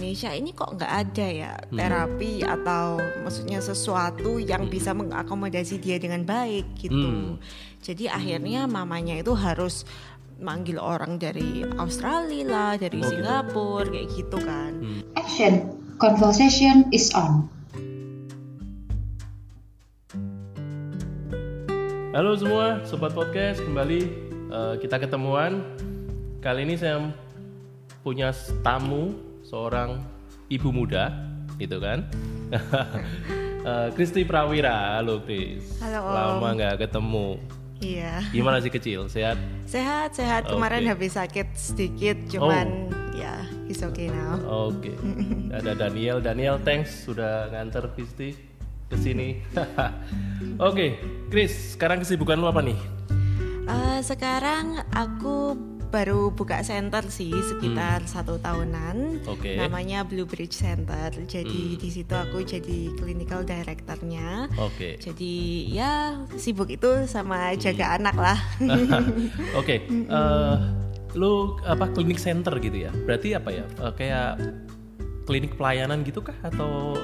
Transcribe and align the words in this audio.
Indonesia 0.00 0.32
ini 0.32 0.56
kok 0.56 0.80
nggak 0.80 0.92
ada 0.96 1.26
ya 1.28 1.52
terapi 1.68 2.40
atau 2.40 2.96
maksudnya 3.20 3.60
sesuatu 3.60 4.40
yang 4.40 4.72
bisa 4.72 4.96
mengakomodasi 4.96 5.76
dia 5.76 6.00
dengan 6.00 6.24
baik 6.24 6.72
gitu. 6.80 7.36
Jadi 7.84 8.08
akhirnya 8.08 8.64
mamanya 8.64 9.20
itu 9.20 9.36
harus 9.36 9.84
manggil 10.40 10.80
orang 10.80 11.20
dari 11.20 11.68
Australia 11.76 12.48
lah, 12.48 12.72
dari 12.80 12.96
Oh, 12.96 13.04
gitu. 13.04 13.12
Singapura 13.12 13.92
kayak 13.92 14.08
gitu 14.16 14.38
kan. 14.40 14.72
Action. 15.20 15.68
Conversation 16.00 16.88
is 16.96 17.12
on. 17.12 17.44
Halo 22.16 22.40
semua, 22.40 22.80
sobat 22.88 23.12
podcast 23.12 23.60
kembali 23.60 24.00
eh, 24.48 24.74
kita 24.80 24.96
ketemuan. 24.96 25.60
Kali 26.40 26.64
ini 26.64 26.80
saya 26.80 27.04
punya 28.00 28.32
tamu 28.64 29.28
seorang 29.50 29.98
ibu 30.46 30.70
muda, 30.70 31.10
gitu 31.58 31.82
kan? 31.82 32.06
Eh, 33.60 33.92
Kristi 33.92 34.24
Prawira, 34.24 34.96
halo 34.96 35.20
Kris. 35.20 35.60
Halo, 35.84 36.00
Om. 36.00 36.16
Lama 36.40 36.48
nggak 36.56 36.80
ketemu. 36.80 37.36
Iya. 37.84 38.24
Gimana 38.32 38.56
sih 38.64 38.72
kecil? 38.72 39.04
Sehat? 39.12 39.36
Sehat, 39.68 40.16
sehat. 40.16 40.48
Kemarin. 40.48 40.88
Oh. 40.88 40.96
habis 40.96 41.12
sakit 41.12 41.52
sedikit, 41.52 42.16
cuman 42.32 42.88
ya 43.12 43.44
it's 43.68 43.84
okay 43.84 44.08
now. 44.08 44.40
Oke. 44.48 44.96
Ada 45.60 45.76
Daniel. 45.76 46.24
Daniel, 46.24 46.56
thanks 46.64 47.04
sudah 47.04 47.52
nganter 47.52 47.92
Kristi 47.92 48.32
ke 48.88 48.96
sini. 48.96 49.44
Oke, 50.72 50.96
Kris, 51.28 51.76
sekarang 51.76 52.00
kesibukan 52.00 52.40
lu 52.40 52.48
apa 52.48 52.64
nih? 52.64 52.80
Eh, 53.68 54.00
sekarang 54.00 54.88
aku 54.96 55.52
baru 55.90 56.30
buka 56.30 56.62
center 56.62 57.02
sih 57.10 57.34
sekitar 57.34 58.06
satu 58.06 58.38
tahunan. 58.38 59.20
Hmm. 59.20 59.32
Oke. 59.34 59.58
Namanya 59.58 60.06
Blue 60.06 60.24
Bridge 60.24 60.54
Center. 60.54 61.10
Jadi 61.26 61.76
di 61.76 61.90
situ 61.90 62.14
aku 62.14 62.46
jadi 62.46 62.94
clinical 62.96 63.42
directornya. 63.42 64.46
Oke. 64.56 64.96
Jadi 65.02 65.66
ya 65.74 66.22
sibuk 66.38 66.70
itu 66.70 67.04
sama 67.10 67.52
jaga 67.58 67.98
anak 67.98 68.16
lah. 68.16 68.38
Oke, 69.60 69.82
eh, 69.90 70.56
lu 71.18 71.58
apa 71.66 71.90
klinik 71.90 72.22
center 72.22 72.54
gitu 72.62 72.86
ya? 72.86 72.90
Berarti 73.04 73.34
apa 73.34 73.50
ya? 73.50 73.64
Eh, 73.82 73.92
kayak 73.98 74.38
klinik 75.26 75.58
pelayanan 75.58 76.06
gitu 76.06 76.22
kah 76.22 76.34
atau 76.46 76.94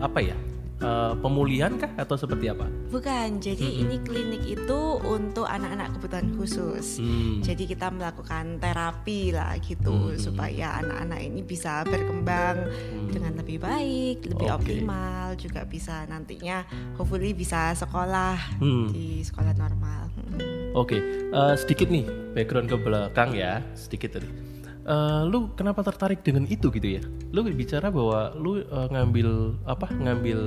apa 0.00 0.24
ya? 0.24 0.36
Eh, 0.80 1.12
pemulihan 1.20 1.76
kah 1.76 1.92
atau 1.92 2.16
seperti 2.16 2.48
apa? 2.48 2.64
Bukan, 2.88 3.36
jadi 3.36 3.84
ini 3.84 4.00
klinik 4.00 4.40
itu 4.48 4.80
untuk 5.04 5.44
anak-anak 5.44 5.92
kebutuhan 5.92 6.32
khusus. 6.40 6.96
Hmm. 6.96 7.44
Jadi 7.44 7.68
kita 7.68 7.92
melakukan 7.92 8.56
terapi 8.56 9.36
lah 9.36 9.60
gitu 9.60 10.16
supaya 10.16 10.80
anak-anak 10.80 11.20
ini 11.20 11.44
bisa 11.44 11.84
berkembang 11.84 12.64
dengan 13.12 13.36
lebih 13.36 13.60
baik, 13.60 14.24
lebih 14.24 14.48
Hmm. 14.48 14.56
Oke. 14.56 14.72
optimal, 14.72 15.26
juga 15.36 15.68
bisa 15.68 16.08
nantinya 16.08 16.64
hopefully 16.96 17.36
bisa 17.36 17.76
sekolah 17.76 18.40
Hmm. 18.56 18.88
di 18.88 19.20
sekolah 19.20 19.52
normal. 19.60 20.08
Hmm. 20.16 20.80
Oke, 20.80 20.96
eh, 21.28 21.54
sedikit 21.60 21.92
nih 21.92 22.08
background 22.32 22.72
ke 22.72 22.76
belakang 22.80 23.36
ya, 23.36 23.60
sedikit 23.76 24.16
tadi. 24.16 24.49
Eh, 24.80 25.22
lu 25.28 25.52
kenapa 25.52 25.84
tertarik 25.84 26.24
dengan 26.24 26.48
itu 26.48 26.72
gitu 26.72 26.88
ya? 27.00 27.02
Lu 27.30 27.44
bicara 27.44 27.92
bahwa 27.92 28.32
lu 28.36 28.64
eh, 28.64 28.88
ngambil 28.88 29.60
apa? 29.68 29.92
Ngambil 29.92 30.40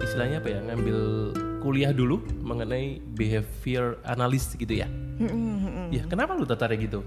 istilahnya 0.00 0.40
apa 0.40 0.48
ya? 0.48 0.60
Ngambil 0.64 0.98
kuliah 1.60 1.92
dulu 1.92 2.22
mengenai 2.40 3.02
behavior 3.18 3.98
analyst 4.06 4.56
gitu 4.56 4.72
ya? 4.72 4.88
Ya, 5.90 6.06
kenapa 6.06 6.38
lu 6.38 6.46
tertarik 6.46 6.78
gitu? 6.78 7.02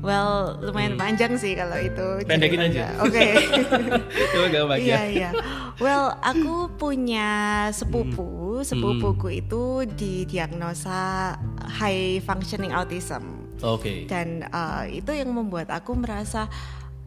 Well, 0.00 0.56
lumayan 0.64 0.96
panjang 0.96 1.36
sih 1.36 1.52
kalau 1.52 1.76
itu. 1.76 2.24
Hmm. 2.24 2.28
Pendekin 2.28 2.60
aja. 2.72 2.96
Oke. 3.04 3.36
Coba 4.32 4.46
gampang 4.48 4.80
ya. 4.80 4.96
Iya 4.96 5.02
iya. 5.12 5.30
Well, 5.76 6.16
aku 6.24 6.72
punya 6.80 7.28
sepupu. 7.76 8.64
Sepupuku 8.64 9.44
itu 9.44 9.84
didiagnosa 9.84 11.36
high 11.68 12.24
functioning 12.24 12.72
autism. 12.72 13.39
Oke. 13.62 14.04
Dan 14.04 14.42
eh, 14.42 14.84
itu 14.98 15.10
yang 15.10 15.30
membuat 15.30 15.68
aku 15.70 15.94
merasa 15.94 16.48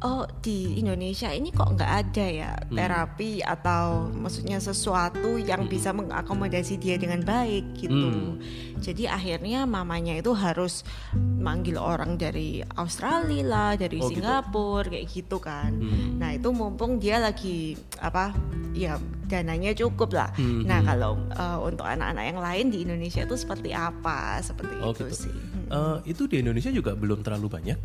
oh 0.03 0.27
di 0.43 0.75
Indonesia 0.75 1.31
ini 1.31 1.47
kok 1.47 1.79
nggak 1.79 1.91
ada 2.03 2.25
ya 2.27 2.51
Hmm. 2.67 2.75
terapi 2.75 3.39
atau 3.39 4.11
maksudnya 4.11 4.59
sesuatu 4.59 5.39
yang 5.39 5.63
bisa 5.71 5.95
mengakomodasi 5.95 6.75
dia 6.75 6.99
dengan 6.99 7.23
baik 7.23 7.79
gitu. 7.79 8.11
Hmm. 8.11 8.35
Jadi 8.83 9.07
akhirnya 9.07 9.63
mamanya 9.63 10.19
itu 10.19 10.35
harus 10.35 10.83
manggil 11.15 11.79
orang 11.79 12.19
dari 12.19 12.59
Australia 12.75 13.43
lah, 13.47 13.71
dari 13.79 14.03
Oh, 14.03 14.11
gitu. 14.11 14.19
Singapura 14.19 14.91
kayak 14.91 15.07
gitu 15.07 15.37
kan. 15.39 15.71
Hmm. 15.71 16.19
Nah 16.19 16.35
itu 16.35 16.51
mumpung 16.51 16.99
dia 16.99 17.23
lagi 17.23 17.79
apa 18.03 18.35
ya 18.75 18.99
dananya 19.33 19.73
cukup 19.73 20.13
lah. 20.13 20.29
Hmm. 20.33 20.61
Nah 20.61 20.79
kalau 20.81 21.17
eh, 21.27 21.57
untuk 21.59 21.83
anak-anak 21.83 22.23
yang 22.23 22.39
lain 22.39 22.65
di 22.69 22.77
Indonesia 22.81 23.21
itu 23.21 23.33
seperti 23.33 23.73
apa? 23.73 24.37
Seperti 24.39 24.73
Oh, 24.77 24.93
itu 24.93 25.09
gitu. 25.09 25.25
sih. 25.25 25.33
Hmm. 25.33 25.67
Eh, 25.67 26.13
itu 26.13 26.23
di 26.25 26.37
Indonesia 26.37 26.69
juga 26.69 26.93
belum 26.93 27.19
terlalu 27.19 27.47
banyak. 27.49 27.79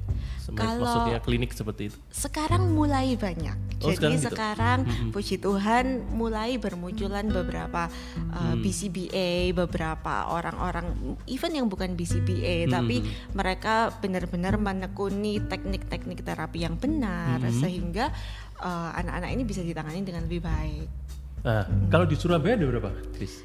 Kalau- 0.50 0.80
Maksudnya 0.80 1.20
klinik 1.20 1.52
seperti 1.52 1.88
itu. 1.88 1.96
Sekarang 2.08 2.68
mulai 2.70 3.14
banyak. 3.14 3.56
Oh, 3.78 3.88
Jadi 3.88 3.96
sekarang 3.96 4.16
gitu? 4.16 4.28
sekarang 4.28 4.78
puji 5.10 5.36
Tuhan 5.38 5.84
mulai 6.10 6.56
bermunculan 6.56 7.26
beberapa 7.26 7.88
uh, 8.28 8.36
Hmm. 8.48 8.60
BCBA, 8.60 9.28
beberapa 9.52 10.26
orang-orang 10.28 10.92
even 11.26 11.52
yang 11.52 11.66
bukan 11.66 11.94
BCBA 11.94 12.66
Hmm, 12.66 12.72
tapi 12.72 12.96
mereka 13.30 13.74
benar-benar 13.94 14.58
menekuni 14.58 15.38
teknik-teknik 15.40 16.20
terapi 16.20 16.58
yang 16.60 16.74
benar 16.74 17.38
Hmm. 17.38 17.54
sehingga 17.54 18.10
uh, 18.58 18.90
anak-anak 18.94 19.30
ini 19.30 19.42
bisa 19.42 19.60
ditangani 19.60 20.02
dengan 20.02 20.24
lebih 20.24 20.42
baik. 20.42 20.88
Nah, 21.38 21.62
kalau 21.88 22.04
di 22.04 22.14
Surabaya 22.14 22.54
ada 22.54 22.66
berapa, 22.66 22.90
Chris? 23.14 23.42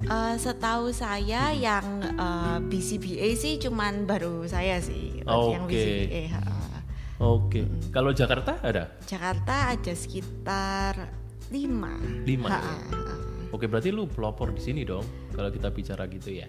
Uh, 0.00 0.32
setahu 0.34 0.90
saya 0.90 1.52
yang 1.52 1.84
uh, 2.16 2.56
BCBA 2.64 3.36
sih 3.36 3.60
cuman 3.60 4.08
baru 4.08 4.48
saya 4.48 4.80
sih 4.80 5.20
yang 5.20 5.68
Oke. 5.68 5.76
BCBA. 5.76 6.22
Oke. 7.20 7.60
Kalau 7.92 8.10
Jakarta 8.10 8.56
ada? 8.64 8.96
Jakarta 9.04 9.76
ada 9.76 9.92
sekitar 9.92 10.96
lima. 11.52 12.00
Lima 12.24 12.48
Ha, 12.48 12.56
ya? 12.56 12.64
ha. 12.64 13.14
Oke, 13.52 13.68
berarti 13.68 13.92
lu 13.92 14.08
pelopor 14.08 14.56
di 14.56 14.62
sini 14.62 14.88
dong. 14.88 15.04
Kalau 15.36 15.52
kita 15.52 15.68
bicara 15.68 16.08
gitu 16.08 16.32
ya. 16.32 16.48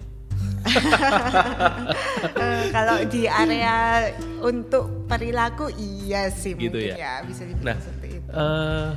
Eh, 2.31 2.63
kalau 2.71 3.03
di 3.05 3.27
area 3.27 4.09
untuk 4.39 5.05
perilaku 5.05 5.69
iya 5.75 6.29
sih 6.29 6.53
Gitu 6.53 6.71
mungkin 6.71 6.93
ya? 6.93 6.95
ya, 6.95 7.13
bisa 7.25 7.43
dibilang 7.43 7.75
Nah, 7.75 7.77
seperti 7.77 8.07
itu. 8.15 8.29
eh 8.31 8.89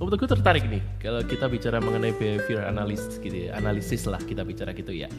menurut 0.00 0.16
gue 0.16 0.30
tertarik 0.32 0.64
nih 0.64 0.80
kalau 0.96 1.20
kita 1.22 1.44
bicara 1.44 1.76
mengenai 1.76 2.16
behavior 2.16 2.64
analysis 2.64 3.20
gitu 3.20 3.46
ya, 3.46 3.54
analisis 3.54 4.08
lah 4.08 4.16
kita 4.18 4.42
bicara 4.42 4.72
gitu 4.72 4.90
ya. 4.90 5.12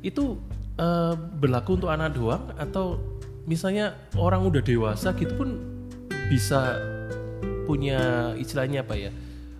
Itu 0.00 0.38
eh, 0.78 1.14
berlaku 1.36 1.76
untuk 1.76 1.90
anak 1.90 2.14
doang 2.14 2.54
atau 2.54 3.02
misalnya 3.44 3.98
orang 4.14 4.46
udah 4.46 4.62
dewasa 4.62 5.10
gitu 5.12 5.34
pun 5.34 5.58
bisa 6.30 6.78
punya 7.66 8.32
istilahnya 8.38 8.86
apa 8.86 8.94
ya? 8.96 9.10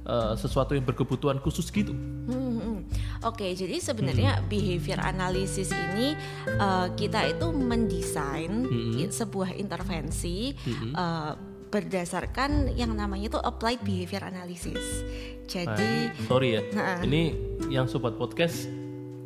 eh, 0.03 0.35
sesuatu 0.35 0.75
yang 0.75 0.83
berkebutuhan 0.83 1.39
khusus 1.39 1.71
gitu. 1.71 1.95
Hmm, 1.95 2.59
hmm. 2.59 2.79
Oke, 3.23 3.55
jadi 3.55 3.79
sebenarnya 3.79 4.43
Hmm. 4.43 4.51
behavior 4.51 4.99
analysis 4.99 5.71
ini 5.71 6.19
eh, 6.49 6.87
kita 6.99 7.31
itu 7.31 7.51
mendesain 7.51 8.67
Hmm. 8.67 8.99
sebuah 8.99 9.55
intervensi 9.55 10.55
eh, 10.67 11.33
berdasarkan 11.73 12.77
yang 12.77 12.93
namanya 12.93 13.33
itu 13.33 13.41
applied 13.41 13.81
behavior 13.81 14.23
analysis. 14.23 15.03
Jadi 15.49 16.13
Nah, 16.13 16.29
sorry 16.29 16.49
ya, 16.55 16.63
Nah. 16.77 17.01
ini 17.03 17.33
yang 17.67 17.89
sobat 17.89 18.15
podcast 18.15 18.69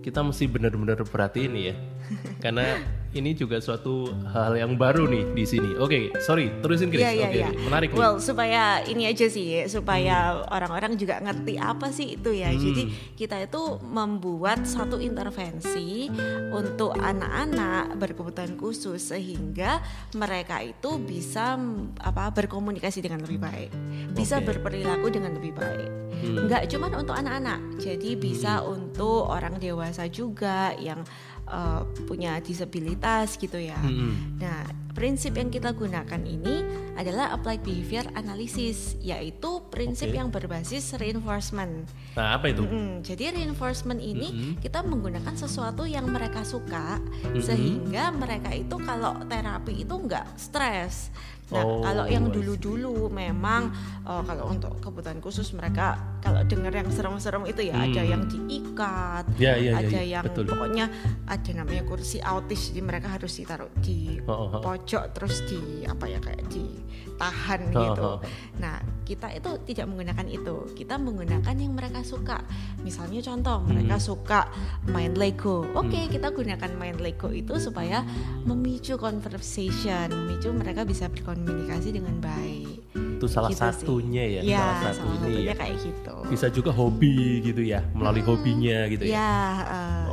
kita 0.01 0.23
mesti 0.23 0.47
benar-benar 0.47 1.03
perhatiin 1.03 1.53
ya, 1.59 1.75
karena 2.43 2.79
ini 3.17 3.33
juga 3.33 3.59
suatu 3.59 4.13
hal 4.31 4.55
yang 4.61 4.77
baru 4.77 5.09
nih 5.09 5.33
di 5.33 5.45
sini. 5.49 5.75
Oke, 5.81 6.13
sorry, 6.21 6.53
terusin 6.61 6.93
Chris. 6.93 7.03
Iya, 7.03 7.13
iya, 7.13 7.27
Oke, 7.27 7.39
iya. 7.41 7.49
menarik 7.65 7.89
nih. 7.93 7.99
Well, 7.99 8.17
supaya 8.21 8.85
ini 8.85 9.09
aja 9.09 9.27
sih, 9.27 9.65
supaya 9.67 10.45
orang-orang 10.53 10.95
juga 11.01 11.19
ngerti 11.25 11.57
apa 11.57 11.89
sih 11.91 12.21
itu 12.21 12.31
ya. 12.37 12.53
Hmm. 12.53 12.61
Jadi 12.61 12.83
kita 13.17 13.37
itu 13.41 13.81
membuat 13.81 14.69
satu 14.69 15.01
intervensi 15.01 16.13
untuk 16.53 16.93
anak-anak 16.95 17.97
berkebutuhan 17.97 18.55
khusus 18.61 19.01
sehingga 19.01 19.81
mereka 20.13 20.61
itu 20.61 21.01
bisa 21.01 21.57
apa 22.05 22.29
berkomunikasi 22.33 23.01
dengan 23.01 23.25
lebih 23.25 23.41
baik, 23.41 23.71
bisa 24.13 24.39
Oke. 24.41 24.55
berperilaku 24.55 25.07
dengan 25.09 25.33
lebih 25.37 25.57
baik. 25.57 25.89
Hmm. 26.17 26.49
Nggak 26.49 26.73
cuma 26.73 26.89
untuk 26.97 27.13
anak-anak, 27.13 27.77
jadi 27.77 28.17
bisa 28.17 28.65
untuk 28.65 29.29
orang 29.29 29.61
dewasa 29.61 30.09
juga 30.09 30.73
yang 30.81 31.05
uh, 31.51 31.83
punya 32.07 32.39
disabilitas 32.43 33.39
gitu 33.39 33.59
ya. 33.59 33.79
Hmm. 33.79 34.39
Nah, 34.39 34.86
prinsip 34.97 35.37
yang 35.37 35.53
kita 35.53 35.71
gunakan 35.71 36.19
ini 36.19 36.65
adalah 36.97 37.29
applied 37.31 37.61
behavior 37.61 38.09
analysis, 38.17 38.97
yaitu 38.99 39.61
prinsip 39.69 40.09
Oke. 40.09 40.17
yang 40.17 40.33
berbasis 40.33 40.97
reinforcement. 40.97 41.85
Nah, 42.17 42.41
apa 42.41 42.49
itu? 42.49 42.65
Mm-mm, 42.65 43.05
jadi 43.05 43.37
reinforcement 43.37 44.01
ini 44.01 44.33
Mm-mm. 44.33 44.53
kita 44.59 44.81
menggunakan 44.81 45.37
sesuatu 45.37 45.85
yang 45.85 46.09
mereka 46.09 46.41
suka 46.43 46.97
Mm-mm. 47.23 47.37
sehingga 47.39 48.09
mereka 48.11 48.49
itu 48.51 48.81
kalau 48.81 49.21
terapi 49.23 49.85
itu 49.85 49.93
nggak 49.93 50.41
stres. 50.41 51.13
Nah 51.47 51.63
Oh, 51.63 51.79
kalau 51.79 52.11
yang 52.11 52.27
dulu-dulu 52.27 53.07
memang 53.07 53.71
eh, 54.03 54.23
kalau 54.27 54.51
untuk 54.51 54.83
kebutuhan 54.83 55.23
khusus 55.23 55.55
mereka 55.55 55.95
kalau 56.19 56.43
dengar 56.43 56.75
yang 56.75 56.91
serem-serem 56.91 57.47
itu 57.47 57.71
ya 57.71 57.79
ada 57.79 58.03
Hmm. 58.03 58.11
yang 58.11 58.23
diikat, 58.27 59.25
Ya, 59.39 59.55
ya, 59.55 59.71
ya, 59.71 59.73
ada 59.79 59.87
ya, 59.95 60.03
yang 60.19 60.25
betul. 60.27 60.43
pokoknya 60.43 60.91
ada 61.23 61.51
namanya 61.55 61.87
kursi 61.87 62.19
autis 62.19 62.75
jadi 62.75 62.83
mereka 62.83 63.15
harus 63.15 63.31
ditaruh 63.31 63.71
di 63.79 64.19
Oh, 64.27 64.51
oh, 64.51 64.59
oh. 64.59 64.61
Pojok 64.87 65.05
terus 65.11 65.43
di 65.43 65.59
apa 65.83 66.07
ya 66.07 66.23
kayak 66.23 66.47
ditahan 66.47 67.75
Oh, 67.75 67.83
gitu. 67.83 68.07
oh, 68.07 68.15
oh. 68.15 68.19
Nah, 68.57 68.79
kita 69.03 69.35
itu 69.35 69.51
tidak 69.67 69.91
menggunakan 69.91 70.27
itu. 70.27 70.57
Kita 70.73 70.95
menggunakan 70.95 71.55
yang 71.55 71.75
mereka 71.75 72.07
suka. 72.07 72.39
Misalnya 72.81 73.19
contoh, 73.21 73.67
mereka 73.67 73.99
Hmm. 73.99 74.07
suka 74.07 74.41
main 74.87 75.11
Lego. 75.13 75.67
Oke, 75.75 76.07
kita 76.07 76.31
gunakan 76.31 76.71
main 76.73 76.95
Lego 76.97 77.27
itu 77.29 77.59
supaya 77.59 78.07
memicu 78.43 78.95
conversation, 78.95 80.07
memicu 80.09 80.55
mereka 80.55 80.83
bisa 80.83 81.11
berkomunikasi 81.11 81.91
dengan 81.91 82.23
baik. 82.23 82.87
Itu 83.17 83.27
salah 83.27 83.49
Gitu 83.49 83.59
sih. 83.59 83.73
satunya 83.83 84.25
ya, 84.29 84.41
Iya, 84.45 84.57
salah 84.57 84.77
salah 84.95 84.95
satunya 85.19 85.41
ya. 85.43 85.55
kayak 85.57 85.77
gitu. 85.81 86.15
Bisa 86.29 86.47
juga 86.49 86.71
hobi 86.71 87.17
gitu 87.43 87.61
ya, 87.61 87.83
melalui 87.91 88.23
hobinya 88.23 88.87
gitu 88.87 89.03
ya. 89.03 89.11
Ya, 89.11 89.35
eh, 89.65 90.06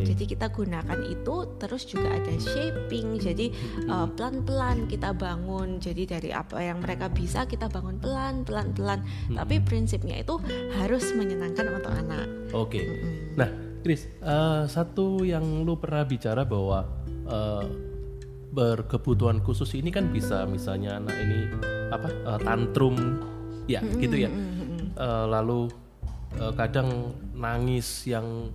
Oke. 0.00 0.16
Jadi 0.16 0.24
kita 0.24 0.48
gunakan 0.48 1.00
itu 1.04 1.34
terus 1.60 1.84
juga 1.84 2.16
ada 2.16 2.32
shaping. 2.40 3.20
Jadi 3.20 3.52
uh, 3.86 4.08
pelan-pelan 4.16 4.88
kita 4.88 5.12
bangun. 5.12 5.76
Jadi 5.76 6.08
dari 6.08 6.30
apa 6.32 6.56
yang 6.64 6.80
mereka 6.80 7.12
bisa 7.12 7.44
kita 7.44 7.68
bangun 7.68 8.00
pelan 8.00 8.42
pelan-pelan. 8.48 9.04
Tapi 9.36 9.60
prinsipnya 9.60 10.24
itu 10.24 10.40
harus 10.80 11.12
menyenangkan 11.12 11.68
untuk 11.68 11.92
anak. 11.92 12.26
Oke. 12.56 12.80
Mm-mm. 12.80 13.36
Nah, 13.36 13.50
Chris, 13.80 14.08
eh, 14.20 14.62
satu 14.68 15.24
yang 15.24 15.64
lu 15.64 15.76
pernah 15.80 16.04
bicara 16.04 16.44
bahwa 16.44 16.84
eh, 17.28 17.66
berkebutuhan 18.50 19.40
khusus 19.40 19.78
ini 19.78 19.94
kan 19.94 20.10
bisa 20.10 20.44
misalnya 20.44 20.98
anak 20.98 21.16
ini 21.16 21.38
apa 21.88 22.08
eh, 22.10 22.40
tantrum, 22.42 22.96
ya 23.70 23.80
gitu 23.96 24.26
ya. 24.26 24.30
Eh, 25.00 25.26
lalu 25.30 25.70
eh, 26.36 26.52
kadang 26.54 27.10
nangis 27.32 28.04
yang 28.04 28.50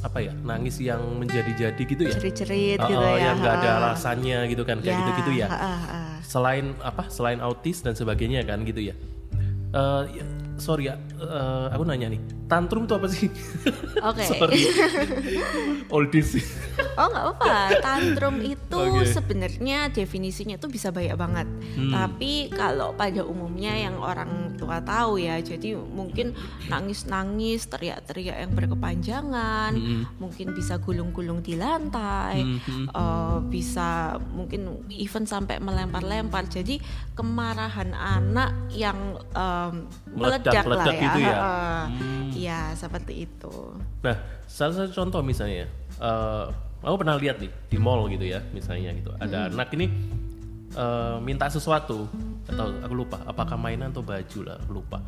apa 0.00 0.18
ya, 0.18 0.32
nangis 0.32 0.80
yang 0.80 0.98
menjadi-jadi 1.20 1.82
gitu 1.84 2.02
ya. 2.08 2.14
Jerit-jerit 2.16 2.80
Eh, 2.80 2.88
gitu 2.88 2.96
eh, 2.96 3.16
ya. 3.20 3.30
yang 3.30 3.36
nggak 3.38 3.54
ada 3.60 3.70
alasannya 3.78 4.38
gitu 4.48 4.62
kan, 4.64 4.80
kayak 4.80 4.96
Ya, 4.96 5.00
gitu-gitu 5.04 5.32
ya. 5.36 5.46
ha, 5.46 5.58
ha, 5.60 5.74
ha. 5.76 5.98
Selain 6.24 6.72
apa, 6.80 7.04
selain 7.08 7.38
autis 7.38 7.84
dan 7.84 7.92
sebagainya 7.92 8.40
kan 8.42 8.64
gitu 8.64 8.80
ya. 8.80 8.94
Eh, 9.70 10.02
ya, 10.16 10.24
sorry 10.60 10.86
ya, 10.86 11.00
eh, 11.16 11.66
aku 11.72 11.82
nanya 11.82 12.12
nih, 12.12 12.20
tantrum 12.46 12.84
tuh 12.84 13.00
apa 13.00 13.08
sih? 13.08 13.26
Oke. 14.00 14.22
Sorry. 14.30 14.60
Oldies. 15.88 16.36
Oh 16.94 17.06
nggak 17.08 17.24
apa-apa. 17.24 17.56
Tantrum 17.80 18.36
itu 18.42 18.76
Oke. 18.76 19.08
sebenarnya 19.08 19.88
definisinya 19.88 20.56
itu 20.56 20.68
bisa 20.68 20.92
banyak 20.92 21.16
banget. 21.16 21.46
Hmm. 21.76 21.92
Tapi 21.92 22.52
kalau 22.52 22.92
pada 22.92 23.24
umumnya 23.24 23.72
yang 23.72 23.96
orang 23.98 24.54
tua 24.60 24.82
tahu 24.82 25.16
ya, 25.18 25.40
jadi 25.40 25.76
mungkin 25.76 26.36
nangis-nangis, 26.68 27.66
teriak-teriak 27.66 28.36
yang 28.36 28.52
berkepanjangan, 28.52 29.72
Mm-mm. 29.72 30.02
mungkin 30.18 30.52
bisa 30.52 30.76
gulung-gulung 30.76 31.40
di 31.40 31.56
lantai, 31.56 32.44
Mhm. 32.44 32.90
eh, 32.90 33.38
bisa 33.48 34.18
mungkin 34.20 34.84
even 34.92 35.24
sampai 35.24 35.56
melempar-lempar. 35.58 36.44
Jadi 36.46 36.82
kemarahan 37.14 37.92
anak 37.92 38.50
yang 38.72 38.98
em, 39.32 39.86
meledak, 40.12 40.49
lah 40.52 40.64
Meledak-ledak 40.66 40.94
ya. 40.94 41.02
gitu 41.06 41.18
ya? 41.20 41.36
Hmm. 41.38 42.28
Iya 42.30 42.60
seperti 42.74 43.12
itu. 43.28 43.54
Nah, 44.00 44.16
salah 44.44 44.74
satu 44.74 44.90
contoh 44.96 45.20
misalnya, 45.20 45.68
eh 46.00 46.44
aku 46.80 46.96
pernah 46.96 47.20
lihat 47.20 47.36
nih 47.38 47.52
di 47.68 47.76
mall 47.76 48.08
gitu 48.08 48.24
ya, 48.24 48.40
misalnya 48.50 48.90
gitu, 48.96 49.12
ada 49.16 49.46
Hmm. 49.48 49.54
anak 49.56 49.68
ini 49.76 49.86
eh, 50.70 51.16
minta 51.18 51.50
sesuatu, 51.50 52.06
atau 52.46 52.66
aku 52.78 52.94
lupa, 52.94 53.18
apakah 53.26 53.58
mainan 53.58 53.90
atau 53.90 54.06
baju 54.06 54.38
lah, 54.46 54.54
aku 54.62 54.72
lupa. 54.78 55.02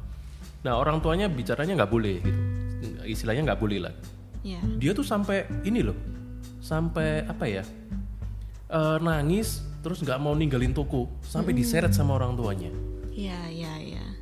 Nah, 0.66 0.74
orang 0.74 0.98
tuanya 0.98 1.30
bicaranya 1.30 1.78
nggak 1.78 1.86
boleh 1.90 2.18
gitu, 2.18 2.40
istilahnya 3.06 3.46
nggak 3.46 3.60
boleh 3.62 3.78
lah. 3.78 3.94
Ya. 4.42 4.58
Dia 4.82 4.90
tuh 4.90 5.06
sampai 5.06 5.46
ini 5.62 5.86
loh, 5.86 5.94
sampai 6.58 7.22
apa 7.30 7.46
ya, 7.46 7.62
eh, 8.68 8.98
nangis, 8.98 9.62
terus 9.86 10.02
nggak 10.02 10.18
mau 10.18 10.34
ninggalin 10.34 10.74
toko, 10.74 11.06
sampai 11.22 11.54
diseret 11.54 11.94
sama 11.94 12.18
orang 12.18 12.34
tuanya. 12.34 12.74
Iya, 13.14 13.38
iya, 13.46 13.46
iya. 13.54 13.61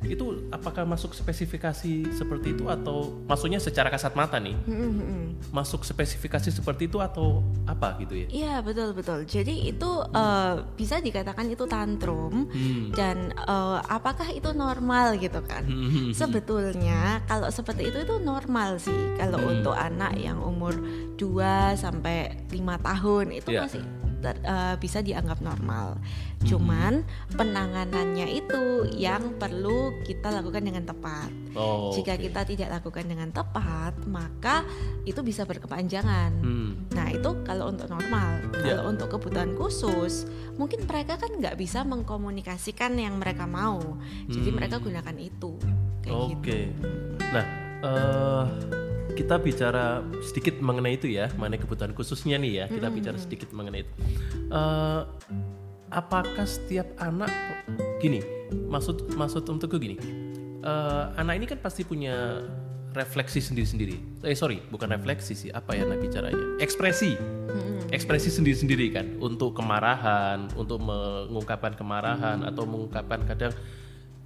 Itu 0.01 0.49
apakah 0.49 0.83
masuk 0.83 1.13
spesifikasi 1.13 1.93
seperti 2.11 2.53
itu 2.53 2.65
atau 2.65 3.21
maksudnya 3.25 3.57
secara 3.57 3.87
kasat 3.87 4.13
mata 4.13 4.37
nih? 4.37 4.57
Mm, 4.65 4.73
mm, 4.73 4.93
mm. 4.97 5.25
masuk 5.49 5.81
spesifikasi 5.81 6.49
seperti 6.49 6.85
itu 6.85 6.97
atau 6.97 7.41
apa 7.65 7.97
gitu 7.99 8.13
ya? 8.15 8.27
Iya 8.27 8.53
betul 8.61 8.93
betul. 8.93 9.23
Jadi 9.23 9.69
itu 9.69 9.89
eh, 10.07 10.55
bisa 10.73 10.97
dikatakan 10.97 11.45
itu 11.47 11.65
tantrum 11.65 12.49
Hmm. 12.51 12.89
dan 12.91 13.29
eh, 13.31 13.79
apakah 13.87 14.29
itu 14.29 14.49
normal 14.51 15.17
gitu 15.17 15.39
kan? 15.41 15.63
Hmm. 15.63 16.11
Sebetulnya 16.11 17.21
kalau 17.25 17.47
seperti 17.47 17.87
itu 17.87 18.01
itu 18.01 18.15
normal 18.17 18.77
sih. 18.77 18.95
Kalau 19.15 19.37
Hmm. 19.37 19.53
untuk 19.59 19.75
anak 19.75 20.17
yang 20.17 20.41
umur 20.41 20.73
2 21.15 21.75
sampai 21.75 22.41
5 22.49 22.77
tahun 22.77 23.25
itu 23.33 23.49
Ya. 23.51 23.65
masih 23.65 23.81
ter- 24.21 24.39
eh, 24.39 24.75
bisa 24.77 25.01
dianggap 25.01 25.41
normal. 25.41 25.97
Hmm. 25.97 26.45
Cuman 26.45 26.93
penanganannya 27.35 28.27
itu 28.31 28.61
yang 28.95 29.35
perlu 29.35 30.01
kita 30.01 30.29
lakukan 30.31 30.61
dengan 30.61 30.85
tepat. 30.85 31.29
Oh, 31.57 31.91
Jika 31.91 32.15
oke. 32.15 32.23
kita 32.29 32.41
tidak 32.47 32.69
lakukan 32.79 33.05
dengan 33.05 33.29
tepat, 33.29 33.97
maka 34.07 34.63
itu 35.03 35.19
bisa 35.19 35.43
berkepanjangan. 35.43 36.31
Hmm. 36.39 36.71
Nah 36.93 37.07
itu 37.11 37.29
kalau 37.43 37.67
untuk 37.67 37.89
normal, 37.89 38.39
Ya. 38.61 38.77
kalau 38.77 38.93
untuk 38.93 39.07
kebutuhan 39.11 39.57
khusus, 39.57 40.29
mungkin 40.55 40.85
mereka 40.85 41.17
kan 41.17 41.33
nggak 41.35 41.57
bisa 41.57 41.83
mengkomunikasikan 41.83 42.95
yang 42.95 43.17
mereka 43.17 43.43
mau, 43.43 43.97
jadi 44.29 44.49
Hmm. 44.49 44.57
mereka 44.57 44.77
gunakan 44.79 45.17
itu, 45.17 45.57
Oke. 46.07 46.71
gitu. 46.71 46.87
Nah, 47.31 47.45
eh, 47.81 48.43
kita 49.21 49.37
bicara 49.37 50.01
sedikit 50.25 50.57
mengenai 50.57 50.97
itu 50.97 51.05
ya, 51.05 51.29
mengenai 51.37 51.61
kebutuhan 51.61 51.93
khususnya 51.93 52.41
nih 52.41 52.51
ya. 52.57 52.65
Kita 52.65 52.89
bicara 52.89 53.17
sedikit 53.21 53.53
mengenai 53.53 53.85
itu. 53.85 53.93
Eh, 54.49 55.01
apakah 55.93 56.45
setiap 56.49 56.89
anak 56.97 57.29
gini? 58.01 58.25
Maksud 58.49 59.13
maksud 59.13 59.45
untukku 59.45 59.77
gini. 59.77 60.01
eh, 60.61 61.03
anak 61.21 61.33
ini 61.37 61.45
kan 61.45 61.61
pasti 61.61 61.85
punya 61.85 62.41
refleksi 62.91 63.39
sendiri-sendiri. 63.39 64.25
Eh 64.25 64.35
sorry, 64.35 64.59
bukan 64.67 64.91
refleksi 64.91 65.33
sih. 65.37 65.49
Apa 65.53 65.77
ya 65.77 65.85
nak 65.85 66.01
bicaranya? 66.01 66.57
Ekspresi. 66.59 67.15
Ekspresi 67.93 68.29
sendiri-sendiri 68.33 68.87
kan. 68.91 69.05
Untuk 69.21 69.55
kemarahan, 69.55 70.51
untuk 70.57 70.81
mengungkapkan 70.81 71.77
kemarahan 71.77 72.43
atau 72.43 72.63
mengungkapkan 72.67 73.23
kadang 73.27 73.53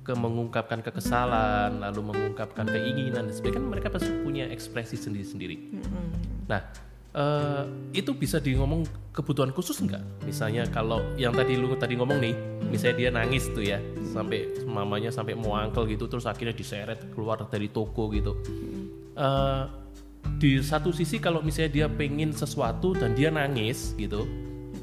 ke 0.05 0.13
mengungkapkan 0.13 0.85
kekesalan, 0.85 1.81
lalu 1.81 2.13
mengungkapkan 2.13 2.69
keinginan 2.69 3.25
dan 3.25 3.33
sebagainya. 3.33 3.57
Kan 3.57 3.65
mereka 3.73 3.87
pasti 3.89 4.13
punya 4.21 4.45
ekspresi 4.53 5.01
sendiri-sendiri. 5.01 5.57
Nah, 6.45 6.61
eh, 7.17 7.63
itu 7.97 8.13
bisa 8.13 8.37
di 8.37 8.53
ngomong 8.53 8.85
kebutuhan 9.09 9.49
khusus 9.49 9.81
nggak? 9.81 10.29
Misalnya 10.29 10.69
kalau 10.69 11.01
yang 11.17 11.33
tadi 11.33 11.57
lu 11.57 11.73
tadi 11.73 11.97
ngomong 11.97 12.21
nih, 12.21 12.37
misalnya 12.69 12.95
dia 13.01 13.09
nangis 13.09 13.49
tuh 13.49 13.65
ya, 13.65 13.81
sampai 14.13 14.45
mamanya 14.69 15.09
sampai 15.09 15.33
mau 15.33 15.57
angkel 15.57 15.89
gitu, 15.89 16.05
terus 16.05 16.29
akhirnya 16.29 16.53
diseret 16.53 17.01
keluar 17.17 17.41
dari 17.49 17.73
toko 17.73 18.13
gitu. 18.13 18.37
Eh, 19.17 19.63
di 20.37 20.61
satu 20.61 20.93
sisi 20.93 21.17
kalau 21.17 21.41
misalnya 21.41 21.71
dia 21.73 21.87
pengen 21.89 22.29
sesuatu 22.29 22.93
dan 22.93 23.17
dia 23.17 23.33
nangis 23.33 23.97
gitu, 23.97 24.29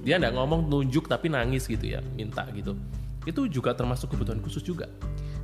dia 0.02 0.18
nggak 0.18 0.34
ngomong 0.34 0.66
nunjuk 0.66 1.06
tapi 1.06 1.30
nangis 1.30 1.70
gitu 1.70 1.94
ya, 1.94 2.02
minta 2.18 2.42
gitu. 2.50 2.74
Itu 3.24 3.46
juga 3.46 3.72
termasuk 3.72 4.12
kebutuhan 4.12 4.42
khusus 4.42 4.62
juga. 4.62 4.90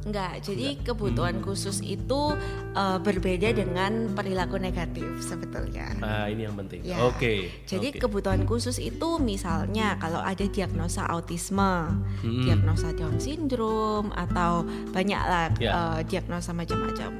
Enggak, 0.07 0.41
jadi 0.41 0.79
kebutuhan 0.81 1.43
khusus 1.43 1.83
itu 1.83 2.33
eh, 2.73 2.99
berbeda 3.03 3.51
dengan 3.51 4.15
perilaku 4.15 4.57
negatif 4.57 5.05
sebetulnya. 5.21 5.91
Nah, 5.99 6.31
ini 6.31 6.47
yang 6.47 6.55
penting. 6.55 6.81
Ya. 6.87 7.03
Oke. 7.03 7.51
Jadi 7.67 7.93
oke. 7.93 8.07
kebutuhan 8.07 8.47
khusus 8.47 8.79
itu 8.79 9.19
misalnya 9.19 9.99
kalau 9.99 10.23
ada 10.23 10.47
diagnosa 10.47 11.05
autisme, 11.05 11.91
Hmm. 12.23 12.43
diagnosa 12.47 12.95
Down 12.95 13.19
syndrome 13.19 14.15
atau 14.15 14.63
banyaklah 14.95 15.51
Ya. 15.59 15.99
eh, 15.99 16.01
diagnosa 16.07 16.55
macam-macam. 16.55 17.13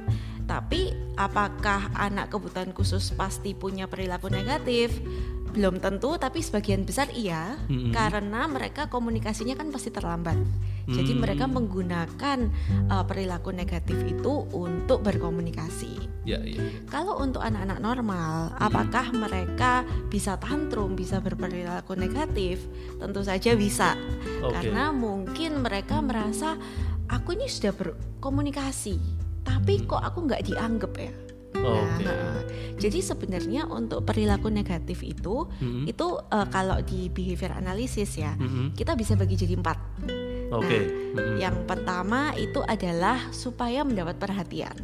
Tapi 0.49 0.89
apakah 1.13 1.93
anak 1.93 2.33
kebutuhan 2.33 2.73
khusus 2.73 3.13
pasti 3.13 3.53
punya 3.53 3.85
perilaku 3.85 4.33
negatif? 4.33 4.89
Belum 5.49 5.81
tentu, 5.81 6.13
tapi 6.21 6.45
sebagian 6.45 6.85
besar 6.85 7.09
iya, 7.09 7.57
Mm-mm. 7.67 7.89
karena 7.89 8.45
mereka 8.45 8.85
komunikasinya 8.85 9.57
kan 9.57 9.73
pasti 9.73 9.89
terlambat. 9.89 10.37
Jadi 10.89 11.13
Hmm. 11.13 11.21
mereka 11.21 11.45
menggunakan 11.45 12.39
uh, 12.89 13.05
perilaku 13.05 13.53
negatif 13.53 13.93
itu 14.09 14.49
untuk 14.49 15.05
berkomunikasi. 15.05 16.25
Ya, 16.25 16.41
ya. 16.41 16.61
Kalau 16.89 17.21
untuk 17.21 17.45
anak-anak 17.45 17.77
normal, 17.77 18.53
Hmm. 18.53 18.57
apakah 18.57 19.13
mereka 19.13 19.85
bisa 20.09 20.41
tantrum, 20.41 20.97
bisa 20.97 21.21
berperilaku 21.21 21.93
negatif? 21.93 22.65
Tentu 22.97 23.21
saja 23.21 23.53
bisa. 23.53 23.93
Oke. 24.41 24.53
Karena 24.65 24.89
mungkin 24.89 25.61
mereka 25.61 26.01
merasa 26.01 26.57
aku 27.05 27.37
ini 27.37 27.45
sudah 27.45 27.73
berkomunikasi, 27.73 28.97
tapi 29.45 29.85
kok 29.85 30.01
aku 30.01 30.25
nggak 30.25 30.45
dianggap 30.45 30.93
ya? 30.97 31.13
Nah, 31.49 31.97
Oke. 31.97 32.05
heeh. 32.05 32.39
jadi 32.77 32.99
sebenarnya 33.01 33.65
untuk 33.67 34.05
perilaku 34.05 34.53
negatif 34.53 35.01
itu, 35.01 35.49
Mm-mm. 35.59 35.89
itu 35.89 36.07
eh, 36.29 36.47
kalau 36.53 36.77
di 36.85 37.09
behavior 37.09 37.57
analysis 37.57 38.15
ya, 38.15 38.37
Mm-mm. 38.37 38.77
kita 38.77 38.93
bisa 38.93 39.17
bagi 39.17 39.33
jadi 39.33 39.57
empat. 39.57 39.77
Oke. 40.53 40.79
Nah, 41.13 41.21
Mm-mm. 41.25 41.37
Yang 41.41 41.55
pertama 41.65 42.33
itu 42.37 42.61
adalah 42.61 43.33
supaya 43.33 43.81
mendapat 43.81 44.21
perhatian. 44.21 44.77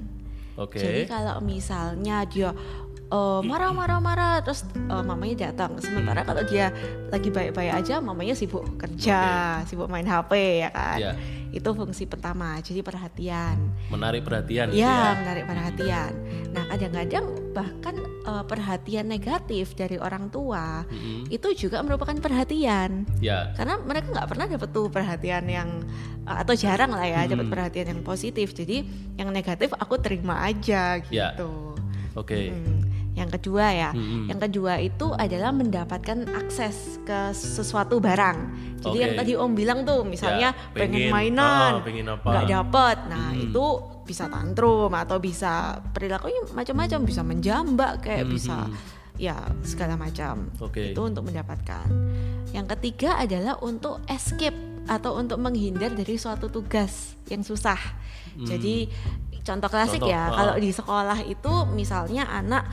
Oke. 0.55 0.79
Jadi 0.79 1.03
kalau 1.05 1.43
misalnya 1.43 2.23
dia 2.23 2.55
eh, 3.07 3.41
marah-marah-marah 3.41 4.41
terus 4.41 4.61
eh, 4.75 5.03
mamanya 5.03 5.49
datang. 5.49 5.77
Sementara 5.77 6.21
kalau 6.21 6.41
dia 6.41 6.73
lagi 7.07 7.29
baik-baik 7.29 7.71
aja, 7.75 7.99
mamanya 7.99 8.33
sibuk 8.33 8.65
kerja, 8.75 9.19
sibuk 9.63 9.85
main 9.85 10.03
HP 10.03 10.31
ya 10.61 10.69
kan. 10.69 10.99
Ya. 10.99 11.13
Itu 11.49 11.71
fungsi 11.71 12.03
pertama. 12.03 12.59
Jadi 12.59 12.83
perhatian. 12.83 13.55
Menarik 13.87 14.21
perhatian. 14.21 14.69
gitu 14.69 14.81
Ya, 14.81 15.15
menarik 15.15 15.45
perhatian. 15.45 16.11
Nah, 16.51 16.67
kadang-kadang 16.67 17.25
bahkan 17.51 17.95
eh, 18.21 18.43
perhatian 18.43 19.05
negatif 19.05 19.71
dari 19.73 19.95
orang 19.95 20.27
tua 20.27 20.83
Mm-mm. 20.85 21.29
itu 21.29 21.47
juga 21.55 21.79
merupakan 21.79 22.11
perhatian 22.13 23.07
Ya. 23.17 23.55
karena 23.55 23.79
mereka 23.79 24.11
nggak 24.11 24.27
pernah 24.27 24.45
dapat 24.45 24.69
tuh 24.69 24.87
perhatian 24.89 25.45
yang 25.45 25.69
uh, 26.23 26.43
atau 26.43 26.51
jarang 26.53 26.91
lah 26.91 27.05
ya 27.05 27.23
dapat 27.25 27.47
Hmm. 27.47 27.53
perhatian 27.53 27.87
yang 27.87 28.01
positif 28.01 28.51
jadi 28.51 28.83
yang 29.15 29.31
negatif 29.31 29.71
aku 29.71 29.95
terima 29.97 30.43
aja 30.43 30.99
Ya. 31.07 31.31
gitu 31.31 31.79
Oke. 32.11 32.51
Hmm. 32.51 32.84
Yang 33.15 33.31
kedua 33.31 33.65
ya 33.71 33.89
Mm-mm. 33.91 34.27
yang 34.27 34.37
kedua 34.37 34.77
itu 34.77 35.07
adalah 35.09 35.49
mendapatkan 35.49 36.27
akses 36.35 36.99
ke 37.01 37.31
sesuatu 37.31 37.97
barang 37.97 38.37
jadi 38.83 38.91
Oke. 38.91 39.01
yang 39.01 39.13
tadi 39.15 39.31
om 39.33 39.51
bilang 39.51 39.81
tuh 39.81 40.03
misalnya 40.03 40.51
Ya, 40.51 40.71
pengen, 40.75 41.09
pengen, 41.09 41.11
mainan 41.15 41.71
ah, 41.71 41.81
pengen 41.81 42.05
apa. 42.11 42.27
nggak 42.27 42.45
dapet 42.45 42.97
nah 43.07 43.27
Hmm. 43.31 43.43
itu 43.47 43.65
bisa 44.05 44.29
tantrum 44.29 44.91
atau 44.93 45.17
bisa 45.17 45.51
perilakunya 45.89 46.43
macam-macam 46.53 46.99
bisa 47.01 47.23
menjambak 47.23 48.03
kayak 48.03 48.27
Hmm, 48.27 48.33
bisa 48.35 48.55
hmm. 48.67 48.75
ya 49.17 49.33
segala 49.63 49.95
macam 49.95 50.51
Oke. 50.59 50.91
itu 50.91 51.01
untuk 51.01 51.23
mendapatkan. 51.25 51.87
Yang 52.51 52.67
ketiga 52.77 53.17
adalah 53.17 53.57
untuk 53.59 54.03
escape 54.05 54.53
atau 54.85 55.17
untuk 55.17 55.41
menghindar 55.41 55.89
dari 55.89 56.15
suatu 56.15 56.47
tugas 56.47 57.17
yang 57.25 57.41
susah. 57.41 57.79
Jadi 58.37 58.91
contoh 59.41 59.65
klasik 59.65 60.03
Hmm. 60.03 60.05
Contoh, 60.05 60.13
ya, 60.13 60.21
ah. 60.21 60.35
kalau 60.35 60.55
di 60.55 60.69
sekolah 60.69 61.19
itu 61.23 61.53
misalnya 61.71 62.27
anak 62.27 62.63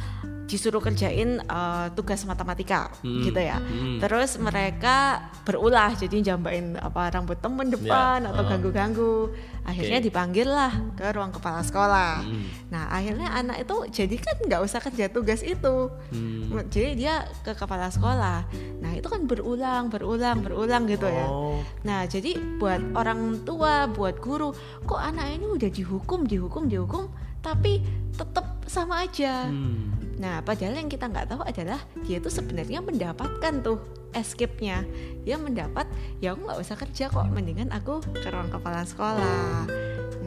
disuruh 0.52 0.84
kerjain 0.84 1.40
eh, 1.40 1.86
tugas 1.96 2.20
matematika 2.28 2.92
Hmm, 3.00 3.24
gitu 3.24 3.40
ya. 3.40 3.56
hmm. 3.56 4.04
Terus 4.04 4.36
mereka 4.36 5.24
berulah 5.48 5.96
jadi 5.96 6.34
jambain 6.34 6.76
apa 6.76 7.08
rambut 7.08 7.40
temen 7.40 7.72
depan 7.72 8.20
Ya, 8.20 8.28
atau 8.28 8.44
ganggu-ganggu. 8.44 9.32
Akhirnya 9.62 10.02
Oke. 10.02 10.06
dipanggil 10.10 10.48
lah 10.50 10.74
ke 10.92 11.06
ruang 11.08 11.30
kepala 11.30 11.62
sekolah. 11.62 12.20
Hmm. 12.20 12.44
Nah, 12.68 12.90
akhirnya 12.90 13.30
anak 13.30 13.62
itu 13.62 13.76
jadi 13.94 14.16
kan 14.18 14.36
nggak 14.42 14.60
usah 14.60 14.82
kerja 14.82 15.06
tugas 15.08 15.40
itu. 15.40 15.88
Hmm. 16.12 16.50
Jadi 16.68 16.98
dia 17.00 17.24
ke 17.40 17.54
kepala 17.54 17.88
sekolah. 17.88 18.44
Nah 18.82 18.92
itu 18.92 19.06
kan 19.06 19.24
berulang, 19.24 19.86
berulang, 19.88 20.42
berulang 20.42 20.82
gitu 20.84 21.06
ya. 21.06 21.26
Oh. 21.30 21.62
Nah 21.86 22.04
jadi 22.04 22.34
buat 22.58 22.82
orang 22.92 23.46
tua, 23.46 23.86
buat 23.86 24.18
guru, 24.18 24.50
kok 24.82 24.98
anak 24.98 25.38
ini 25.38 25.46
udah 25.46 25.70
dihukum, 25.70 26.26
dihukum, 26.26 26.66
dihukum, 26.66 27.06
tapi 27.38 27.78
tetap 28.12 28.66
sama 28.66 29.06
aja. 29.06 29.46
Hmm. 29.46 30.01
Nah 30.22 30.38
padahal 30.38 30.78
yang 30.78 30.86
kita 30.86 31.10
nggak 31.10 31.26
tahu 31.28 31.42
adalah 31.42 31.82
dia 32.06 32.22
tuh 32.22 32.30
sebenarnya 32.30 32.78
mendapatkan 32.78 33.52
tuh 33.58 33.82
escape-nya. 34.14 34.86
Dia 35.26 35.34
mendapat, 35.34 35.90
ya 36.22 36.30
aku 36.30 36.46
nggak 36.46 36.60
usah 36.62 36.76
kerja 36.78 37.10
kok, 37.10 37.26
mendingan 37.26 37.74
aku 37.74 37.98
ke 38.06 38.28
ruang 38.30 38.46
kepala 38.46 38.86
sekolah. 38.86 39.66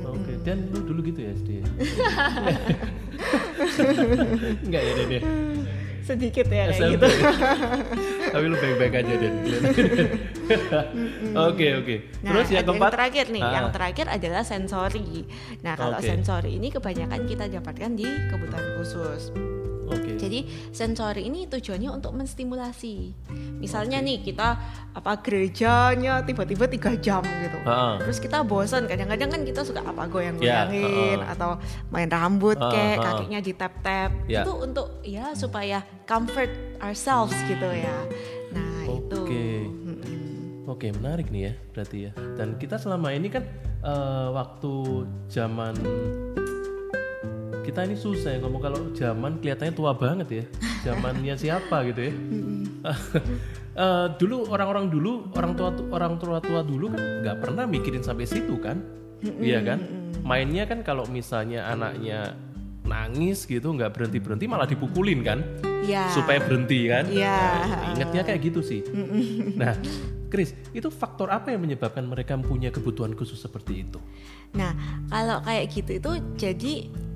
Oke, 0.06 0.36
dan 0.44 0.68
lu 0.70 0.84
dulu 0.84 1.00
gitu 1.06 1.24
ya 1.24 1.32
SD? 1.34 1.50
Enggak 4.68 4.82
ya, 4.88 4.92
ya? 5.08 5.22
Sedikit 6.06 6.46
ya 6.46 6.70
kayak 6.70 7.02
gitu. 7.02 7.08
Tapi 8.36 8.46
lu 8.46 8.56
baik-baik 8.56 8.94
aja, 8.94 9.14
Den. 9.18 9.34
Oke, 11.50 11.66
oke. 11.74 11.96
Nah, 12.22 12.30
Terus 12.38 12.48
yang 12.54 12.66
keempat? 12.70 12.92
terakhir 12.94 13.25
nih, 13.34 13.42
Ah. 13.42 13.52
yang 13.58 13.68
terakhir 13.74 14.06
adalah 14.06 14.46
sensori. 14.46 15.25
Nah, 15.66 15.74
kalau 15.74 15.98
Oke. 15.98 16.06
sensori 16.06 16.62
ini 16.62 16.70
kebanyakan 16.70 17.25
kita 17.25 17.50
dapatkan 17.50 17.92
di 17.98 18.06
kebutuhan 18.30 18.66
khusus. 18.78 19.34
Oke. 19.89 20.18
Jadi 20.18 20.39
sensori 20.74 21.27
ini 21.27 21.46
tujuannya 21.46 21.89
untuk 21.92 22.13
menstimulasi. 22.18 23.13
Misalnya 23.62 24.01
nih 24.01 24.22
kita 24.25 24.48
apa 24.96 25.12
gerejanya 25.22 26.24
tiba-tiba 26.25 26.65
tiga 26.65 26.92
jam 26.98 27.22
gitu. 27.22 27.58
Ah. 27.65 28.01
Terus 28.01 28.18
kita 28.22 28.42
bosan. 28.46 28.89
Kadang-kadang 28.89 29.30
kan 29.30 29.42
kita 29.46 29.62
suka 29.65 29.82
apa 29.86 30.06
Ya, 30.06 30.12
goyang-goyangin 30.12 31.20
ah, 31.22 31.27
ah. 31.30 31.34
atau 31.34 31.51
main 31.89 32.10
rambut 32.10 32.58
Ah, 32.58 32.72
kayak 32.72 32.98
kakinya 33.01 33.39
di 33.42 33.51
tap-tap. 33.54 34.12
Ya. 34.30 34.42
Itu 34.46 34.54
untuk 34.62 34.88
ya 35.01 35.34
supaya 35.34 35.82
comfort 36.06 36.51
ourselves 36.80 37.36
gitu 37.50 37.70
ya. 37.70 37.98
Nah 38.54 38.89
itu. 38.89 39.22
Oke. 39.22 39.46
Oke, 40.65 40.89
menarik 40.92 41.30
nih 41.30 41.42
ya, 41.48 41.54
berarti 41.72 41.98
ya. 42.10 42.12
Dan 42.36 42.58
kita 42.58 42.82
selama 42.82 43.13
ini 43.13 43.30
kan 43.30 43.46
eh, 43.86 44.27
waktu 44.34 45.06
zaman 45.30 45.77
kita 47.66 47.82
ini 47.90 47.98
susah 47.98 48.38
ya 48.38 48.40
ngomong 48.46 48.62
kalau 48.62 48.80
zaman 48.94 49.42
kelihatannya 49.42 49.74
tua 49.74 49.98
banget 49.98 50.28
ya. 50.30 50.44
Zamannya 50.86 51.34
siapa 51.34 51.82
gitu 51.90 52.02
ya? 52.06 52.14
Eh, 53.76 54.08
dulu 54.16 54.48
orang-orang 54.56 54.88
dulu 54.88 55.36
orang 55.36 55.52
tua 55.52 55.76
orang 55.92 56.16
tua 56.16 56.40
tua 56.40 56.64
dulu 56.64 56.96
kan 56.96 57.02
nggak 57.28 57.38
pernah 57.44 57.68
mikirin 57.68 58.00
sampai 58.00 58.24
situ 58.24 58.56
kan? 58.64 58.80
Iya 59.20 59.60
kan? 59.68 59.84
Mainnya 60.24 60.64
kan 60.64 60.80
kalau 60.80 61.04
misalnya 61.12 61.68
anaknya 61.68 62.40
nangis 62.88 63.44
gitu 63.44 63.76
nggak 63.76 63.92
berhenti 63.92 64.24
berhenti 64.24 64.46
malah 64.48 64.64
dipukulin 64.64 65.20
kan? 65.28 65.44
Ya. 65.86 66.10
supaya 66.10 66.40
berhenti 66.42 66.88
kan? 66.88 67.06
Iya. 67.12 67.38
Nah, 67.68 67.82
ingatnya 67.94 68.22
kayak 68.26 68.40
gitu 68.48 68.64
sih. 68.66 68.82
Nah, 69.54 69.78
Chris, 70.34 70.58
itu 70.74 70.90
faktor 70.90 71.30
apa 71.30 71.54
yang 71.54 71.62
menyebabkan 71.62 72.02
mereka 72.08 72.34
punya 72.42 72.74
kebutuhan 72.74 73.14
khusus 73.14 73.38
seperti 73.38 73.86
itu? 73.86 74.00
Nah, 74.58 74.74
kalau 75.12 75.46
kayak 75.46 75.70
gitu 75.70 76.02
itu 76.02 76.12
jadi 76.40 76.74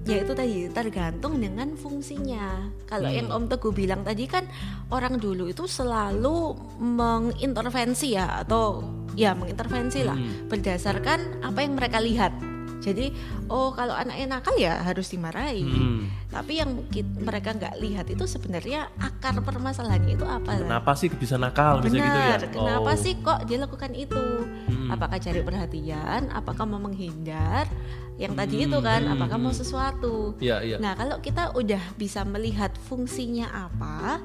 ya 0.10 0.18
itu 0.26 0.34
tadi 0.34 0.56
tergantung 0.74 1.38
dengan 1.38 1.78
fungsinya. 1.78 2.74
Kalau 2.90 3.08
Hmm. 3.08 3.18
yang 3.22 3.28
Om 3.30 3.46
Teguh 3.46 3.74
bilang 3.74 4.02
tadi 4.02 4.26
kan 4.26 4.50
orang 4.90 5.22
dulu 5.22 5.46
itu 5.46 5.70
selalu 5.70 6.58
mengintervensi 6.82 8.18
ya 8.18 8.42
atau 8.42 8.82
ya 9.14 9.38
mengintervensi 9.38 10.02
lah 10.02 10.18
Hmm. 10.18 10.50
berdasarkan 10.50 11.46
apa 11.46 11.60
yang 11.62 11.78
mereka 11.78 12.02
lihat. 12.02 12.34
Jadi, 12.80 13.12
oh 13.46 13.72
kalau 13.72 13.92
anaknya 13.92 14.28
nakal 14.30 14.56
ya 14.56 14.80
harus 14.80 15.08
dimarahi. 15.08 15.62
Hmm. 15.62 16.08
Tapi 16.28 16.58
yang 16.58 16.88
ki- 16.88 17.20
mereka 17.20 17.52
nggak 17.52 17.76
lihat 17.78 18.08
itu 18.08 18.24
sebenarnya 18.24 18.88
akar 18.96 19.36
permasalahannya 19.38 20.14
itu 20.14 20.24
apa? 20.24 20.58
Kenapa 20.58 20.92
sih 20.94 21.10
bisa 21.10 21.36
nakal 21.36 21.80
bisa 21.80 21.96
gitu 21.96 22.08
ya? 22.08 22.38
Benar. 22.38 22.40
Kenapa 22.50 22.92
Oh. 22.92 22.96
sih 22.96 23.14
kok 23.18 23.40
dia 23.44 23.58
lakukan 23.58 23.92
itu? 23.92 24.24
Hmm. 24.66 24.90
Apakah 24.90 25.18
cari 25.18 25.42
perhatian? 25.42 26.32
Apakah 26.32 26.64
mau 26.64 26.80
menghindar? 26.80 27.68
Yang 28.16 28.34
tadi 28.36 28.56
Hmm, 28.58 28.66
itu 28.68 28.78
kan, 28.82 29.02
apakah 29.08 29.38
mau 29.38 29.50
hmm. 29.50 29.60
sesuatu? 29.60 30.16
Iya, 30.40 30.60
iya. 30.60 30.76
Nah, 30.78 30.92
kalau 30.94 31.20
kita 31.20 31.52
udah 31.54 31.80
bisa 31.96 32.24
melihat 32.24 32.72
fungsinya 32.82 33.48
apa, 33.48 34.20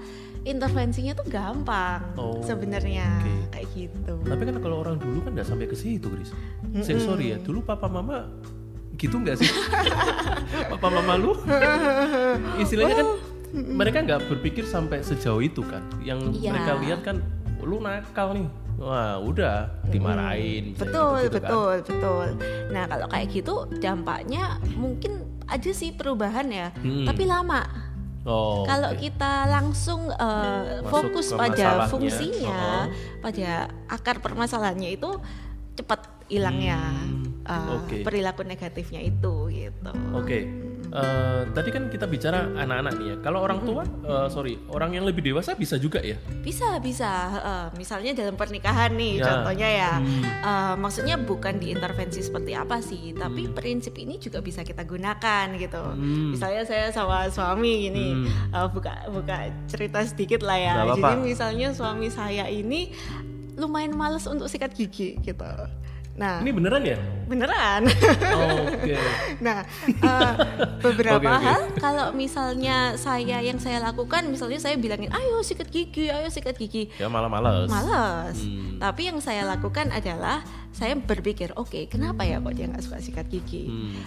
intervensinya 0.44 1.12
tuh 1.12 1.26
gampang 1.26 2.00
Oh, 2.14 2.40
sebenarnya 2.40 3.08
oke. 3.18 3.34
kayak 3.50 3.68
gitu. 3.74 4.14
Tapi 4.20 4.42
kan 4.44 4.56
kalau 4.58 4.76
orang 4.78 4.96
dulu 4.96 5.18
kan 5.20 5.32
nggak 5.32 5.44
sampai 5.44 5.64
ke 5.64 5.74
situ, 5.74 6.06
Chris. 6.06 6.30
Saya 6.78 6.98
sorry 6.98 7.32
ya, 7.32 7.38
dulu 7.38 7.60
papa 7.60 7.86
mama 7.86 8.28
gitu 8.94 9.18
nggak 9.18 9.36
sih? 9.36 9.50
papa 10.72 10.88
mama 10.88 11.16
lu 11.16 11.32
istilahnya 12.56 12.94
kan 12.96 13.08
mereka 13.54 14.02
nggak 14.02 14.20
berpikir 14.28 14.64
sampai 14.64 15.00
sejauh 15.00 15.40
itu 15.40 15.62
kan. 15.62 15.82
Yang 16.00 16.36
Iya. 16.36 16.50
mereka 16.50 16.72
lihat 16.78 17.00
kan 17.02 17.16
lu 17.58 17.78
nakal 17.78 18.34
nih. 18.34 18.48
Wah, 18.74 19.16
udah 19.16 19.70
dimarahin. 19.86 20.74
misalnya 20.74 20.90
Betul, 20.90 21.10
gitu-gitu 21.22 21.38
kan. 21.38 21.46
betul, 21.46 21.72
betul. 21.86 22.26
Nah, 22.68 22.84
kalau 22.84 23.06
kayak 23.06 23.28
gitu 23.30 23.54
dampaknya 23.78 24.42
mungkin 24.74 25.12
ada 25.46 25.70
sih 25.70 25.94
perubahan 25.94 26.50
ya, 26.50 26.68
Hmm. 26.74 27.06
tapi 27.06 27.22
lama. 27.22 27.62
Oh, 28.24 28.64
Kalau 28.64 28.96
oke. 28.96 29.04
kita 29.04 29.44
langsung 29.52 30.08
uh, 30.08 30.80
Masuk 30.80 30.88
fokus 30.88 31.28
pada 31.36 31.84
fungsinya, 31.92 32.88
uh-uh. 32.88 33.20
pada 33.20 33.68
akar 33.84 34.24
permasalahannya 34.24 34.96
itu 34.96 35.12
cepat 35.76 36.08
hilangnya 36.32 36.80
Hmm, 36.80 37.44
uh, 37.44 37.84
oke. 37.84 38.00
perilaku 38.00 38.48
negatifnya 38.48 39.04
itu 39.04 39.52
gitu. 39.52 39.92
Oke, 40.16 40.48
eh, 40.94 41.40
tadi 41.50 41.68
kan 41.74 41.90
kita 41.90 42.06
bicara 42.06 42.46
anak-anak 42.54 42.92
nih 42.96 43.06
ya. 43.10 43.16
Kalau 43.20 43.42
orang 43.42 43.60
tua, 43.66 43.82
eh, 43.82 44.28
sorry, 44.30 44.54
orang 44.70 44.94
yang 44.94 45.04
lebih 45.04 45.26
dewasa 45.26 45.58
bisa 45.58 45.74
juga 45.76 45.98
ya. 46.00 46.14
Bisa, 46.40 46.78
bisa. 46.78 47.10
Heeh. 47.34 47.62
misalnya 47.74 48.14
dalam 48.14 48.38
pernikahan 48.38 48.94
nih, 48.94 49.18
Ya. 49.18 49.24
contohnya 49.26 49.68
ya. 49.68 49.92
Hmm. 49.98 50.22
Eh, 50.24 50.74
maksudnya 50.78 51.16
bukan 51.18 51.58
diintervensi 51.58 52.22
seperti 52.22 52.52
apa 52.54 52.78
sih, 52.78 53.10
tapi 53.16 53.50
prinsip 53.50 53.98
ini 53.98 54.16
juga 54.22 54.38
bisa 54.38 54.62
kita 54.62 54.86
gunakan 54.86 55.46
gitu. 55.58 55.82
Hmm. 55.82 56.30
Misalnya 56.32 56.62
saya 56.62 56.94
sama 56.94 57.26
suami 57.28 57.90
ini 57.90 58.06
eh, 58.54 58.68
buka 58.70 59.10
buka 59.10 59.50
cerita 59.66 60.00
sedikit 60.06 60.46
lah 60.46 60.56
ya. 60.56 60.74
Jadi 60.94 61.02
misalnya 61.20 61.74
suami 61.74 62.08
saya 62.08 62.46
ini 62.46 62.94
lumayan 63.54 63.94
males 63.94 64.26
untuk 64.26 64.46
sikat 64.50 64.74
gigi 64.74 65.18
gitu. 65.22 65.46
Nah, 66.14 66.38
Ini 66.38 66.50
beneran 66.50 66.82
ya? 66.82 66.94
beneran. 67.24 67.82
Oke. 67.88 68.94
Nah, 69.42 69.66
eh, 69.88 70.32
beberapa 70.78 71.18
Oke, 71.18 71.26
oke. 71.26 71.42
hal 71.42 71.60
kalau 71.74 72.06
misalnya 72.12 72.94
saya 72.94 73.40
yang 73.40 73.56
saya 73.56 73.82
lakukan, 73.82 74.28
misalnya 74.28 74.60
saya 74.60 74.76
bilangin, 74.76 75.10
ayo 75.10 75.40
sikat 75.40 75.68
gigi, 75.68 76.06
ayo 76.06 76.28
sikat 76.28 76.54
gigi, 76.54 76.86
Ya 76.94 77.08
malah 77.08 77.26
males. 77.26 77.66
males. 77.66 78.38
Hmm. 78.38 78.78
Tapi 78.78 79.08
yang 79.08 79.18
saya 79.18 79.42
lakukan 79.44 79.90
adalah 79.90 80.44
saya 80.70 80.94
berpikir, 80.94 81.50
oke, 81.54 81.88
kenapa 81.88 82.22
ya 82.22 82.38
kok 82.38 82.52
dia 82.52 82.66
nggak 82.66 82.84
suka 82.84 83.00
sikat 83.00 83.26
gigi? 83.26 83.66
Hmm. 83.66 83.98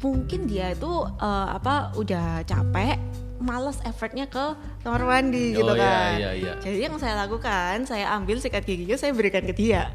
Mungkin 0.00 0.46
dia 0.46 0.72
itu 0.72 0.90
eh, 1.14 1.48
apa 1.52 1.94
udah 1.94 2.42
capek, 2.42 2.98
males 3.38 3.78
effortnya 3.82 4.26
ke 4.26 4.44
kamar 4.80 5.02
mandi 5.04 5.54
Oh, 5.54 5.62
gitu 5.62 5.72
iya, 5.72 5.84
kan. 5.84 6.12
iya, 6.16 6.30
iya. 6.32 6.52
Jadi 6.58 6.78
yang 6.80 6.96
saya 6.96 7.14
lakukan, 7.20 7.84
saya 7.84 8.10
ambil 8.12 8.38
sikat 8.38 8.64
giginya, 8.64 8.96
saya 8.96 9.12
berikan 9.12 9.44
ke 9.44 9.52
dia 9.52 9.92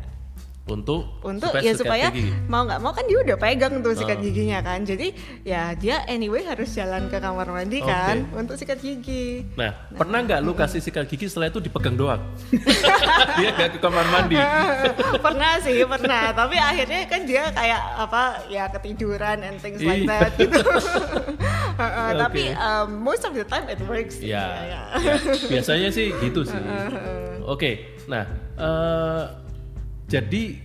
Untuk 0.68 1.08
untuk 1.22 1.48
supaya 1.48 1.64
ya 1.64 1.72
sikat 1.72 1.82
supaya 1.82 2.06
gigi. 2.10 2.28
mau 2.46 2.62
nggak 2.62 2.80
mau 2.80 2.92
kan 2.92 3.04
dia 3.04 3.18
udah 3.20 3.38
pegang 3.38 3.74
tuh 3.80 3.94
sikat 3.94 4.18
Ah. 4.18 4.22
giginya 4.22 4.60
kan 4.60 4.80
jadi 4.82 5.08
ya 5.42 5.72
dia 5.74 6.04
anyway 6.06 6.44
harus 6.44 6.70
jalan 6.70 7.08
ke 7.08 7.18
kamar 7.18 7.48
mandi 7.48 7.80
Oke. 7.80 7.88
kan 7.88 8.28
untuk 8.34 8.54
sikat 8.54 8.78
gigi 8.78 9.48
Nah, 9.54 9.72
pernah 9.90 10.20
nggak 10.22 10.40
lu 10.40 10.52
kasih 10.52 10.78
sikat 10.78 11.06
gigi 11.06 11.26
setelah 11.26 11.48
itu 11.48 11.60
dipegang 11.60 11.96
doang? 11.96 12.20
Dia 13.38 13.50
nggak 13.50 13.70
ke 13.74 13.80
kamar 13.80 14.06
mandi. 14.08 14.36
pernah 15.26 15.56
sih 15.58 15.82
pernah 15.84 16.30
tapi 16.32 16.56
akhirnya 16.56 17.02
kan 17.06 17.22
dia 17.24 17.48
kayak 17.50 17.82
apa 17.98 18.22
ya 18.48 18.68
ketiduran 18.70 19.40
and 19.42 19.58
things 19.58 19.80
like 19.80 20.00
Iya. 20.00 20.10
that 20.10 20.32
gitu 20.36 20.60
Heeh, 21.78 22.10
Oke. 22.10 22.18
tapi 22.20 22.44
um, 22.54 22.90
most 23.00 23.22
of 23.22 23.32
the 23.32 23.46
time 23.46 23.66
it 23.68 23.80
works 23.84 24.18
sih, 24.18 24.28
Ya, 24.28 24.50
ya. 24.66 24.82
ya. 24.98 25.14
biasanya 25.48 25.90
sih 25.90 26.10
gitu 26.18 26.42
sih. 26.42 26.58
Oke, 27.44 27.72
nah 28.06 28.26
eh, 28.58 29.24
jadi 30.08 30.56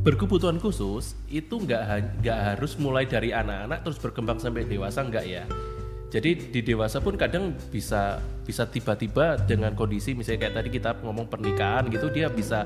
berkebutuhan 0.00 0.56
khusus 0.56 1.12
itu 1.28 1.60
nggak 1.60 2.24
nggak 2.24 2.38
harus 2.54 2.80
mulai 2.80 3.04
dari 3.04 3.36
anak-anak 3.36 3.84
terus 3.84 3.98
berkembang 4.00 4.40
sampai 4.40 4.64
dewasa 4.64 5.04
nggak 5.04 5.26
ya. 5.28 5.44
Jadi 6.08 6.48
di 6.48 6.64
dewasa 6.64 7.04
pun 7.04 7.20
kadang 7.20 7.52
bisa 7.68 8.16
bisa 8.48 8.64
tiba-tiba 8.64 9.36
dengan 9.44 9.76
kondisi 9.76 10.16
misalnya 10.16 10.48
kayak 10.48 10.54
tadi 10.56 10.68
kita 10.72 10.90
ngomong 11.04 11.28
pernikahan 11.28 11.92
gitu 11.92 12.08
dia 12.08 12.32
bisa 12.32 12.64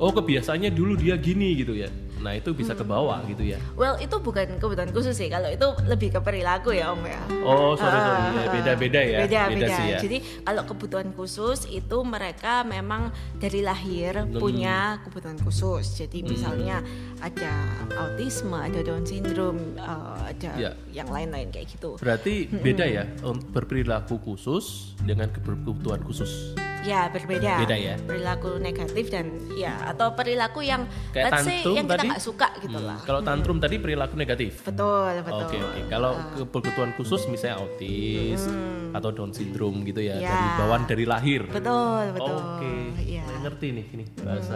oh 0.00 0.08
kebiasaannya 0.08 0.72
dulu 0.72 0.96
dia 0.96 1.20
gini 1.20 1.52
gitu 1.60 1.76
ya. 1.76 1.92
Nah 2.18 2.32
itu 2.32 2.50
bisa 2.50 2.72
ke 2.72 2.82
bawah 2.82 3.22
gitu 3.24 3.42
ya. 3.44 3.58
well 3.74 3.94
itu 3.96 4.18
bukan 4.18 4.56
kebutuhan 4.56 4.90
khusus 4.90 5.12
sih 5.12 5.26
kalau 5.26 5.46
itu 5.46 5.62
lebih 5.84 6.10
ke 6.10 6.20
perilaku 6.20 6.72
ya 6.72 6.90
om 6.90 7.00
ya 7.00 7.20
Oh 7.40 7.74
sorry 7.74 7.94
sorry 7.96 8.22
Ya, 8.28 8.50
beda-beda 8.50 9.00
ya. 9.00 9.18
beda 9.20 9.40
beda, 9.48 9.66
sih 9.72 9.86
ya. 9.88 9.98
jadi 9.98 10.18
kalau 10.42 10.62
kebutuhan 10.64 11.08
khusus 11.12 11.64
itu 11.64 11.96
mereka 12.00 12.62
memang 12.62 13.10
dari 13.34 13.60
lahir 13.60 14.10
Hmm. 14.18 14.36
punya 14.36 14.76
kebutuhan 15.00 15.38
khusus 15.38 15.96
jadi 15.96 16.18
misalnya 16.22 16.82
ada 17.18 17.52
autisme 17.96 18.54
ada 18.54 18.80
down 18.80 19.02
syndrome 19.02 19.58
eh, 19.74 20.16
ada 20.28 20.50
Ya. 20.56 20.70
yang 20.92 21.08
lain-lain 21.08 21.48
kayak 21.48 21.70
gitu 21.70 21.96
Berarti 21.96 22.46
beda 22.48 22.84
ya 22.84 23.04
berperilaku 23.48 24.18
khusus 24.18 24.66
dengan 25.00 25.28
kebutuhan 25.28 26.00
khusus. 26.00 26.52
Ya 26.88 27.00
berbeda 27.06 27.52
Beda 27.60 27.76
ya? 27.76 27.94
perilaku 28.00 28.56
negatif 28.56 29.04
dan 29.06 29.26
ya 29.52 29.76
atau 29.84 30.10
perilaku 30.10 30.60
yang 30.62 30.88
Kayak 31.10 31.24
let's 31.28 31.44
say 31.44 31.60
tantrum 31.60 31.74
yang 31.74 31.84
kita 31.84 31.94
tadi? 31.94 32.08
nggak 32.08 32.22
suka 32.22 32.48
gitu 32.56 32.72
Hmm, 32.74 32.86
lah 32.86 32.98
Kalau 33.04 33.20
tantrum 33.20 33.58
tadi 33.58 33.76
perilaku 33.76 34.14
negatif. 34.14 34.52
betul 34.62 35.12
betul 35.20 35.44
Oke 35.44 35.56
oke. 35.58 35.80
Kalau 35.86 36.12
kebutuhan 36.48 36.90
khusus 36.94 37.22
misalnya 37.26 37.60
autis 37.60 38.40
atau 38.88 39.10
Down 39.10 39.30
syndrome 39.30 39.84
gitu 39.84 40.00
ya, 40.00 40.16
Ya. 40.16 40.32
dari 40.32 40.48
bawaan 40.56 40.82
dari 40.82 41.04
lahir. 41.04 41.44
betul 41.44 42.04
betul 42.10 42.40
Oke. 42.56 42.72
ya 43.04 43.20
Mulai 43.22 43.40
ngerti 43.44 43.66
nih 43.70 43.86
ini 43.92 44.04
bahasa 44.18 44.52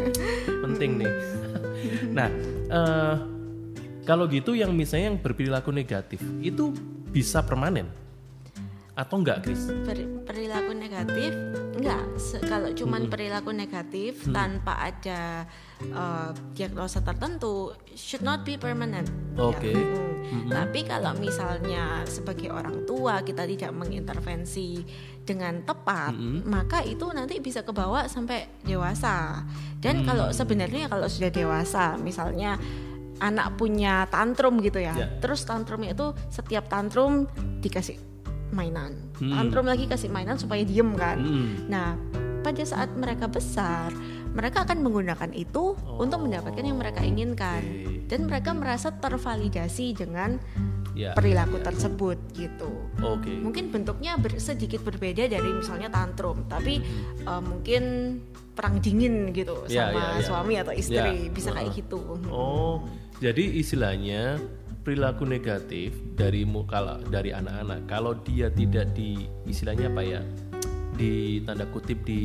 penting 0.62 0.90
nih. 0.96 1.10
nah, 2.10 2.28
eh, 2.68 3.14
kalau 4.02 4.24
gitu 4.26 4.54
yang 4.54 4.70
misalnya 4.70 5.10
yang 5.10 5.18
berperilaku 5.18 5.70
negatif 5.70 6.22
itu 6.40 6.70
bisa 7.08 7.42
permanen 7.42 7.90
atau 8.96 9.20
enggak, 9.20 9.44
Chris? 9.44 9.68
Per- 9.84 10.24
perilaku 10.24 10.72
negatif 10.72 11.30
enggak 11.76 12.02
Se- 12.16 12.40
kalau 12.40 12.72
cuman 12.72 13.04
Hmm. 13.04 13.12
perilaku 13.12 13.52
negatif 13.52 14.24
tanpa 14.32 14.80
ada 14.82 15.44
uh, 15.86 16.32
diagnosa 16.50 17.04
tertentu 17.04 17.76
should 17.92 18.24
not 18.24 18.40
be 18.42 18.56
permanent 18.56 19.04
Oke. 19.36 19.70
Ya. 19.70 19.84
Hmm. 20.26 20.48
tapi 20.48 20.82
kalau 20.82 21.12
misalnya 21.14 22.02
sebagai 22.02 22.48
orang 22.48 22.82
tua 22.82 23.20
kita 23.20 23.44
tidak 23.44 23.70
mengintervensi 23.70 24.80
dengan 25.22 25.60
tepat 25.60 26.10
Hmm. 26.10 26.40
maka 26.42 26.80
itu 26.80 27.04
nanti 27.08 27.38
bisa 27.38 27.60
kebawa 27.60 28.08
sampai 28.08 28.48
dewasa 28.62 29.44
dan 29.78 30.02
kalau 30.02 30.32
Hmm. 30.32 30.34
sebenarnya 30.34 30.88
kalau 30.88 31.06
sudah 31.06 31.28
dewasa 31.28 31.94
misalnya 31.94 32.56
anak 33.18 33.54
punya 33.54 34.08
tantrum 34.08 34.58
gitu 34.58 34.76
ya 34.78 34.92
Ya. 34.94 35.06
terus 35.20 35.44
tantrumnya 35.44 35.92
itu 35.92 36.10
setiap 36.26 36.66
tantrum 36.66 37.28
dikasih 37.60 38.00
mainan 38.56 38.96
Hmm. 39.16 39.30
tantrum 39.30 39.64
lagi 39.64 39.84
kasih 39.84 40.08
mainan 40.08 40.34
supaya 40.34 40.64
diem 40.64 40.96
kan 40.96 41.20
Hmm. 41.20 41.68
nah 41.68 41.92
pada 42.40 42.62
saat 42.62 42.88
mereka 42.94 43.28
besar 43.28 43.92
mereka 44.32 44.64
akan 44.64 44.80
menggunakan 44.80 45.32
itu 45.32 45.72
untuk 45.96 46.22
mendapatkan 46.22 46.60
yang 46.60 46.76
mereka 46.76 47.00
inginkan 47.00 47.60
Oke. 47.60 48.06
dan 48.06 48.20
mereka 48.24 48.50
merasa 48.52 48.88
tervalidasi 48.90 49.92
dengan 49.92 50.40
Ya. 50.92 51.12
perilaku 51.12 51.60
ya. 51.60 51.64
tersebut 51.66 52.16
gitu 52.32 52.72
Oke. 52.98 53.28
mungkin 53.28 53.68
bentuknya 53.68 54.16
ber- 54.16 54.40
sedikit 54.40 54.80
berbeda 54.80 55.26
dari 55.26 55.50
misalnya 55.50 55.88
tantrum 55.88 56.44
tapi 56.46 56.80
eh, 57.20 57.42
mungkin 57.42 57.82
perang 58.56 58.80
dingin 58.80 59.28
gitu 59.30 59.68
Ya, 59.68 59.92
sama 59.92 60.00
ya, 60.00 60.08
ya. 60.16 60.24
suami 60.24 60.54
atau 60.56 60.72
istri 60.72 60.96
Ya, 60.96 61.28
bisa 61.28 61.52
kayak 61.52 61.68
uh-uh. 61.68 61.76
gitu 61.76 62.00
Oh, 62.26 62.74
jadi 63.18 63.44
istilahnya 63.60 64.40
perilaku 64.86 65.26
negatif 65.26 65.98
dari 66.14 66.46
mukala 66.46 67.02
dari 67.10 67.34
anak-anak 67.34 67.90
kalau 67.90 68.14
dia 68.22 68.46
tidak 68.54 68.94
di 68.94 69.26
istilahnya 69.42 69.90
apa 69.90 70.02
ya 70.06 70.22
di 70.94 71.42
tanda 71.42 71.66
kutip 71.74 72.06
di 72.06 72.22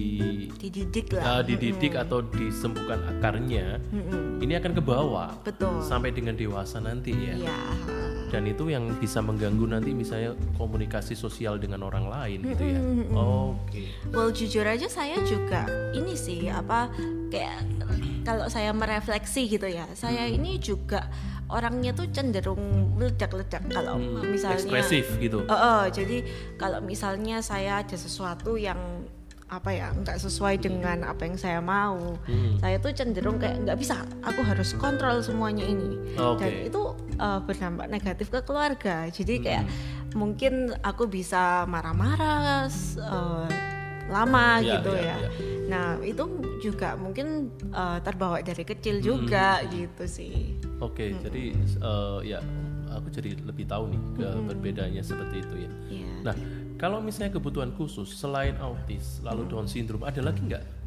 dididik 0.62 1.10
uh, 1.18 1.42
lah 1.42 1.42
dididik 1.42 1.98
atau 1.98 2.22
disembuhkan 2.22 3.02
akarnya 3.18 3.82
Mm-mm. 3.90 4.46
ini 4.46 4.54
akan 4.62 4.78
ke 4.78 4.82
bawah 4.86 5.34
betul. 5.42 5.82
sampai 5.82 6.14
dengan 6.14 6.38
dewasa 6.38 6.78
nanti 6.78 7.12
ya. 7.12 7.50
Ya 7.50 7.60
dan 8.32 8.48
itu 8.48 8.72
yang 8.72 8.88
bisa 8.96 9.20
mengganggu 9.20 9.68
nanti 9.68 9.92
misalnya 9.92 10.40
komunikasi 10.56 11.20
sosial 11.20 11.60
dengan 11.60 11.84
orang 11.84 12.08
lain 12.08 12.40
gitu 12.48 12.64
ya. 12.64 12.80
Mm-mm. 12.80 13.12
oke. 13.12 13.84
Well 14.16 14.32
jujur 14.32 14.64
aja 14.64 14.88
saya 14.88 15.20
juga 15.28 15.68
ini 15.92 16.16
sih 16.16 16.48
apa 16.48 16.88
kayak 17.32 17.64
kalau 18.22 18.46
saya 18.46 18.70
merefleksi 18.70 19.50
gitu 19.50 19.66
ya 19.66 19.88
saya 19.96 20.28
Hmm. 20.28 20.38
ini 20.38 20.60
juga 20.60 21.08
orangnya 21.48 21.92
tuh 21.92 22.08
cenderung 22.08 22.62
meledak-ledak 22.96 23.66
kalau 23.68 23.98
Hmm, 23.98 24.24
misalnya 24.30 24.60
ekspresif 24.60 25.18
gitu 25.18 25.44
Eh, 25.44 25.54
eh, 25.54 25.84
jadi 25.90 26.18
kalau 26.56 26.80
misalnya 26.80 27.42
saya 27.42 27.82
ada 27.82 27.98
sesuatu 27.98 28.56
yang 28.56 28.78
apa 29.52 29.68
ya 29.68 29.92
nggak 29.92 30.16
sesuai 30.16 30.64
dengan 30.64 31.04
apa 31.04 31.28
yang 31.28 31.36
saya 31.36 31.60
mau 31.60 32.16
Hmm. 32.24 32.56
saya 32.58 32.80
tuh 32.80 32.96
cenderung 32.96 33.36
kayak 33.36 33.68
nggak 33.68 33.76
bisa 33.76 34.00
aku 34.24 34.40
harus 34.42 34.72
kontrol 34.76 35.20
semuanya 35.20 35.66
ini 35.66 36.00
Oke. 36.16 36.40
dan 36.40 36.52
itu 36.64 36.82
uh, 37.18 37.44
berdampak 37.44 37.92
negatif 37.92 38.32
ke 38.32 38.40
keluarga 38.42 39.12
jadi 39.12 39.34
kayak 39.44 39.66
Hmm. 39.68 39.76
mungkin 40.16 40.54
aku 40.80 41.04
bisa 41.04 41.68
marah-marah 41.68 42.72
uh, 43.02 43.44
lama 44.12 44.60
Ya, 44.60 44.78
gitu 44.78 44.92
ya, 44.94 45.02
ya, 45.02 45.16
ya. 45.18 45.30
nah 45.66 45.88
itu 45.98 46.24
juga 46.60 46.94
mungkin 46.94 47.48
uh, 47.72 47.98
terbawa 48.00 48.44
dari 48.44 48.62
kecil 48.62 49.00
Hmm. 49.00 49.06
juga 49.08 49.48
gitu 49.68 50.04
sih 50.06 50.60
Oke, 50.78 51.14
jadi 51.16 51.54
eh, 51.78 52.20
ya 52.26 52.42
aku 52.90 53.08
jadi 53.08 53.38
lebih 53.46 53.70
tahu 53.70 53.86
nih 53.88 54.02
ke 54.18 54.28
perbedaannya 54.50 55.00
seperti 55.00 55.36
itu 55.40 55.56
ya. 55.62 55.72
Iya. 55.88 56.12
Nah, 56.26 56.36
kalau 56.76 56.98
misalnya 56.98 57.38
kebutuhan 57.38 57.70
khusus 57.72 58.10
selain 58.12 58.58
autis 58.58 59.22
lalu 59.22 59.46
Down 59.46 59.70
syndrome 59.70 60.02
ada 60.02 60.20
lagi 60.20 60.42
nggak? 60.42 60.81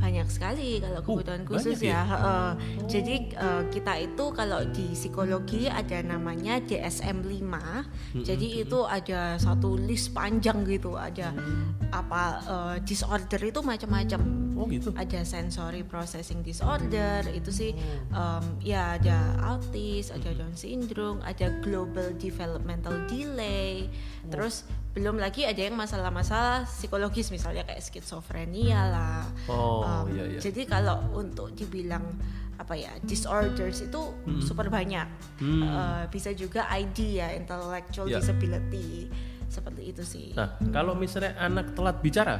Banyak 0.00 0.26
sekali 0.32 0.80
kalau 0.80 1.00
kebutuhan 1.04 1.44
khusus 1.44 1.76
banyak 1.76 1.92
ya? 1.92 2.00
ya. 2.00 2.02
Heeh. 2.08 2.50
Jadi 2.88 3.14
eh, 3.36 3.62
kita 3.68 3.92
itu 4.00 4.24
kalau 4.32 4.60
di 4.72 4.86
psikologi 4.96 5.68
ada 5.68 6.00
namanya 6.00 6.58
DSM 6.64 7.22
5. 7.22 8.24
Jadi 8.24 8.64
itu 8.64 8.78
ada 8.88 9.36
satu 9.36 9.76
list 9.76 10.16
panjang 10.16 10.64
gitu, 10.64 10.96
ada 10.96 11.36
apa 11.92 12.22
eh, 12.42 12.76
disorder 12.82 13.40
itu 13.44 13.60
macam-macam. 13.60 14.40
Oh 14.60 14.68
gitu. 14.68 14.92
Ada 14.92 15.24
sensory 15.24 15.80
processing 15.80 16.44
disorder, 16.44 17.24
itu 17.32 17.48
sih 17.48 17.72
em, 18.12 18.44
ya 18.60 19.00
ada 19.00 19.40
autis, 19.40 20.12
ada 20.12 20.36
Down 20.36 20.52
syndrome, 20.52 21.24
ada 21.24 21.48
global 21.64 22.12
developmental 22.20 22.92
delay. 23.08 23.88
Terus 24.30 24.64
belum 24.90 25.18
lagi 25.18 25.46
ada 25.46 25.58
yang 25.58 25.74
masalah-masalah 25.74 26.66
psikologis 26.66 27.30
misalnya 27.30 27.62
kayak 27.62 27.78
skizofrenia 27.78 28.80
lah. 28.86 29.22
Oh, 29.46 29.82
Um, 29.82 30.10
iya, 30.10 30.24
iya. 30.26 30.40
Jadi 30.40 30.66
kalau 30.66 30.98
untuk 31.12 31.50
dibilang 31.52 32.02
apa 32.56 32.76
ya 32.76 32.92
disorders 33.02 33.80
itu 33.82 34.00
super 34.40 34.68
banyak. 34.68 35.06
Hmm. 35.38 35.62
Uh, 35.62 36.04
bisa 36.08 36.30
juga 36.32 36.68
ID 36.68 37.18
ya 37.18 37.32
intellectual 37.32 38.04
Ya. 38.04 38.18
disability 38.18 39.08
seperti 39.46 39.82
itu 39.90 40.02
sih. 40.02 40.26
Nah, 40.32 40.54
kalau 40.70 40.94
misalnya 40.94 41.34
anak 41.36 41.74
telat 41.74 41.98
bicara, 41.98 42.38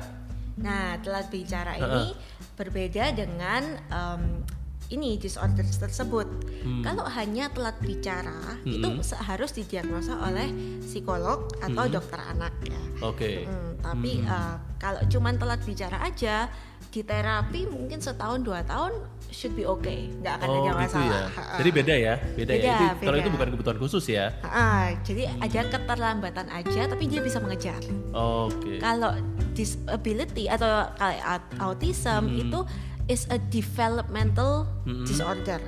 Nah, 0.60 1.00
telat 1.00 1.32
bicara 1.32 1.72
ini 1.74 2.12
berbeda 2.52 3.16
dengan 3.16 3.80
em, 3.88 4.44
ini 4.90 5.14
disorder 5.16 5.62
tersebut. 5.62 6.26
Hmm. 6.60 6.82
Kalau 6.82 7.06
hanya 7.06 7.46
telat 7.48 7.78
bicara 7.78 8.58
itu 8.64 8.90
se- 9.00 9.14
harus 9.16 9.50
didiagnosa 9.50 10.18
oleh 10.20 10.50
psikolog 10.80 11.46
atau 11.56 11.84
Hmm. 11.84 11.92
dokter 11.92 12.18
anak 12.20 12.50
ya. 12.64 12.80
oke. 13.00 13.30
Hmm, 13.46 13.70
tapi 13.80 14.20
eh, 14.20 14.54
kalau 14.76 15.00
cuman 15.06 15.34
telat 15.34 15.60
bicara 15.60 16.02
aja 16.02 16.50
di 16.86 17.00
terapi 17.00 17.64
mungkin 17.64 17.96
setahun 17.96 18.42
dua 18.42 18.60
tahun 18.62 18.90
should 19.30 19.54
be 19.54 19.62
okay, 19.62 20.10
nggak 20.12 20.36
akan 20.36 20.48
Oh 20.48 20.54
ada 20.58 20.70
gitu 20.76 20.98
masalah. 20.98 21.06
ya. 21.06 21.22
Ha-ha. 21.30 21.56
Jadi 21.56 21.70
beda 21.70 21.94
ya, 21.96 22.14
beda, 22.34 22.52
ya. 22.52 22.58
Beda, 22.58 22.74
Itu, 22.74 23.00
kalau 23.00 23.14
beda. 23.14 23.22
itu 23.22 23.30
bukan 23.30 23.48
kebutuhan 23.48 23.78
khusus 23.78 24.04
ya. 24.10 24.26
Ha-ha, 24.42 24.68
jadi 25.00 25.22
ada 25.32 25.60
keterlambatan 25.70 26.46
aja, 26.50 26.82
tapi 26.84 27.04
dia 27.06 27.20
bisa 27.20 27.38
mengejar. 27.38 27.78
Oke. 28.10 28.76
Kalau 28.76 29.14
disability 29.54 30.44
atau 30.44 30.66
kayak 30.92 31.22
aut- 31.22 31.54
autism 31.62 32.26
Hmm. 32.26 32.42
itu 32.42 32.58
is 33.06 33.24
a 33.28 33.38
developmental 33.48 34.66
Hmm. 34.84 35.04
disorder. 35.04 35.60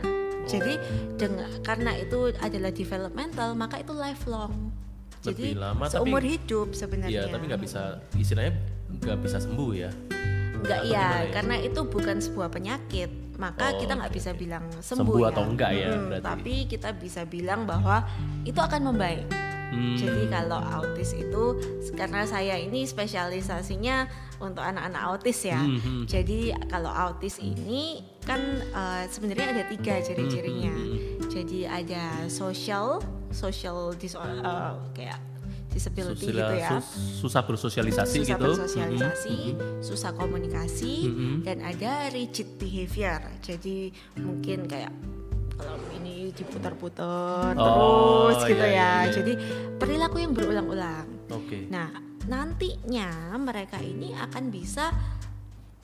Jadi 0.43 0.75
dengan 1.15 1.47
karena 1.63 1.95
itu 1.95 2.35
adalah 2.37 2.69
developmental, 2.69 3.55
maka 3.55 3.79
itu 3.79 3.93
lifelong. 3.93 4.75
Jadi 5.23 5.55
lama, 5.55 5.87
tapi- 5.87 5.95
seumur 5.95 6.19
hidup 6.19 6.75
sebenarnya. 6.75 7.15
Iya, 7.15 7.31
tapi 7.31 7.47
nggak 7.47 7.63
bisa 7.63 7.83
istilahnya 8.13 8.59
nggak 8.93 9.19
bisa 9.23 9.39
sembuh 9.39 9.71
ya. 9.73 9.91
Enggak 10.53 10.79
Atau 10.79 10.91
iya, 10.91 11.09
ya? 11.23 11.31
karena 11.33 11.55
itu 11.59 11.81
bukan 11.83 12.17
sebuah 12.19 12.49
penyakit, 12.49 13.11
maka 13.35 13.71
Oh, 13.71 13.79
kita 13.79 13.99
nggak 13.99 14.11
oke, 14.11 14.19
bisa 14.19 14.31
bilang 14.31 14.65
sembuh, 14.73 14.99
Sembuh 15.11 15.19
ya. 15.19 15.29
atau 15.31 15.43
enggak 15.45 15.71
ya, 15.73 15.89
Mm, 15.89 16.03
berarti. 16.09 16.23
Tapi 16.27 16.55
kita 16.67 16.89
bisa 16.95 17.23
bilang 17.25 17.61
bahwa 17.63 17.97
itu 18.43 18.59
akan 18.59 18.81
membaik. 18.85 19.27
Hmm. 19.73 19.97
Jadi 19.97 20.29
kalau 20.29 20.61
autis 20.61 21.17
itu 21.17 21.45
karena 21.93 22.23
saya 22.23 22.55
ini 22.55 22.85
spesialisasinya 22.85 24.05
untuk 24.39 24.61
anak-anak 24.61 25.03
autis 25.03 25.43
ya. 25.43 25.57
Hmm, 25.57 25.81
hmm. 25.81 26.05
Jadi 26.05 26.53
kalau 26.69 26.93
autis 26.93 27.41
ini 27.41 28.05
kan 28.21 28.39
eh, 28.61 29.05
sebenarnya 29.09 29.47
ada 29.51 29.65
tiga 29.67 29.97
ciri-cirinya. 29.99 30.71
Hmm, 30.71 31.25
Jadi 31.27 31.65
ada 31.65 32.29
social, 32.29 33.01
social 33.33 33.97
disorder 33.97 34.45
eh, 34.45 34.77
kayak 34.93 35.19
disability 35.73 36.29
Susila- 36.29 36.53
gitu 36.53 36.55
ya 36.61 36.71
sus- 36.77 36.93
susah 37.19 37.43
bersosialisasi 37.43 38.17
susah 38.21 38.29
gitu. 38.29 38.45
bersosialisasi, 38.45 39.37
susah 39.81 40.13
komunikasi, 40.13 41.09
Mhm. 41.09 41.49
dan 41.49 41.65
ada 41.65 42.13
rigid 42.13 42.61
behavior. 42.61 43.25
Jadi 43.41 43.89
mungkin 44.21 44.69
kayak 44.69 44.93
kalau 45.57 45.87
ini 45.97 46.33
diputar-putar 46.33 47.55
Oh, 47.57 48.31
terus 48.33 48.49
gitu 48.49 48.65
iya, 48.65 48.71
ya. 48.71 48.73
iya, 48.73 48.91
iya. 49.07 49.13
Jadi 49.13 49.33
perilaku 49.77 50.17
yang 50.23 50.33
berulang-ulang. 50.33 51.07
Oke. 51.31 51.69
Nah, 51.69 51.89
nantinya 52.27 53.35
mereka 53.37 53.83
ini 53.83 54.15
akan 54.15 54.49
bisa 54.49 54.91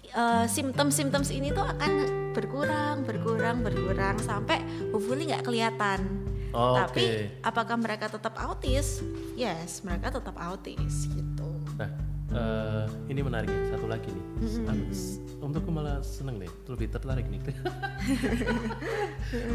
eh, 0.09 0.47
simptom-simptoms 0.49 1.29
ini 1.35 1.53
tuh 1.53 1.67
akan 1.67 1.93
berkurang, 2.33 3.03
berkurang, 3.05 3.61
berkurang 3.61 4.17
sampai 4.23 4.63
hopefully 4.95 5.29
nggak 5.29 5.45
kelihatan. 5.45 6.01
Oh, 6.57 6.73
Tapi 6.81 7.05
oke. 7.05 7.45
apakah 7.45 7.77
mereka 7.77 8.09
tetap 8.09 8.33
autis? 8.41 9.05
Yes, 9.37 9.85
mereka 9.85 10.17
tetap 10.17 10.33
autis 10.41 11.05
gitu. 11.13 11.49
Nah, 11.77 11.93
eh, 12.31 12.83
ini 13.07 13.21
menarik 13.21 13.47
ya. 13.47 13.61
Satu 13.71 13.85
lagi 13.85 14.09
nih. 14.09 14.25
Aku- 14.65 15.27
Untuk 15.39 15.63
aku 15.63 15.71
malah 15.71 16.03
seneng 16.03 16.37
nih, 16.37 16.51
lebih 16.67 16.89
tertarik 16.89 17.25
nih. 17.25 17.39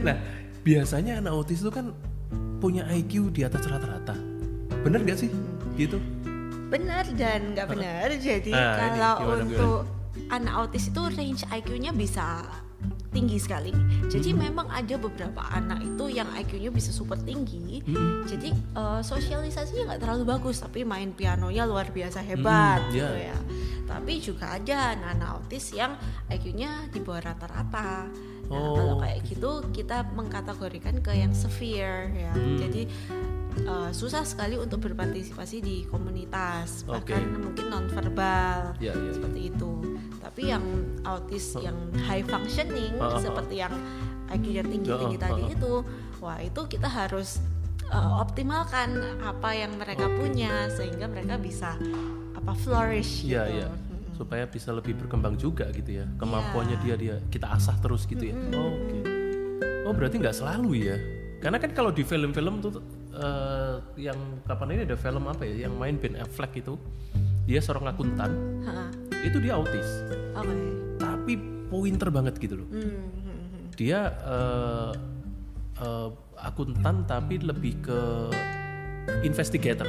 nah, 0.06 0.16
biasanya 0.62 1.20
anak 1.20 1.32
autis 1.34 1.60
itu 1.60 1.70
kan 1.70 1.92
punya 2.58 2.84
IQ 2.88 3.30
di 3.30 3.44
atas 3.44 3.64
rata-rata. 3.64 4.16
Bener 4.82 5.00
gak 5.04 5.20
sih? 5.20 5.30
Gitu. 5.76 6.00
Benar 6.70 7.06
dan 7.14 7.54
nggak 7.54 7.68
benar. 7.68 8.08
Jadi 8.16 8.50
Ah, 8.50 8.80
ini 8.80 8.88
kalau 8.96 9.14
gimana, 9.20 9.44
untuk 9.44 9.80
anak 10.32 10.54
autis 10.56 10.84
itu 10.88 11.02
range 11.12 11.44
IQ-nya 11.46 11.92
bisa 11.92 12.48
tinggi 13.10 13.38
sekali. 13.38 13.70
Jadi 14.06 14.34
Hmm. 14.34 14.40
memang 14.42 14.68
ada 14.68 14.96
beberapa 14.96 15.46
anak 15.46 15.86
itu 15.86 16.10
yang 16.10 16.26
IQ-nya 16.34 16.70
bisa 16.70 16.90
super 16.90 17.16
tinggi. 17.16 17.80
Hmm. 17.84 18.26
Jadi 18.26 18.50
eh, 18.52 19.02
sosialisasinya 19.02 19.84
nggak 19.88 20.02
terlalu 20.02 20.24
bagus, 20.28 20.60
tapi 20.60 20.82
main 20.82 21.12
pianonya 21.12 21.64
luar 21.64 21.88
biasa 21.88 22.20
hebat 22.20 22.82
Hmm, 22.82 22.92
gitu 22.92 23.14
iya. 23.14 23.32
ya. 23.32 23.38
Tapi 23.84 24.14
juga 24.18 24.46
ada 24.52 24.96
anak-anak 24.96 25.30
autis 25.30 25.70
yang 25.72 25.94
IQ-nya 26.28 26.90
di 26.90 27.00
bawah 27.00 27.22
rata-rata. 27.24 28.10
Nah, 28.44 28.52
Oh, 28.52 28.76
kalau 28.76 28.96
kayak 29.00 29.24
gitu 29.24 29.52
kita 29.72 30.04
mengkategorikan 30.12 31.00
ke 31.00 31.14
yang 31.14 31.32
severe 31.32 32.12
ya. 32.12 32.34
Hmm. 32.34 32.58
Jadi 32.58 32.84
eh, 33.56 33.92
susah 33.94 34.26
sekali 34.26 34.58
untuk 34.58 34.82
berpartisipasi 34.82 35.62
di 35.62 35.86
komunitas, 35.86 36.82
bahkan 36.84 37.22
mungkin 37.38 37.70
nonverbal 37.70 38.74
Iya, 38.80 38.92
iya. 38.92 39.12
seperti 39.14 39.54
itu. 39.54 39.93
Tapi 40.24 40.42
yang 40.50 40.64
autis 41.04 41.54
yang 41.60 41.76
high 42.08 42.24
functioning 42.24 42.96
oh. 42.98 43.20
seperti 43.20 43.60
yang 43.60 43.76
IQ-nya 44.32 44.64
tinggi-tinggi 44.66 45.18
tadi 45.20 45.44
itu, 45.52 45.84
wah 46.24 46.40
itu 46.40 46.62
kita 46.66 46.88
harus 46.88 47.44
eh, 47.92 48.12
optimalkan 48.18 49.20
apa 49.22 49.52
yang 49.54 49.76
mereka 49.76 50.08
Oke. 50.08 50.16
punya 50.26 50.72
sehingga 50.72 51.06
mereka 51.12 51.36
bisa 51.38 51.76
apa 52.34 52.56
flourish 52.56 53.28
Iya, 53.28 53.44
gitu. 53.46 53.56
iya. 53.60 53.68
Mm-mm. 53.70 54.16
Supaya 54.18 54.44
bisa 54.48 54.72
lebih 54.72 54.96
berkembang 54.98 55.36
juga 55.36 55.68
gitu 55.76 56.02
ya. 56.02 56.08
Kemampuannya 56.18 56.80
dia 56.82 56.96
dia 56.96 57.16
kita 57.28 57.52
asah 57.54 57.76
terus 57.84 58.08
gitu 58.08 58.32
ya. 58.32 58.36
Oh, 58.56 58.74
Oke. 58.74 58.98
Oh, 59.84 59.94
berarti 59.94 60.16
nggak 60.18 60.34
selalu 60.34 60.88
ya. 60.88 60.98
Karena 61.44 61.60
kan 61.60 61.76
kalau 61.76 61.92
di 61.92 62.08
film-film 62.08 62.64
tuh 62.64 62.80
eh, 63.14 63.76
yang 64.00 64.18
kapan 64.48 64.80
ini 64.80 64.82
ada 64.88 64.98
film 64.98 65.28
apa 65.28 65.44
ya 65.44 65.68
yang 65.68 65.76
main 65.76 66.00
Ben 66.00 66.16
Affleck 66.16 66.56
itu 66.58 66.80
dia 67.44 67.60
seorang 67.60 67.92
akuntan 67.92 68.32
Ha-ha. 68.64 68.86
itu 69.24 69.38
dia 69.44 69.60
autis. 69.60 69.88
Oke. 70.34 70.56
tapi 71.00 71.38
pointer 71.70 72.10
banget 72.10 72.36
gitu 72.42 72.64
loh. 72.64 72.68
Hmm, 72.68 72.84
hmm, 72.84 73.24
hmm. 73.24 73.64
dia 73.80 74.00
eh, 74.12 74.92
eh, 75.80 76.10
akuntan 76.44 77.08
tapi 77.08 77.40
lebih 77.40 77.80
ke 77.84 78.00
investigator. 79.24 79.88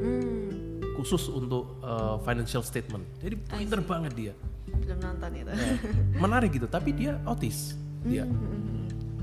Hmm, 0.00 0.80
khusus 0.96 1.28
untuk 1.28 1.80
eh, 1.84 2.16
financial 2.24 2.64
statement. 2.64 3.04
Jadi 3.20 3.36
pointer 3.44 3.80
banget 3.84 4.12
dia. 4.16 4.34
Belum 4.70 4.98
nonton 5.00 5.30
itu. 5.36 5.52
menarik 6.22 6.50
gitu 6.54 6.68
tapi 6.68 6.92
dia 6.96 7.18
autis. 7.28 7.76
Dia. 8.00 8.24
Hmm, 8.24 8.79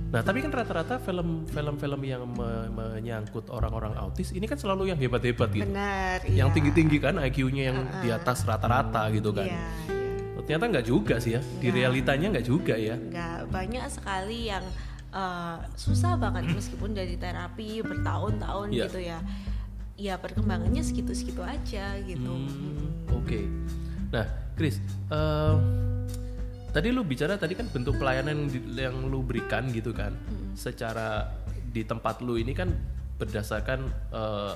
nah 0.07 0.23
tapi 0.23 0.39
kan 0.39 0.49
rata-rata 0.49 0.97
film 0.97 1.43
film-film 1.45 2.01
yang 2.01 2.23
me- 2.23 2.69
menyangkut 2.69 3.51
orang-orang 3.51 3.91
autis 3.95 4.31
ini 4.31 4.47
kan 4.47 4.55
selalu 4.55 4.87
yang 4.87 4.97
hebat-hebat 4.97 5.51
gitu 5.51 5.67
Benar. 5.67 6.23
yang 6.25 6.47
iya. 6.47 6.55
tinggi-tinggi 6.55 6.97
kan 6.97 7.19
IQ-nya 7.19 7.63
yang 7.67 7.79
di 7.99 8.09
atas 8.09 8.43
rata-rata 8.43 9.11
gitu 9.11 9.31
kan 9.31 9.45
Iya, 9.45 9.67
iya. 9.91 9.95
Ternyata 10.47 10.65
nggak 10.71 10.87
juga 10.87 11.19
sih 11.19 11.35
ya 11.35 11.43
di 11.59 11.67
realitanya 11.67 12.31
nggak 12.31 12.47
juga 12.47 12.79
ya 12.79 12.95
nggak 12.95 13.51
banyak 13.51 13.83
sekali 13.91 14.47
yang 14.47 14.63
eh, 15.09 15.57
susah 15.75 16.15
banget 16.15 16.55
meskipun 16.55 16.95
dari 16.95 17.19
terapi 17.19 17.83
bertahun-tahun 17.83 18.67
Iya. 18.71 18.87
gitu 18.87 18.99
ya 19.01 19.19
ya 19.97 20.15
perkembangannya 20.15 20.79
segitu-segitu 20.79 21.43
aja 21.43 21.99
gitu 21.99 22.31
Hmm, 22.31 23.11
Oke. 23.11 23.43
Nah, 24.07 24.23
Chris, 24.55 24.79
eh, 25.11 25.53
tadi 26.77 26.93
lu 26.93 27.01
bicara 27.01 27.41
tadi 27.41 27.57
kan 27.57 27.65
bentuk 27.73 27.97
pelayanan 27.97 28.45
yang, 28.77 29.09
lu 29.09 29.25
berikan 29.25 29.65
gitu 29.73 29.89
kan, 29.97 30.13
secara 30.53 31.25
di 31.73 31.81
tempat 31.81 32.21
lu 32.21 32.37
ini 32.37 32.53
kan 32.53 32.69
berdasarkan 33.17 33.89
eh, 34.13 34.53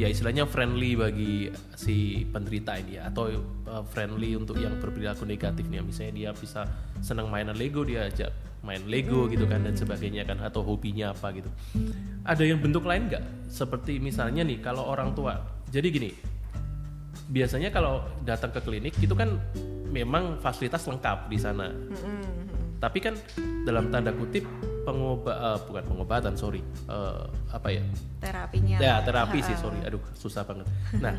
ya 0.00 0.08
istilahnya 0.08 0.48
friendly 0.48 0.96
bagi 0.96 1.52
si 1.76 2.24
penderita 2.32 2.80
ini 2.80 2.96
ya, 2.96 3.12
atau 3.12 3.28
eh, 3.28 3.84
friendly 3.92 4.32
untuk 4.40 4.56
yang 4.56 4.80
berperilaku 4.80 5.28
negatif 5.28 5.68
nih, 5.68 5.84
misalnya 5.84 6.12
dia 6.16 6.30
bisa 6.32 6.64
senang 7.04 7.28
mainan 7.28 7.60
Lego 7.60 7.84
dia 7.84 8.08
ajak 8.08 8.32
main 8.64 8.80
Lego 8.88 9.28
gitu 9.28 9.44
kan 9.44 9.60
dan 9.60 9.76
sebagainya 9.76 10.24
kan 10.24 10.40
atau 10.40 10.64
hobinya 10.64 11.12
apa 11.12 11.28
gitu. 11.36 11.52
Ada 12.24 12.48
yang 12.48 12.64
bentuk 12.64 12.88
lain 12.88 13.12
nggak? 13.12 13.52
Seperti 13.52 14.00
misalnya 14.00 14.40
nih 14.40 14.64
kalau 14.64 14.88
orang 14.88 15.12
tua. 15.12 15.36
Jadi 15.68 15.92
gini, 15.92 16.08
biasanya 17.28 17.68
kalau 17.68 18.00
datang 18.24 18.48
ke 18.56 18.64
klinik 18.64 18.96
itu 18.96 19.12
kan 19.12 19.36
memang 19.94 20.42
fasilitas 20.42 20.82
lengkap 20.90 21.30
di 21.30 21.38
sana. 21.38 21.70
Tapi 22.82 22.98
kan 23.00 23.14
dalam 23.64 23.88
tanda 23.88 24.10
kutip 24.12 24.44
pengobat 24.84 25.32
eh, 25.32 25.58
bukan 25.64 25.84
pengobatan 25.88 26.34
sorry 26.36 26.60
Eh, 26.84 27.24
apa 27.48 27.72
ya? 27.72 27.80
Terapinya. 28.20 28.76
Ya 28.76 28.94
terapi 29.00 29.40
sih 29.40 29.56
sorry 29.56 29.80
aduh 29.86 30.02
susah 30.12 30.44
banget. 30.44 30.68
Nah 31.00 31.14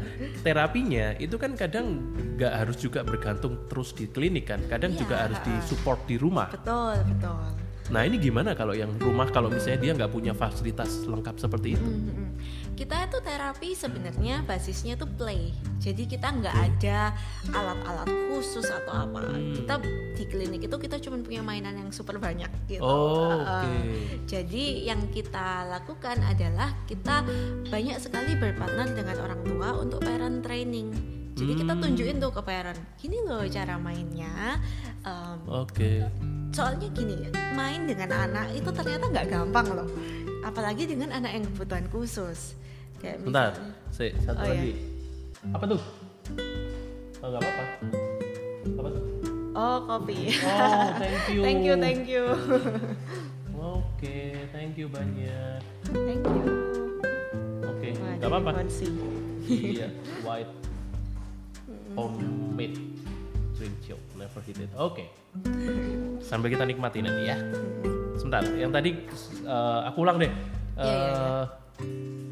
terapinya 0.45 1.17
itu 1.17 1.39
kan 1.41 1.57
kadang 1.57 2.03
nggak 2.37 2.53
harus 2.53 2.77
juga 2.77 3.01
bergantung 3.01 3.65
terus 3.65 3.97
di 3.97 4.05
klinik 4.05 4.51
kan 4.51 4.61
kadang 4.69 4.93
Iya, 4.93 4.99
juga 5.01 5.15
harus 5.25 5.39
di 5.41 5.53
support 5.65 6.05
di 6.05 6.21
rumah. 6.21 6.51
Betul 6.53 7.01
betul 7.09 7.64
nah 7.85 8.01
ini 8.01 8.17
gimana 8.17 8.57
kalau 8.57 8.73
yang 8.73 8.89
rumah 8.97 9.29
kalau 9.29 9.45
misalnya 9.45 9.77
dia 9.77 9.91
nggak 9.93 10.09
punya 10.09 10.33
fasilitas 10.33 11.05
lengkap 11.05 11.37
seperti 11.37 11.77
itu? 11.77 11.85
Mm-mm. 11.85 12.33
kita 12.75 13.07
itu 13.07 13.17
terapi 13.23 13.71
sebenarnya 13.71 14.43
basisnya 14.43 14.99
tuh 14.99 15.07
play. 15.07 15.55
Jadi 15.79 16.11
kita 16.11 16.27
nggak 16.27 16.51
ada 16.51 17.15
alat-alat 17.55 18.09
khusus 18.33 18.67
atau 18.67 19.07
apa. 19.07 19.31
Hmm. 19.31 19.55
kita 19.55 19.73
di 20.11 20.23
klinik 20.27 20.61
itu 20.67 20.75
kita 20.75 20.99
cuma 20.99 21.23
punya 21.23 21.39
mainan 21.39 21.71
yang 21.79 21.87
super 21.95 22.19
banyak 22.19 22.51
gitu. 22.67 22.83
Oh, 22.83 23.39
oke. 23.39 23.71
jadi 24.27 24.91
yang 24.91 25.07
kita 25.07 25.71
lakukan 25.71 26.19
adalah 26.19 26.75
kita 26.83 27.23
banyak 27.71 27.95
sekali 27.95 28.35
berpartner 28.35 28.91
dengan 28.91 29.23
orang 29.23 29.41
tua 29.47 29.69
untuk 29.79 30.03
parent 30.03 30.43
training. 30.43 30.91
Jadi 31.35 31.51
kita 31.63 31.73
Hmm. 31.75 31.83
tunjukin 31.83 32.17
tuh 32.19 32.31
ke 32.31 32.41
parent 32.43 32.79
gini 32.99 33.23
loh 33.23 33.43
cara 33.47 33.79
mainnya. 33.79 34.59
Um, 35.07 35.63
oke 35.63 36.03
soalnya 36.55 36.87
gini 36.89 37.27
main 37.51 37.83
dengan 37.83 38.07
anak 38.15 38.55
itu 38.55 38.71
ternyata 38.71 39.11
nggak 39.11 39.27
gampang 39.27 39.67
loh. 39.75 39.89
Apalagi 40.41 40.87
dengan 40.87 41.11
anak 41.11 41.35
yang 41.35 41.43
kebutuhan 41.45 41.85
khusus. 41.91 42.55
Kayak 42.97 43.19
bentar 43.21 43.51
saya 43.91 44.15
satu 44.23 44.39
Oh, 44.39 44.47
iya. 44.47 44.55
lagi. 44.55 44.73
Apa 45.51 45.63
tuh? 45.67 45.81
Oh, 47.19 47.27
nggak 47.27 47.41
apa-apa. 47.43 47.65
Apa 48.71 48.87
tuh? 48.87 49.03
Oh 49.51 49.77
kopi. 49.83 50.17
Oh 50.39 50.87
thank 51.01 51.23
you. 51.27 51.41
Thank 51.43 51.61
you 51.61 51.73
thank 51.75 52.03
you. 52.07 52.23
Oke 53.55 54.15
thank 54.51 54.73
you 54.75 54.87
banyak. 54.87 55.59
Thank 55.91 56.23
you. 56.23 56.43
Oke 57.65 57.87
Wah, 57.99 58.11
nggak 58.15 58.29
dari 58.31 58.55
Fonsi. 58.63 58.87
iya 59.45 59.87
white 60.25 60.49
homemade 61.93 62.81
drink 63.53 63.75
chill 63.85 64.01
never 64.25 64.41
hit 64.41 64.57
it 64.57 64.71
oke. 64.73 65.05
Sambil 66.19 66.49
kita 66.49 66.65
nikmati 66.65 66.99
nanti 66.99 67.23
ya. 67.23 67.37
Sebentar 68.17 68.41
yang 68.51 68.69
tadi 68.69 68.97
eh, 69.45 69.79
aku 69.85 69.97
ulang 70.01 70.17
deh. 70.17 70.31
Iya, 70.75 70.81
iya, 70.81 70.97
iya. 70.97 71.21
Eh, 71.21 71.43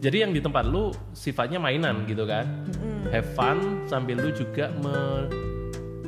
jadi 0.02 0.18
yang 0.28 0.32
di 0.34 0.42
tempat 0.42 0.66
lu 0.66 0.90
sifatnya 1.14 1.58
mainan 1.58 2.04
gitu 2.04 2.26
kan? 2.26 2.66
Have 3.08 3.30
fun 3.32 3.86
sambil 3.86 4.18
lu 4.18 4.34
juga 4.34 4.74
me- 4.76 5.30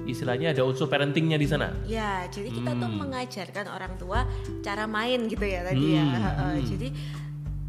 istilahnya 0.05 0.53
ada 0.53 0.61
unsur 0.61 0.85
parentingnya 0.85 1.33
di 1.35 1.45
sana. 1.45 1.73
Ya 1.83 2.25
jadi 2.27 2.49
kita 2.51 2.71
tuh 2.73 2.85
Hmm. 2.87 2.99
mengajarkan 3.01 3.65
orang 3.67 3.93
tua 3.95 4.21
cara 4.61 4.85
main 4.85 5.25
gitu 5.25 5.41
ya 5.41 5.65
tadi 5.65 5.85
ya. 5.91 6.03
Hmm, 6.03 6.13
Heeh, 6.15 6.53
hmm. 6.55 6.67
jadi 6.67 6.87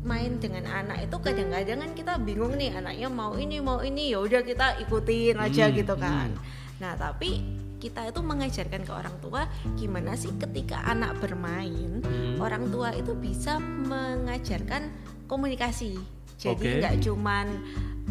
main 0.07 0.33
dengan 0.37 0.65
anak 0.69 1.03
itu 1.03 1.17
kadang-kadang 1.19 1.79
kan 1.81 1.91
kita 1.93 2.13
bingung 2.21 2.55
nih 2.55 2.71
anaknya 2.71 3.09
mau 3.09 3.35
ini 3.35 3.57
mau 3.59 3.81
ini 3.81 4.13
ya 4.13 4.21
udah 4.21 4.39
kita 4.41 4.79
ikutin 4.79 5.35
aja 5.35 5.65
Hmm, 5.67 5.75
gitu 5.75 5.95
kan. 5.97 6.29
nah 6.77 6.93
tapi 6.93 7.41
kita 7.77 8.07
itu 8.07 8.21
mengajarkan 8.21 8.83
ke 8.83 8.93
orang 8.93 9.17
tua 9.19 9.45
gimana 9.75 10.15
sih 10.15 10.33
ketika 10.37 10.81
anak 10.85 11.17
bermain 11.19 12.01
Hmm. 12.01 12.37
orang 12.39 12.69
tua 12.69 12.93
itu 12.93 13.13
bisa 13.13 13.57
mengajarkan 13.59 14.89
komunikasi 15.27 15.99
jadi 16.37 16.81
nggak 16.81 16.95
cuman 17.03 17.47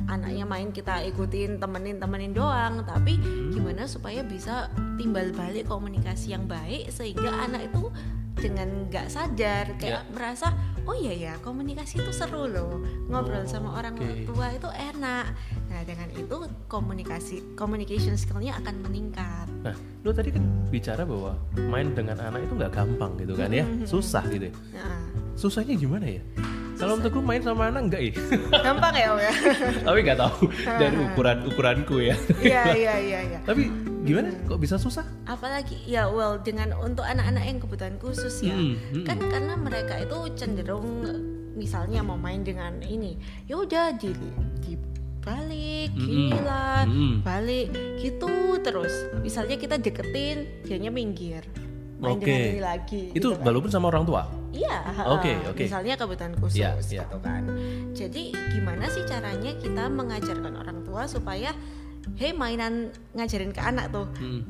anaknya 0.05 0.45
main 0.45 0.69
kita 0.69 1.01
ikutin 1.03 1.57
temenin 1.57 1.97
temenin 1.97 2.31
doang 2.31 2.81
tapi 2.83 3.17
Hmm. 3.17 3.49
gimana 3.49 3.85
supaya 3.85 4.21
bisa 4.21 4.69
timbal 4.95 5.29
balik 5.31 5.65
komunikasi 5.65 6.33
yang 6.33 6.45
baik 6.45 6.89
sehingga 6.89 7.29
anak 7.41 7.69
itu 7.69 7.89
dengan 8.35 8.67
nggak 8.85 9.07
sadar 9.07 9.65
kayak 9.79 10.03
Ya. 10.03 10.11
merasa 10.11 10.51
oh 10.83 10.93
iya 10.93 11.13
ya 11.15 11.33
komunikasi 11.39 11.97
itu 11.97 12.11
seru 12.11 12.45
loh 12.45 12.83
ngobrol 13.07 13.41
Oh, 13.41 13.47
sama 13.47 13.73
orang 13.73 13.95
oke. 13.95 14.27
tua 14.27 14.51
itu 14.51 14.67
enak 14.69 15.25
dengan 15.85 16.09
itu 16.11 16.35
komunikasi 16.65 17.55
communication 17.55 18.17
skillnya 18.17 18.57
akan 18.59 18.81
meningkat 18.81 19.47
Nah, 19.61 19.73
lu 20.01 20.13
tadi 20.13 20.29
kan 20.29 20.45
bicara 20.69 21.01
bahwa 21.01 21.33
main 21.57 21.89
dengan 21.89 22.21
anak 22.21 22.45
itu 22.45 22.53
nggak 22.53 22.69
gampang 22.69 23.17
gitu 23.17 23.33
kan 23.33 23.49
ya, 23.49 23.65
susah 23.81 24.21
gitu. 24.29 24.49
ya. 24.49 24.53
nah, 24.77 25.01
Susahnya 25.33 25.73
gimana 25.73 26.05
ya? 26.05 26.21
Kalau 26.75 26.99
untuk 26.99 27.09
gue 27.11 27.23
main 27.23 27.39
sama 27.39 27.71
anak 27.71 27.89
enggak 27.89 28.01
ya? 28.03 28.13
gampang 28.67 28.93
ya 28.93 29.07
om 29.09 29.17
ya 29.17 29.33
Tapi 29.81 29.97
nggak 30.03 30.19
tahu 30.19 30.37
dari 30.67 30.95
ukuran 31.01 31.37
ukuranku 31.49 31.95
ya. 31.97 32.13
iya 32.37 32.63
iya 32.71 32.93
iya 32.99 33.19
iya 33.25 33.39
Tapi 33.41 33.71
gimana? 34.03 34.29
Kok 34.45 34.59
bisa 34.59 34.77
susah? 34.77 35.01
apalagi 35.25 35.81
ya 35.83 36.05
well 36.05 36.37
dengan 36.37 36.69
untuk 36.77 37.01
anak-anak 37.01 37.41
yang 37.41 37.57
kebutuhan 37.57 37.97
khusus 37.97 38.45
ya 38.45 38.53
Hmm, 38.53 38.77
hmm. 38.93 39.05
kan 39.09 39.17
karena 39.17 39.57
mereka 39.57 39.97
itu 39.97 40.17
cenderung 40.37 41.01
misalnya 41.57 42.05
mau 42.05 42.13
main 42.13 42.45
dengan 42.45 42.77
ini 42.85 43.17
ya 43.49 43.57
udah 43.57 43.97
di 43.97 44.13
dibalik 44.61 44.94
Gini 45.25 46.37
lah 46.37 46.83
Mm-mm. 46.85 47.21
balik 47.21 47.71
gitu 47.97 48.29
terus 48.59 48.91
misalnya 49.19 49.55
kita 49.55 49.75
deketin 49.77 50.45
dianya 50.61 50.89
minggir 50.89 51.41
main 51.95 52.19
Oke. 52.19 52.27
dengan 52.27 52.51
ini 52.51 52.61
lagi 52.61 53.01
Itu 53.09 53.15
gitu 53.15 53.27
kan. 53.33 53.47
walaupun 53.47 53.69
sama 53.69 53.87
orang 53.87 54.03
tua. 54.03 54.27
Iya, 54.51 54.77
Oke, 55.05 55.31
heeh. 55.31 55.49
oke. 55.49 55.63
misalnya 55.63 55.95
kebutuhan 55.95 56.33
khusus 56.35 56.59
Iya, 56.59 56.75
iya. 56.81 57.03
gitu 57.03 57.17
kan. 57.19 57.43
Jadi 57.91 58.23
gimana 58.51 58.85
sih 58.87 59.03
caranya 59.03 59.51
kita 59.55 59.87
mengajarkan 59.87 60.53
orang 60.53 60.79
tua 60.81 61.07
supaya 61.07 61.55
hey 62.13 62.31
mainan 62.31 62.87
ngajarin 63.13 63.49
ke 63.49 63.59
anak 63.59 63.89
tuh 63.89 64.07
Hmm. 64.13 64.43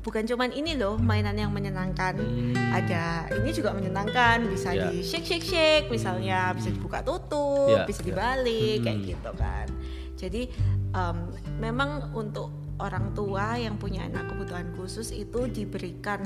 bukan 0.00 0.24
cuman 0.24 0.50
ini 0.50 0.72
loh 0.74 0.96
mainan 0.96 1.34
yang 1.34 1.50
menyenangkan. 1.50 2.16
Hmm. 2.16 2.56
Ada 2.56 3.28
ini 3.34 3.50
juga 3.50 3.72
menyenangkan, 3.72 4.44
bisa 4.46 4.70
Iya. 4.70 4.88
di 4.88 5.02
shake 5.02 5.26
shake 5.26 5.44
shake 5.44 5.86
misalnya, 5.88 6.52
bisa 6.52 6.70
dibuka 6.70 7.00
tutup, 7.00 7.68
Iya, 7.68 7.84
bisa 7.84 8.00
iya. 8.00 8.06
dibalik 8.06 8.76
kayak 8.80 8.98
Hmm. 8.98 9.06
gitu 9.06 9.30
kan. 9.34 9.66
Jadi 10.16 10.48
em, 10.96 11.18
memang 11.60 12.12
untuk 12.16 12.76
orang 12.76 13.12
tua 13.16 13.56
yang 13.56 13.80
punya 13.80 14.04
anak 14.04 14.28
kebutuhan 14.32 14.68
khusus 14.76 15.12
itu 15.12 15.48
diberikan 15.48 16.24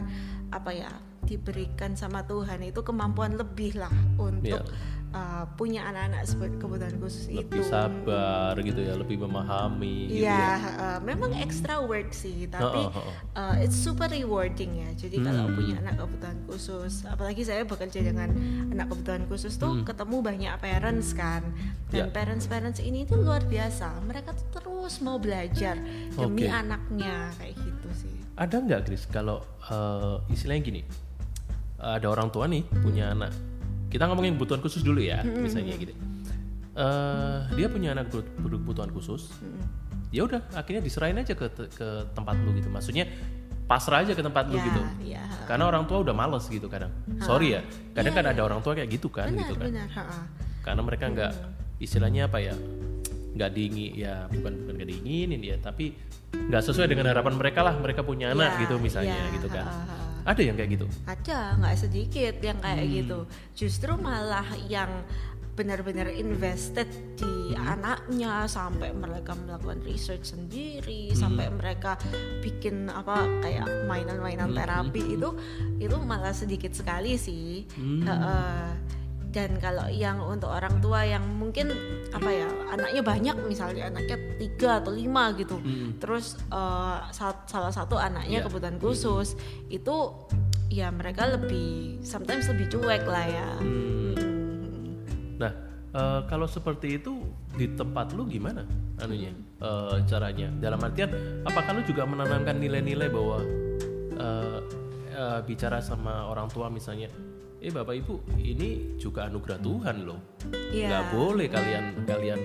apa 0.51 0.73
ya? 0.75 0.91
diberikan 1.21 1.95
sama 1.95 2.25
Tuhan 2.25 2.65
itu 2.65 2.81
kemampuan 2.81 3.37
lebih 3.37 3.77
lah 3.79 3.93
untuk 4.17 4.65
Iya. 4.65 4.65
Uh, 5.11 5.45
punya 5.55 5.87
anak-anak 5.87 6.23
kebutuhan 6.57 6.95
khusus 6.99 7.27
Lebih 7.29 7.61
itu. 7.61 7.69
sabar 7.69 8.55
gitu 8.57 8.81
ya, 8.81 8.95
lebih 8.95 9.17
memahami 9.19 10.09
gitu 10.09 10.23
Iya, 10.25 10.39
ya. 10.57 10.71
uh, 10.79 10.99
memang 11.01 11.35
extra 11.37 11.79
work 11.79 12.11
sih, 12.11 12.47
tapi 12.47 12.81
Heeh, 12.81 12.95
heeh. 12.95 13.15
uh, 13.35 13.55
it's 13.59 13.75
super 13.75 14.07
rewarding 14.07 14.81
ya. 14.81 14.91
Jadi 14.97 15.17
kalau 15.21 15.47
Hmm. 15.47 15.57
punya 15.57 15.75
anak 15.81 15.95
kebutuhan 15.99 16.39
khusus, 16.47 16.93
apalagi 17.05 17.43
saya 17.43 17.63
bekerja 17.63 18.01
dengan 18.01 18.29
anak 18.71 18.87
kebutuhan 18.89 19.25
khusus 19.27 19.55
tuh 19.55 19.81
Hmm. 19.81 19.85
ketemu 19.85 20.17
banyak 20.21 20.53
parents 20.59 21.11
kan, 21.13 21.43
dan 21.89 22.07
Ya. 22.07 22.13
parents-parents 22.13 22.79
ini 22.79 23.05
tuh 23.05 23.21
luar 23.21 23.43
biasa. 23.43 24.01
Mereka 24.03 24.31
tuh 24.33 24.49
terus 24.53 24.99
mau 25.01 25.17
belajar 25.17 25.75
demi 26.11 26.45
Oke. 26.45 26.51
anaknya 26.51 27.31
kayak 27.35 27.55
gitu 27.55 27.89
sih. 27.95 28.15
Ada 28.35 28.57
nggak, 28.59 28.81
Chris? 28.87 29.05
Kalau 29.05 29.43
eh, 29.63 30.17
istilahnya 30.29 30.63
gini, 30.65 30.83
ada 31.79 32.07
orang 32.07 32.27
tua 32.29 32.45
nih 32.45 32.65
punya 32.81 33.13
anak. 33.13 33.31
Kita 33.91 34.07
ngomongin 34.07 34.39
kebutuhan 34.39 34.63
khusus 34.63 34.81
dulu 34.81 35.03
ya, 35.03 35.21
misalnya 35.21 35.75
gitu. 35.75 35.93
Eh, 36.71 37.39
dia 37.59 37.67
punya 37.67 37.91
anak 37.93 38.09
berkebutuhan 38.39 38.89
khusus. 38.89 39.35
Ya 40.11 40.23
udah, 40.25 40.43
akhirnya 40.55 40.81
diserahin 40.81 41.19
aja 41.19 41.35
ke 41.35 41.47
ke 41.51 41.89
tempat 42.15 42.35
lu 42.41 42.55
gitu. 42.55 42.71
Maksudnya 42.71 43.11
pasrah 43.67 44.03
aja 44.03 44.15
ke 44.15 44.23
tempat 44.23 44.47
lu 44.51 44.59
Ya, 44.59 44.65
gitu. 44.65 44.81
ya. 45.05 45.25
Karena 45.47 45.67
orang 45.67 45.87
tua 45.87 46.03
udah 46.03 46.15
males 46.15 46.47
gitu 46.47 46.67
kadang. 46.67 46.91
Sorry 47.21 47.55
ya, 47.55 47.63
kadang 47.93 48.15
kan 48.15 48.25
ada 48.27 48.41
orang 48.43 48.63
tua 48.63 48.75
kayak 48.75 48.91
gitu 48.91 49.11
kan, 49.11 49.31
Benar, 49.31 49.43
gitu 49.47 49.55
kan. 49.59 49.67
benar. 49.71 49.89
ha-ha. 49.91 50.19
Karena 50.63 50.83
mereka 50.83 51.05
nggak 51.07 51.33
istilahnya 51.79 52.27
apa 52.27 52.39
ya, 52.43 52.55
nggak 53.31 53.51
diingin 53.55 53.91
ya 53.95 54.27
bukan 54.27 54.53
bukan 54.67 54.75
nggak 54.75 54.89
diinginin 54.91 55.41
ya, 55.43 55.57
tapi 55.59 55.95
nggak 56.35 56.63
sesuai 56.63 56.87
dengan 56.91 57.07
harapan 57.11 57.35
mereka 57.39 57.63
lah. 57.63 57.75
Mereka 57.79 58.03
punya 58.03 58.35
anak 58.35 58.59
Ya, 58.59 58.61
gitu 58.67 58.75
misalnya 58.79 59.15
ya, 59.15 59.35
gitu 59.39 59.47
kan. 59.47 59.67
ha-ha. 59.67 59.99
Ada 60.31 60.43
yang 60.47 60.55
kayak 60.55 60.71
gitu. 60.79 60.87
Ada, 61.11 61.59
nggak 61.59 61.75
sedikit 61.75 62.35
yang 62.39 62.59
kayak 62.63 62.87
Hmm. 62.87 62.95
gitu. 63.03 63.19
Justru 63.59 63.99
malah 63.99 64.47
yang 64.71 65.03
benar-benar 65.51 66.09
invested 66.15 66.87
di 67.19 67.53
Hmm. 67.53 67.75
anaknya 67.77 68.47
sampai 68.47 68.95
mereka 68.95 69.35
melakukan 69.35 69.83
research 69.83 70.31
sendiri, 70.33 71.11
Hmm. 71.11 71.19
sampai 71.19 71.51
mereka 71.51 71.99
bikin 72.41 72.87
apa 72.87 73.27
kayak 73.43 73.67
mainan-mainan 73.91 74.55
Hmm, 74.55 74.57
terapi 74.57 75.19
itu 75.19 75.29
itu 75.83 75.97
malah 75.99 76.33
sedikit 76.33 76.71
sekali 76.73 77.19
sih. 77.19 77.67
Hmm. 77.75 78.07
Heeh. 78.07 78.67
Dan 79.31 79.57
kalau 79.57 79.87
yang 79.87 80.19
untuk 80.21 80.51
orang 80.51 80.83
tua 80.83 81.07
yang 81.07 81.23
mungkin 81.23 81.71
apa 82.11 82.27
ya 82.29 82.49
anaknya 82.69 82.99
banyak 83.01 83.37
misalnya 83.47 83.87
anaknya 83.87 84.19
tiga 84.37 84.83
atau 84.83 84.91
lima 84.91 85.31
gitu 85.35 85.55
Hmm. 85.57 85.95
terus 85.97 86.35
eh, 86.43 86.99
sa- 87.11 87.47
salah 87.47 87.71
satu 87.71 87.95
anaknya 87.95 88.43
Iya. 88.43 88.47
kebutuhan 88.47 88.77
khusus 88.77 89.39
itu 89.67 89.97
ya 90.67 90.91
mereka 90.91 91.31
lebih 91.31 91.99
sometimes 92.03 92.47
lebih 92.47 92.71
cuek 92.71 93.03
lah 93.05 93.23
ya 93.25 93.49
Hmm. 93.57 94.15
Hmm. 94.19 94.91
Nah, 95.39 95.53
eh, 95.93 96.21
kalau 96.27 96.47
seperti 96.47 96.99
itu 96.99 97.23
di 97.55 97.71
tempat 97.71 98.11
lu 98.11 98.27
gimana 98.27 98.67
anunya 98.99 99.31
eh, 99.57 99.97
caranya 100.05 100.51
dalam 100.59 100.79
artian 100.81 101.11
apakah 101.43 101.71
lu 101.73 101.83
juga 101.85 102.03
menanamkan 102.03 102.59
nilai-nilai 102.59 103.07
bahwa 103.07 103.39
eh, 104.17 104.59
eh, 105.13 105.41
bicara 105.45 105.79
sama 105.79 106.27
orang 106.27 106.47
tua 106.47 106.67
misalnya 106.67 107.07
eh 107.61 107.69
bapak 107.69 107.95
ibu 107.95 108.15
ini 108.37 108.97
juga 108.97 109.29
anugerah 109.29 109.61
Tuhan 109.61 109.97
loh. 110.03 110.21
Iya. 110.73 110.87
nggak 110.89 111.05
boleh 111.13 111.47
kalian 111.47 111.85
kalian 112.07 112.41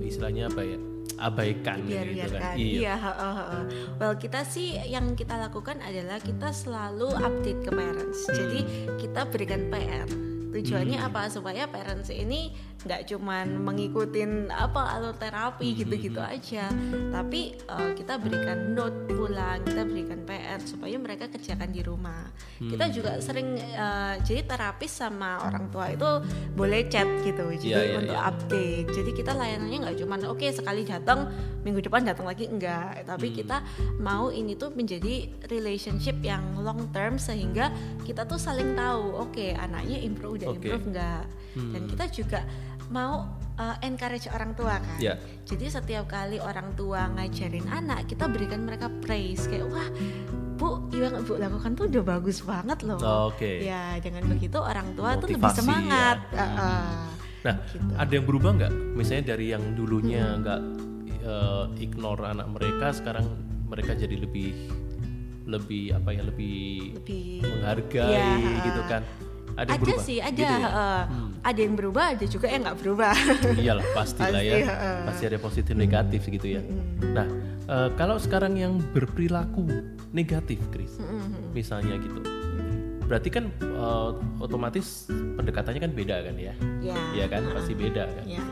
istilahnya 0.00 0.46
apa 0.46 0.62
ya 0.62 0.78
abaikan 1.18 1.84
biar 1.84 2.06
gitu 2.06 2.16
biarkan 2.16 2.40
kan 2.40 2.54
iya. 2.56 2.94
Heeh, 2.96 3.32
heeh. 3.36 3.62
well 3.98 4.14
kita 4.16 4.40
sih 4.40 4.78
yang 4.86 5.12
kita 5.12 5.36
lakukan 5.36 5.76
adalah 5.82 6.16
kita 6.16 6.48
selalu 6.48 7.12
update 7.12 7.60
ke 7.60 7.70
parents. 7.70 8.20
Jadi 8.30 8.60
Hmm. 8.62 8.96
kita 8.96 9.20
berikan 9.28 9.68
PR 9.68 10.08
tujuannya 10.50 10.98
apa? 10.98 11.28
Supaya 11.28 11.66
parents 11.66 12.08
ini 12.08 12.54
nggak 12.80 13.06
cuman 13.06 13.46
mengikutin 13.60 14.30
apa 14.48 14.96
alur 14.96 15.10
Hmm, 15.10 15.20
terapi 15.20 15.68
gitu-gitu 15.74 16.16
aja 16.16 16.72
tapi 17.10 17.52
eh, 17.54 17.90
kita 17.92 18.16
berikan 18.16 18.72
note 18.72 19.04
pulang 19.06 19.60
kita 19.60 19.82
berikan 19.82 20.22
PR 20.22 20.60
supaya 20.60 20.96
mereka 20.96 21.26
kerjakan 21.26 21.68
di 21.68 21.82
rumah 21.82 22.30
kita 22.56 22.84
Hmm. 22.86 22.94
juga 22.94 23.10
sering 23.18 23.54
eh, 23.54 24.14
jadi 24.22 24.46
terapis 24.46 24.92
sama 24.94 25.42
orang 25.42 25.68
tua 25.68 25.88
itu 25.88 26.08
boleh 26.52 26.86
chat 26.86 27.04
gitu 27.20 27.52
jadi 27.52 27.68
Iya, 27.70 27.80
iya, 27.82 27.96
untuk 27.98 28.16
iya. 28.16 28.26
update. 28.26 28.88
Jadi 28.90 29.10
kita 29.12 29.32
layanannya 29.32 29.78
nggak 29.80 29.96
cuman 29.96 30.20
oke 30.26 30.46
sekali 30.46 30.82
datang 30.82 31.28
minggu 31.60 31.80
depan 31.80 32.02
datang 32.02 32.24
lagi 32.24 32.44
enggak, 32.44 33.04
tapi 33.04 33.28
Hmm. 33.28 33.36
kita 33.36 33.56
mau 33.98 34.28
ini 34.28 34.54
tuh 34.54 34.70
menjadi 34.70 35.28
relationship 35.46 36.16
yang 36.20 36.40
long 36.56 36.88
term 36.90 37.14
sehingga 37.16 37.68
kita 38.02 38.24
tuh 38.24 38.36
saling 38.36 38.72
tahu 38.72 39.20
oke 39.20 39.46
anaknya 39.54 40.00
improve 40.00 40.34
udah 40.36 40.48
Oke. 40.48 40.56
improve 40.58 40.84
enggak. 40.88 41.24
Dan 41.50 41.80
Hmm. 41.80 41.90
kita 41.90 42.04
juga 42.08 42.40
mau 42.90 43.24
uh, 43.54 43.76
encourage 43.80 44.26
orang 44.28 44.52
tua 44.52 44.78
kan. 44.78 44.98
Ya. 44.98 45.14
Jadi 45.46 45.66
setiap 45.66 46.06
kali 46.06 46.36
orang 46.36 46.74
tua 46.74 47.06
ngajarin 47.08 47.66
anak 47.66 48.06
kita 48.06 48.26
berikan 48.26 48.62
mereka 48.62 48.90
praise 49.00 49.46
kayak 49.46 49.66
wah 49.66 49.88
Bu, 50.54 50.92
yang 50.92 51.16
Ibu 51.16 51.40
lakukan 51.40 51.72
tuh 51.72 51.88
udah 51.88 52.04
bagus 52.04 52.44
banget 52.44 52.84
loh. 52.84 53.00
oke 53.32 53.64
Ya, 53.64 53.96
dengan 53.96 54.28
begitu 54.28 54.60
orang 54.60 54.92
tua 54.92 55.16
tuh 55.16 55.32
lebih 55.32 55.40
Motivasi, 55.40 55.56
semangat. 55.56 56.18
ya. 56.28 56.36
Heeh. 56.36 56.84
Nah, 57.40 57.54
Gitu. 57.64 57.92
ada 57.96 58.12
yang 58.12 58.26
berubah 58.28 58.50
nggak? 58.52 58.72
Misalnya 58.92 59.24
dari 59.32 59.46
yang 59.48 59.64
dulunya 59.72 60.36
nggak 60.36 60.60
eh, 61.20 61.64
ignore 61.80 62.28
anak 62.28 62.52
mereka, 62.52 62.92
sekarang 62.92 63.24
mereka 63.64 63.96
jadi 63.96 64.20
lebih 64.20 64.52
lebih 65.48 65.96
apa 65.96 66.12
ya 66.12 66.22
lebih 66.22 66.60
lebih 67.00 67.40
menghargai 67.40 68.12
Ya. 68.12 68.60
gitu 68.60 68.82
kan? 68.84 69.02
Ada 69.60 69.68
yang 69.68 69.76
ada 69.76 69.84
berubah? 69.84 70.02
sih 70.02 70.18
ada 70.18 70.32
Gitu 70.32 70.42
ya? 70.42 70.56
heeh. 70.58 71.00
ada 71.42 71.60
yang 71.60 71.74
berubah 71.74 72.04
ada 72.10 72.24
juga 72.24 72.46
yang 72.48 72.60
nggak 72.62 72.78
berubah 72.78 73.14
Iyalah 73.60 73.86
pasti 73.92 74.22
lah 74.22 74.40
ya, 74.40 74.54
Pasti, 74.54 74.64
heeh. 74.66 74.98
pasti 75.04 75.22
ada 75.26 75.38
positif 75.38 75.72
negatif 75.74 76.20
gitu 76.26 76.46
ya. 76.50 76.62
Nah, 77.10 77.26
eh, 77.66 77.88
kalau 77.94 78.16
sekarang 78.16 78.54
yang 78.54 78.80
berperilaku 78.90 79.68
negatif, 80.10 80.58
Chris, 80.68 80.96
misalnya 81.50 81.94
gitu, 81.96 82.20
berarti 83.04 83.28
kan 83.28 83.44
eh, 83.60 84.08
otomatis 84.38 85.04
pendekatannya 85.10 85.80
kan 85.80 85.92
beda 85.92 86.16
kan 86.24 86.34
ya? 86.34 86.54
ya 86.80 86.96
Iya 87.12 87.26
kan, 87.28 87.42
pasti 87.52 87.72
beda 87.72 88.04
kan. 88.06 88.24
ya 88.26 88.42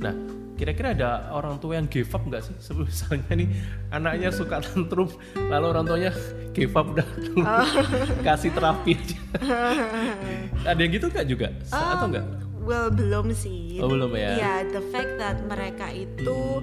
Nah, 0.00 0.14
kira-kira 0.60 0.92
ada 0.92 1.10
orang 1.30 1.56
tua 1.56 1.74
yang 1.74 1.88
give 1.88 2.08
up 2.08 2.20
nggak 2.20 2.42
sih? 2.42 2.52
Sebelum 2.62 2.84
misalnya 2.84 3.32
nih 3.32 3.48
anaknya 3.88 4.28
suka 4.30 4.60
tantrum, 4.60 5.08
lalu 5.34 5.66
orang 5.66 5.84
tuanya 5.84 6.12
give 6.52 6.74
up 6.74 6.86
udah 6.86 7.06
Oh. 7.34 7.64
kasih 8.26 8.52
terapi 8.52 8.92
aja. 8.92 9.18
ada 10.70 10.78
yang 10.78 10.92
gitu 10.92 11.06
nggak 11.06 11.26
juga? 11.26 11.48
Atau 11.66 12.06
Um, 12.06 12.10
nggak? 12.12 12.26
well 12.60 12.88
belum 12.88 13.32
sih 13.32 13.80
Oh, 13.80 13.88
belum 13.88 14.12
ya? 14.12 14.36
Iya, 14.36 14.54
the 14.70 14.82
fact 14.86 15.16
that 15.16 15.40
mereka 15.42 15.88
itu 15.88 16.60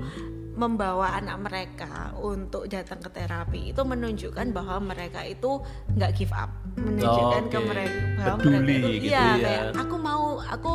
membawa 0.53 1.13
anak 1.13 1.38
mereka 1.39 1.89
untuk 2.15 2.65
datang 2.65 2.97
ke 2.97 3.10
terapi 3.12 3.69
itu 3.69 3.81
menunjukkan 3.83 4.49
bahwa 4.49 4.81
mereka 4.83 5.21
itu 5.21 5.62
nggak 5.91 6.12
give 6.13 6.33
up 6.33 6.49
menunjukkan 6.75 7.43
Oh, 7.43 7.51
ke 7.51 7.57
oke. 7.57 7.67
mereka 7.67 8.01
bahwa 8.17 8.38
Peduli 8.39 8.57
mereka 8.57 8.73
itu 8.88 8.97
gitu 8.99 9.05
iya 9.07 9.21
ya. 9.21 9.33
kayak 9.38 9.65
aku 9.77 9.95
mau 9.95 10.23
aku 10.39 10.73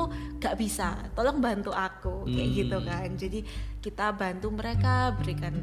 nggak 0.53 0.61
bisa 0.61 0.93
tolong 1.11 1.41
bantu 1.41 1.73
aku 1.73 2.29
kayak 2.29 2.45
Hmm. 2.45 2.59
gitu 2.61 2.79
kan 2.85 3.09
jadi 3.17 3.41
kita 3.81 4.13
bantu 4.13 4.53
mereka 4.53 4.93
berikan 5.17 5.57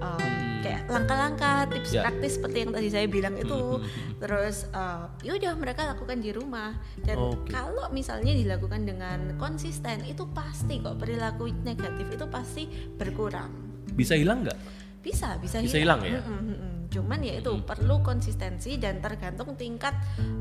um, 0.00 0.16
Hmm. 0.16 0.64
kayak 0.64 0.88
langkah-langkah 0.88 1.68
tips 1.68 1.92
Ya. 1.92 2.02
praktis 2.02 2.32
seperti 2.34 2.56
yang 2.58 2.72
tadi 2.72 2.88
saya 2.88 3.04
bilang 3.04 3.36
itu 3.36 3.52
Hmm, 3.52 3.76
hmm, 3.76 3.84
hmm. 3.84 4.12
terus 4.16 4.56
uh, 4.70 5.12
yaudah 5.20 5.52
mereka 5.54 5.84
lakukan 5.86 6.18
di 6.18 6.32
rumah 6.32 6.72
dan 6.98 7.20
Oke. 7.20 7.52
kalau 7.52 7.84
misalnya 7.90 8.32
dilakukan 8.32 8.80
dengan 8.82 9.36
konsisten 9.36 10.00
itu 10.04 10.24
pasti 10.30 10.80
kok 10.80 10.96
perilaku 10.96 11.52
negatif 11.60 12.08
itu 12.08 12.24
pasti 12.26 12.64
berkurang 12.90 13.52
Bisa 13.90 14.16
hilang 14.16 14.40
nggak? 14.40 14.56
bisa 15.00 15.36
bisa, 15.36 15.60
Bisa 15.60 15.76
hilang 15.78 16.00
ya? 16.00 16.16
Mm-mm, 16.18 16.40
mm-mm. 16.46 16.74
cuman 16.88 17.20
ya 17.20 17.36
itu 17.36 17.52
perlu 17.62 18.00
konsistensi 18.00 18.76
dan 18.76 19.00
tergantung 19.00 19.52
tingkat 19.54 19.92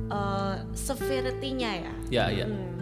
uh, 0.07 0.55
severity-nya 0.73 1.71
ya 1.79 1.93
Ya, 2.09 2.25
ya. 2.33 2.45
Mm, 2.45 2.78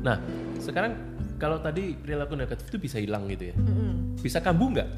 Nah, 0.00 0.16
sekarang 0.56 0.92
kalau 1.36 1.60
tadi 1.60 1.92
perilaku 1.92 2.34
negatif 2.34 2.68
itu 2.68 2.78
bisa 2.78 2.96
hilang 2.96 3.28
gitu 3.28 3.52
ya? 3.52 3.56
mm-mm. 3.56 4.16
Bisa 4.20 4.40
kambuh 4.40 4.72
nggak? 4.72 4.90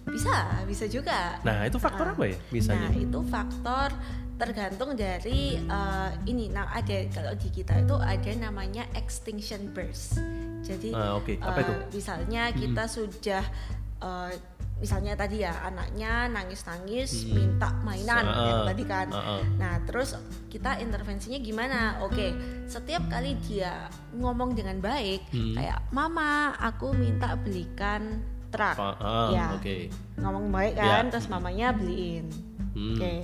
bisa 0.00 0.32
bisa 0.64 0.88
juga 0.88 1.38
Nah, 1.44 1.68
itu 1.68 1.76
faktor 1.76 2.10
Ah. 2.10 2.14
apa 2.16 2.24
ya? 2.26 2.36
Misalnya? 2.50 2.88
Nah 2.88 2.94
itu 2.98 3.18
faktor 3.22 3.88
tergantung 4.34 4.96
dari 4.96 5.60
uh, 5.68 6.08
ini. 6.24 6.48
Nah 6.48 6.72
ada 6.72 6.96
kalau 7.12 7.36
di 7.36 7.52
kita 7.52 7.84
itu 7.84 7.94
ada 7.94 8.30
namanya 8.40 8.88
extinction 8.96 9.68
burst. 9.70 10.16
Jadi 10.64 10.96
Ah, 10.96 11.14
oke. 11.14 11.36
Apa 11.38 11.60
uh, 11.60 11.62
itu? 11.62 11.72
misalnya 12.00 12.48
kita 12.50 12.88
sudah 12.88 13.44
uh, 14.00 14.32
misalnya 14.80 15.12
tadi 15.12 15.44
ya 15.44 15.52
anaknya 15.62 16.26
nangis-nangis 16.26 17.28
minta 17.28 17.70
mainan 17.84 18.24
yang 18.24 18.60
ah. 18.64 18.66
tadi 18.66 18.84
kan. 18.84 19.06
Ah, 19.12 19.38
ah. 19.38 19.42
Nah 19.60 19.74
terus 19.84 20.16
kita 20.48 20.80
intervensinya 20.80 21.36
gimana? 21.36 22.00
Oke 22.00 22.32
setiap 22.64 23.04
kali 23.06 23.36
dia 23.44 23.86
ngomong 24.16 24.56
dengan 24.56 24.80
baik 24.80 25.28
Hmm. 25.30 25.54
kayak 25.54 25.78
mama 25.92 26.56
aku 26.56 26.90
minta 26.90 27.36
belikan 27.36 28.24
truk. 28.48 28.74
Pa- 28.74 28.98
ah, 28.98 29.28
Ya 29.30 29.52
Oke. 29.54 29.92
ngomong 30.16 30.50
baik 30.50 30.74
kan 30.74 31.06
terus 31.06 31.28
mamanya 31.28 31.70
beliin 31.70 32.26
Hmm. 32.70 32.94
oke 32.94 33.14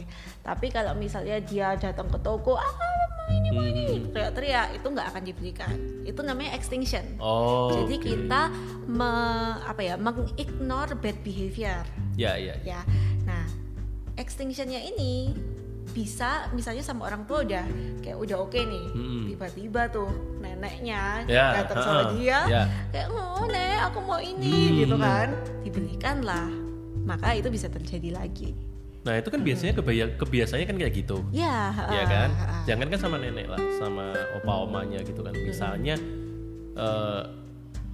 tapi 0.46 0.70
kalau 0.70 0.94
misalnya 0.94 1.42
dia 1.42 1.74
datang 1.74 2.06
ke 2.06 2.18
toko 2.20 2.54
ah 2.54 2.70
mau 2.70 2.94
ini 3.28 3.48
mau 3.50 3.64
ini 3.64 3.82
Hmm. 3.88 4.06
teriak-teriak 4.08 4.68
itu 4.72 4.86
nggak 4.86 5.06
akan 5.08 5.22
dibelikan 5.24 5.74
itu 6.02 6.20
namanya 6.20 6.54
extinction 6.54 7.02
Oh. 7.18 7.74
jadi 7.74 7.96
oke. 7.96 8.04
kita 8.04 8.42
me- 8.86 9.58
apa 9.60 9.80
ya 9.82 9.94
mengignore 9.96 10.94
bad 10.94 11.18
behavior 11.20 11.82
Ya, 12.14 12.38
ya. 12.38 12.54
ya. 12.56 12.78
ya 12.78 12.80
nah 13.24 13.44
extinctionnya 14.14 14.78
ini 14.80 15.34
bisa 15.88 16.46
misalnya 16.52 16.82
sama 16.82 17.06
orang 17.06 17.24
tua 17.24 17.40
udah 17.40 17.64
kayak 18.00 18.14
udah 18.16 18.36
oke 18.38 18.54
nih 18.54 18.86
Mm-mm. 18.92 19.22
tiba-tiba 19.26 19.82
tuh 19.88 20.10
neneknya 20.38 21.24
Ya, 21.26 21.56
datang 21.56 21.78
sama 21.80 22.00
ha-ha, 22.04 22.12
dia 22.12 22.38
ya. 22.44 22.62
kayak 22.90 23.06
oh 23.08 23.44
nek 23.44 23.78
aku 23.84 23.98
mau 24.00 24.20
ini 24.20 24.50
Hmm. 24.52 24.76
gitu 24.78 24.96
kan 24.96 25.28
dibelikan 25.62 26.16
lah 26.20 26.46
maka 27.02 27.34
itu 27.34 27.48
bisa 27.48 27.66
terjadi 27.66 28.12
lagi 28.12 28.52
Nah, 29.06 29.14
itu 29.22 29.28
kan 29.30 29.38
biasanya 29.38 29.72
kebaya- 29.78 30.14
kebiasaannya 30.18 30.66
kan 30.66 30.76
kayak 30.82 30.94
gitu. 30.98 31.22
ya 31.30 31.70
ya 31.70 31.70
ha-ha, 31.70 32.10
kan? 32.10 32.30
ha-ha. 32.34 32.58
jangan 32.66 32.86
kan 32.90 32.98
sama 32.98 33.16
nenek 33.22 33.46
lah 33.46 33.62
sama 33.78 34.10
opa 34.34 34.52
omanya 34.66 34.98
gitu 35.06 35.22
kan. 35.22 35.30
Misalnya 35.30 35.94
eh, 36.74 37.22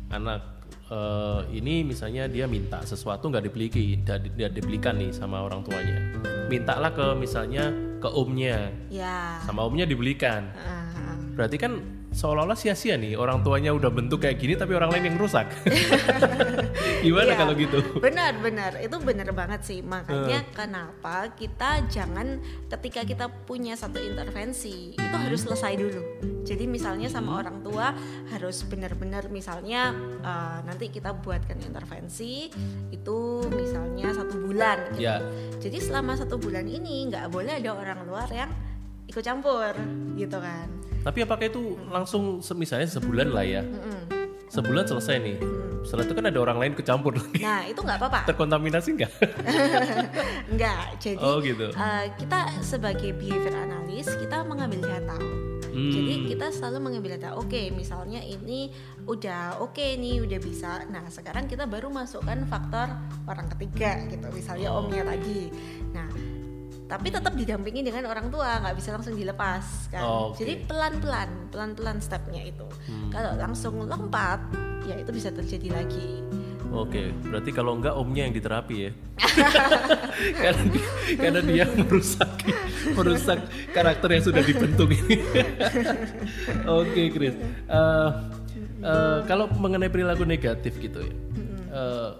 anak 0.08 0.40
eh, 0.88 1.40
ini 1.52 1.84
misalnya 1.84 2.32
dia 2.32 2.48
minta 2.48 2.80
sesuatu 2.80 3.28
nggak 3.28 3.44
dibeli 3.44 3.68
tidak 3.68 4.56
dibelikan 4.56 4.96
nih 4.96 5.12
sama 5.12 5.44
orang 5.44 5.60
tuanya. 5.60 6.00
Mintalah 6.48 6.96
ke 6.96 7.12
misalnya 7.12 7.68
ke 8.00 8.08
omnya. 8.08 8.72
Ya 8.88 9.36
sama 9.44 9.68
omnya 9.68 9.84
dibelikan. 9.84 10.48
Ha-ha. 10.56 11.12
berarti 11.36 11.56
kan 11.60 12.01
seolah-olah 12.12 12.54
sia-sia 12.54 12.94
nih 12.94 13.16
orang 13.16 13.40
tuanya 13.40 13.72
udah 13.72 13.88
bentuk 13.88 14.20
kayak 14.20 14.36
gini 14.36 14.54
tapi 14.54 14.76
orang 14.76 14.92
lain 14.92 15.12
yang 15.12 15.16
rusak. 15.16 15.48
Gimana 17.04 17.32
Iya. 17.32 17.38
kalau 17.38 17.52
gitu? 17.56 17.78
Benar 17.98 18.32
benar. 18.38 18.72
Itu 18.78 19.00
benar 19.00 19.32
banget 19.32 19.60
sih. 19.64 19.80
Makanya 19.80 20.46
kenapa 20.52 21.32
kita 21.34 21.88
jangan 21.88 22.38
ketika 22.68 23.02
kita 23.02 23.26
punya 23.48 23.74
satu 23.74 23.98
intervensi 23.98 24.94
itu 24.94 25.16
harus 25.16 25.42
selesai 25.42 25.72
dulu. 25.74 26.02
Jadi 26.42 26.64
misalnya 26.66 27.06
sama 27.06 27.38
orang 27.40 27.62
tua 27.62 27.94
harus 28.30 28.62
benar-benar 28.66 29.30
misalnya 29.30 29.90
eh, 30.20 30.58
nanti 30.62 30.90
kita 30.90 31.16
buatkan 31.16 31.58
intervensi 31.58 32.50
itu 32.90 33.18
misalnya 33.48 34.12
satu 34.12 34.36
bulan 34.38 34.78
gitu. 34.94 35.02
ya. 35.02 35.16
Jadi 35.58 35.78
selama 35.80 36.14
satu 36.14 36.36
bulan 36.36 36.66
ini 36.66 37.08
nggak 37.08 37.30
boleh 37.30 37.56
ada 37.58 37.70
orang 37.72 38.04
luar 38.04 38.28
yang 38.28 38.50
ikut 39.02 39.20
campur 39.20 39.74
gitu 40.14 40.38
kan 40.38 40.68
tapi 41.02 41.18
apakah 41.20 41.44
itu 41.44 41.62
langsung 41.86 42.22
misalnya 42.54 42.86
sebulan 42.88 43.28
lah 43.28 43.42
ya 43.42 43.60
Mm-mm. 43.60 44.00
sebulan 44.46 44.84
selesai 44.86 45.16
nih 45.18 45.36
setelah 45.82 46.04
itu 46.04 46.14
kan 46.14 46.24
ada 46.24 46.38
orang 46.38 46.58
lain 46.58 46.72
kecampur 46.72 47.12
lagi 47.12 47.42
nah 47.42 47.62
itu 47.62 47.78
nggak 47.78 47.98
apa-apa 47.98 48.20
terkontaminasi 48.30 48.88
nggak? 48.94 49.12
Enggak, 50.52 50.84
jadi 50.98 51.18
Oh, 51.18 51.38
gitu. 51.40 51.70
eh, 51.70 52.06
kita 52.16 52.38
sebagai 52.60 53.10
behavior 53.12 53.54
analis 53.56 54.06
kita 54.12 54.44
mengambil 54.44 54.84
data. 54.84 55.18
Jadi 55.72 56.28
kita 56.28 56.52
selalu 56.52 56.78
mengambil 56.84 57.16
data. 57.16 57.32
Oke, 57.34 57.72
misalnya 57.72 58.20
ini 58.20 58.68
udah 59.08 59.56
oke 59.58 59.80
nih, 59.80 60.20
udah 60.20 60.36
bisa. 60.36 60.84
Nah, 60.84 61.08
sekarang 61.08 61.48
kita 61.48 61.64
baru 61.64 61.88
masukkan 61.88 62.44
faktor 62.44 62.92
orang 63.24 63.48
ketiga 63.56 63.96
gitu. 64.04 64.28
Misalnya 64.28 64.68
omnya 64.68 65.00
tadi. 65.00 65.48
Nah, 65.96 66.12
tapi 66.92 67.08
tetap 67.08 67.32
didampingi 67.32 67.88
dengan 67.88 68.04
orang 68.04 68.28
tua, 68.28 68.60
nggak 68.60 68.76
bisa 68.76 68.92
langsung 68.92 69.16
dilepas 69.16 69.88
kan. 69.88 70.04
Oh, 70.04 70.36
oke. 70.36 70.44
Jadi 70.44 70.68
pelan-pelan, 70.68 71.48
pelan-pelan 71.48 72.04
stepnya 72.04 72.44
itu. 72.44 72.68
Kalau 73.08 73.32
langsung 73.40 73.80
lompat, 73.88 74.44
ya 74.84 75.00
itu 75.00 75.08
bisa 75.08 75.32
terjadi 75.32 75.72
lagi. 75.72 76.20
Oke, 76.68 77.08
berarti 77.28 77.50
kalau 77.52 77.80
enggak 77.80 77.96
omnya 77.96 78.28
yang 78.28 78.36
diterapi 78.36 78.76
ya. 78.76 78.90
karena, 80.44 80.62
dia, 80.68 80.88
karena 81.16 81.40
dia 81.44 81.64
merusak 81.68 82.30
merusak 82.96 83.38
karakter 83.72 84.08
yang 84.12 84.24
sudah 84.28 84.42
dibentuk 84.44 84.88
ini. 84.92 85.16
Oke, 86.80 87.08
Chris. 87.08 87.36
Eh, 87.72 88.10
eh, 88.84 89.18
kalau 89.24 89.48
mengenai 89.48 89.88
perilaku 89.88 90.28
negatif 90.28 90.76
gitu 90.76 91.00
ya. 91.00 91.12
eh, 91.72 92.10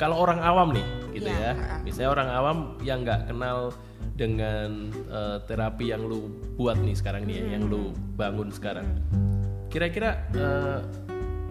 kalau 0.00 0.16
orang 0.20 0.40
awam 0.40 0.72
nih, 0.76 0.84
gitu 1.12 1.28
Iya, 1.28 1.52
ya. 1.54 1.76
Misalnya 1.84 2.10
orang 2.10 2.28
awam 2.32 2.58
yang 2.80 3.04
nggak 3.04 3.28
kenal 3.30 3.70
dengan 4.16 4.92
eh, 5.08 5.38
terapi 5.46 5.92
yang 5.92 6.04
lu 6.04 6.28
buat 6.56 6.76
nih 6.80 6.96
sekarang 6.96 7.28
nih, 7.28 7.44
ya, 7.44 7.46
yang 7.60 7.68
lu 7.68 7.92
bangun 8.16 8.48
sekarang. 8.52 8.84
Kira-kira 9.68 10.28
eh, 10.36 10.78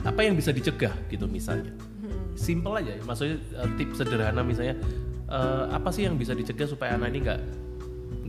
apa 0.02 0.20
yang 0.26 0.34
bisa 0.34 0.50
dicegah 0.50 0.94
gitu 1.10 1.26
misalnya? 1.30 1.74
Simple 2.34 2.74
aja, 2.82 2.98
ya. 2.98 3.02
maksudnya 3.06 3.38
eh, 3.38 3.70
tips 3.78 4.02
sederhana 4.02 4.42
misalnya 4.42 4.76
eh, 5.30 5.64
apa 5.72 5.90
sih 5.94 6.06
yang 6.10 6.18
bisa 6.18 6.34
dicegah 6.34 6.66
supaya 6.70 6.98
anak 6.98 7.14
ini 7.14 7.20
nggak 7.26 7.40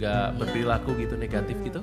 nggak 0.01 0.27
berperilaku 0.41 0.91
gitu 1.01 1.15
negatif 1.17 1.57
gitu? 1.65 1.81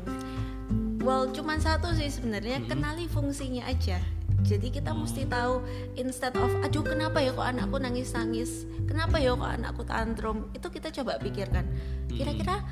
Well, 0.99 1.31
cuman 1.31 1.63
satu 1.63 1.95
sih 1.95 2.11
sebenarnya 2.11 2.59
kenali 2.67 3.07
fungsinya 3.07 3.65
aja. 3.65 3.97
Jadi 4.43 4.71
kita 4.71 4.95
mesti 4.95 5.27
tahu 5.27 5.61
instead 5.99 6.33
of 6.39 6.51
aduh 6.63 6.81
kenapa 6.81 7.19
ya 7.19 7.35
kok 7.35 7.45
anakku 7.45 7.77
nangis-nangis, 7.77 8.65
kenapa 8.87 9.19
ya 9.19 9.35
kok 9.35 9.51
anakku 9.59 9.83
tantrum, 9.85 10.49
itu 10.55 10.67
kita 10.71 10.89
coba 10.89 11.19
pikirkan. 11.21 11.67
Kira-kira 12.09 12.63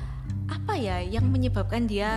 apa 0.48 0.74
ya 0.80 1.04
yang 1.04 1.28
menyebabkan 1.28 1.84
dia 1.84 2.16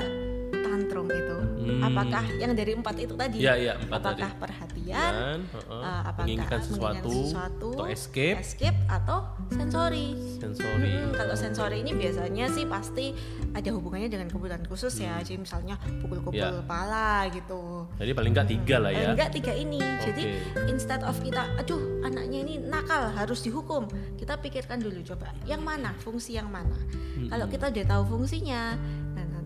tantrum 0.61 1.07
itu? 1.09 1.37
Apakah 1.81 2.23
yang 2.37 2.51
dari 2.53 2.73
empat 2.73 2.95
itu 2.97 3.13
tadi? 3.13 3.37
Iya, 3.37 3.53
iya, 3.55 3.73
empat 3.77 4.01
apakah 4.01 4.29
tadi. 4.29 4.41
perhatian? 4.41 5.11
Dan, 5.13 5.39
heeh, 5.45 5.81
uh, 5.81 6.01
apakah 6.03 6.25
menginginkan 6.25 6.59
sesuatu, 6.61 7.15
atau 7.33 7.85
escape. 7.85 8.37
escape 8.37 8.77
atau 8.85 9.17
sensori? 9.49 10.07
Sensori. 10.37 10.91
Hmm, 10.91 11.11
kalau 11.13 11.35
sensori 11.35 11.77
ini 11.81 11.91
biasanya 11.93 12.45
sih 12.47 12.65
pasti 12.65 13.13
ada 13.51 13.69
hubungannya 13.71 14.09
dengan 14.09 14.27
kebutuhan 14.27 14.63
khusus 14.65 14.93
ya. 14.97 15.21
Jadi 15.21 15.41
misalnya 15.41 15.77
pukul-pukul 16.01 16.37
Hmm. 16.37 16.41
Ya. 16.41 16.59
kepala 16.63 17.09
gitu. 17.29 17.61
Jadi 17.97 18.11
paling 18.11 18.31
nggak 18.31 18.49
tiga 18.49 18.75
lah 18.79 18.91
ya. 18.91 19.09
Enggak 19.13 19.29
tiga 19.31 19.53
ini. 19.53 19.79
Jadi 20.01 20.23
Oke. 20.27 20.65
instead 20.67 21.01
of 21.01 21.15
kita, 21.19 21.45
aduh 21.57 21.77
anaknya 22.01 22.39
ini 22.41 22.55
nakal 22.57 23.11
harus 23.11 23.41
dihukum, 23.41 23.85
kita 24.17 24.37
pikirkan 24.37 24.81
dulu 24.81 25.01
coba 25.05 25.29
yang 25.45 25.61
mana 25.61 25.93
fungsi 26.01 26.35
yang 26.35 26.49
mana. 26.49 26.77
Hmm. 27.17 27.29
Kalau 27.29 27.45
kita 27.45 27.69
udah 27.69 27.85
tahu 27.85 28.03
fungsinya, 28.17 28.75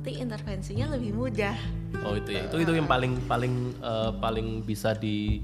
nanti 0.06 0.22
intervensinya 0.22 0.94
lebih 0.94 1.18
mudah. 1.18 1.58
Oh 2.06 2.14
itu 2.14 2.38
ya, 2.38 2.46
itu 2.46 2.62
itu 2.62 2.78
yang 2.78 2.86
paling 2.86 3.18
paling 3.26 3.74
eh, 3.82 4.12
paling 4.22 4.62
bisa 4.62 4.94
di 4.94 5.42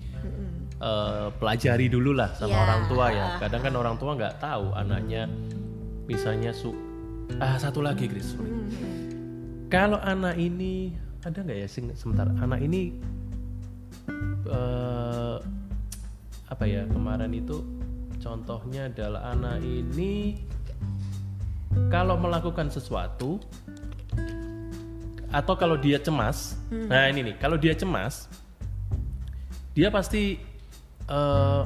eh, 0.78 1.28
pelajari 1.42 1.90
dulu 1.90 2.14
lah 2.14 2.30
sama 2.38 2.54
Ya. 2.54 2.62
orang 2.70 2.82
tua 2.86 3.06
ya. 3.10 3.26
Kadang 3.42 3.62
kan 3.66 3.74
orang 3.74 3.96
tua 3.98 4.14
nggak 4.14 4.38
tahu 4.38 4.70
anaknya 4.78 5.26
misalnya 6.06 6.54
su 6.54 6.78
ah 7.42 7.58
satu 7.58 7.82
lagi 7.82 8.06
Chris. 8.06 8.38
sorry. 8.38 8.54
Kalau 9.74 9.98
anak 9.98 10.38
ini 10.38 10.94
ada 11.26 11.42
nggak 11.42 11.58
ya 11.58 11.66
sing 11.66 11.90
sebentar 11.98 12.30
anak 12.30 12.62
ini 12.62 13.02
eh, 14.46 15.38
apa 16.54 16.64
ya 16.70 16.86
kemarin 16.86 17.34
itu 17.34 17.66
contohnya 18.22 18.94
adalah 18.94 19.34
anak 19.34 19.58
ini 19.66 20.38
kalau 21.90 22.14
melakukan 22.14 22.70
sesuatu 22.70 23.42
atau 25.32 25.56
kalau 25.56 25.76
dia 25.76 25.96
cemas, 25.96 26.60
nah 26.70 27.08
ini 27.08 27.24
nih, 27.24 27.36
kalau 27.38 27.56
dia 27.56 27.72
cemas, 27.72 28.28
dia 29.72 29.88
pasti 29.88 30.36
eh, 31.08 31.64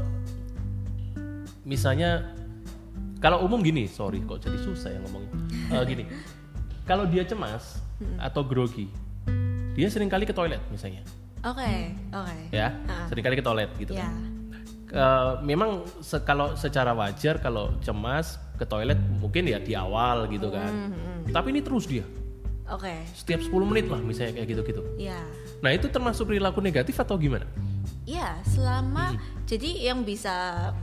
misalnya 1.63 2.30
kalau 3.18 3.41
umum 3.41 3.57
gini, 3.59 3.89
sorry 3.89 4.22
kok 4.22 4.38
jadi 4.39 4.57
susah 4.59 4.89
ya 4.91 4.99
ngomongnya, 5.01 5.34
Eh, 5.66 5.84
gini, 5.84 6.03
kalau 6.86 7.05
dia 7.05 7.26
cemas 7.26 7.82
atau 8.18 8.45
grogi, 8.45 8.86
dia 9.74 9.89
sering 9.89 10.07
kali 10.07 10.24
ke 10.24 10.32
toilet 10.32 10.61
misalnya, 10.70 11.01
Oke, 11.41 11.89
oke. 12.11 12.38
ya, 12.53 12.70
Ah. 12.86 13.09
sering 13.09 13.22
kali 13.22 13.36
ke 13.36 13.43
toilet 13.43 13.70
gitu. 13.76 13.93
Ya. 13.93 14.09
Eh, 14.86 15.32
memang 15.41 15.82
se- 15.99 16.22
kalau 16.22 16.53
secara 16.53 16.93
wajar 16.93 17.41
kalau 17.41 17.74
cemas 17.82 18.38
ke 18.55 18.63
toilet 18.63 18.95
mungkin 19.18 19.43
ya 19.43 19.57
di 19.57 19.74
awal 19.74 20.30
gitu 20.30 20.53
kan, 20.53 20.93
tapi 21.28 21.49
ini 21.49 21.59
terus 21.59 21.89
dia 21.89 22.05
Oke. 22.66 22.93
setiap 23.13 23.39
10 23.39 23.53
menit 23.63 23.86
lah 23.86 23.99
misalnya 23.99 24.41
kayak 24.41 24.49
gitu-gitu. 24.49 24.82
Ya. 24.97 25.22
Nah 25.61 25.70
itu 25.70 25.86
termasuk 25.86 26.26
perilaku 26.26 26.59
negatif 26.59 26.97
atau 26.97 27.13
gimana? 27.16 27.45
Iya, 28.03 28.41
selama 28.43 29.13
Hmm. 29.13 29.22
jadi 29.45 29.70
yang 29.88 30.01
bisa 30.01 30.34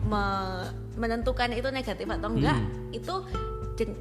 me- 0.03 0.71
menentukan 0.95 1.51
itu 1.51 1.69
negatif 1.69 2.07
atau 2.07 2.29
enggak 2.29 2.55
Hmm. 2.55 2.91
itu 2.91 3.15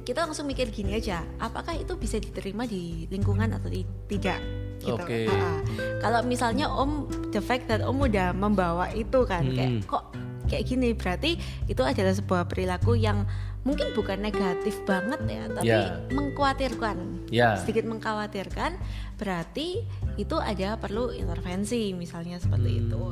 kita 0.02 0.22
langsung 0.22 0.46
mikir 0.46 0.70
gini 0.70 0.94
aja, 0.94 1.26
apakah 1.36 1.74
itu 1.74 1.96
bisa 1.96 2.14
diterima 2.16 2.62
di 2.62 3.08
lingkungan 3.08 3.50
atau 3.50 3.66
di- 3.66 3.88
tidak? 4.06 4.38
Gitu. 4.78 4.94
Oke. 4.94 5.26
Ha-ha. 5.26 5.50
Kalau 5.98 6.20
misalnya 6.22 6.66
Om 6.68 7.06
the 7.30 7.38
fact 7.38 7.66
that 7.66 7.80
Om 7.80 7.98
udah 8.00 8.30
membawa 8.30 8.90
itu 8.92 9.22
kan 9.24 9.42
Hmm. 9.42 9.54
kayak 9.54 9.72
kok 9.84 10.04
kayak 10.44 10.64
gini 10.66 10.92
berarti 10.92 11.30
itu 11.64 11.80
adalah 11.80 12.12
sebuah 12.12 12.46
perilaku 12.46 12.94
yang 12.94 13.24
mungkin 13.62 13.94
bukan 13.94 14.18
negatif 14.18 14.74
banget 14.82 15.20
ya, 15.24 15.44
tapi 15.48 15.66
Ya. 15.66 15.82
mengkhawatirkan 16.10 16.96
Ya. 17.30 17.54
sedikit 17.54 17.86
mengkhawatirkan 17.86 18.74
berarti 19.14 19.86
itu 20.18 20.36
ada 20.36 20.74
perlu 20.76 21.14
intervensi 21.14 21.94
misalnya 21.94 22.36
seperti 22.36 22.68
Hmm. 22.68 22.82
itu 22.82 23.02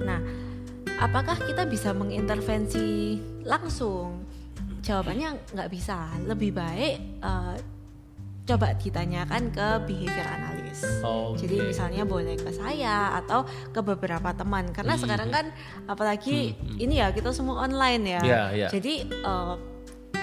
nah 0.00 0.18
apakah 0.98 1.36
kita 1.38 1.62
bisa 1.64 1.92
mengintervensi 1.92 3.14
langsung 3.44 4.24
jawabannya 4.80 5.52
nggak 5.52 5.68
bisa 5.68 6.08
lebih 6.24 6.56
baik 6.56 6.96
eh, 7.20 7.56
coba 8.42 8.72
ditanyakan 8.74 9.52
ke 9.52 9.66
behavior 9.84 10.24
analis 10.26 10.80
Oke. 11.04 11.44
jadi 11.44 11.68
misalnya 11.68 12.02
boleh 12.02 12.34
ke 12.34 12.48
saya 12.48 13.12
atau 13.14 13.44
ke 13.44 13.80
beberapa 13.84 14.32
teman 14.32 14.72
karena 14.72 14.96
Hmm. 14.96 15.04
sekarang 15.04 15.28
kan 15.28 15.46
apalagi 15.84 16.56
ini 16.80 16.96
ya 16.96 17.12
kita 17.12 17.28
semua 17.30 17.60
online 17.62 18.02
ya. 18.08 18.22
Ya, 18.24 18.42
ya. 18.56 18.68
Jadi 18.72 19.04
eh, 19.04 19.54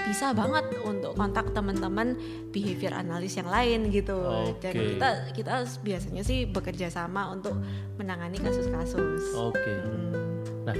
bisa 0.06 0.30
banget 0.30 0.70
untuk 0.80 1.12
kontak 1.12 1.50
teman-teman 1.50 2.14
behavior 2.48 2.94
analis 2.94 3.34
yang 3.34 3.46
lain 3.46 3.90
gitu. 3.90 4.14
Dan 4.62 4.72
Oke. 4.72 4.94
kita 4.94 5.08
kita 5.34 5.54
biasanya 5.82 6.22
sih 6.22 6.46
bekerja 6.46 6.86
sama 6.88 7.28
untuk 7.28 7.58
menangani 7.96 8.38
kasus-kasus. 8.38 9.34
Oke. 9.34 9.74
Hmm, 9.82 10.14
Nah, 10.62 10.74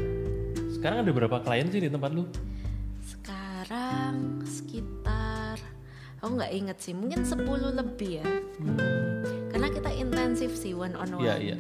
sekarang 0.73 1.03
ada 1.03 1.11
berapa 1.11 1.39
klien 1.41 1.67
sih 1.67 1.79
di 1.79 1.87
tempat 1.87 2.11
lu? 2.11 2.27
sekarang 3.07 4.43
sekitar 4.43 5.59
aku 6.19 6.39
nggak 6.39 6.53
inget 6.55 6.79
sih 6.79 6.95
mungkin 6.95 7.23
10 7.23 7.43
lebih 7.75 8.23
ya. 8.23 8.27
Hmm, 8.59 8.79
Karena 9.51 9.67
kita 9.71 9.91
intensif 9.91 10.55
sih 10.55 10.71
one 10.71 10.95
on 10.95 11.11
one. 11.15 11.23
Iya, 11.23 11.35
iya. 11.39 11.57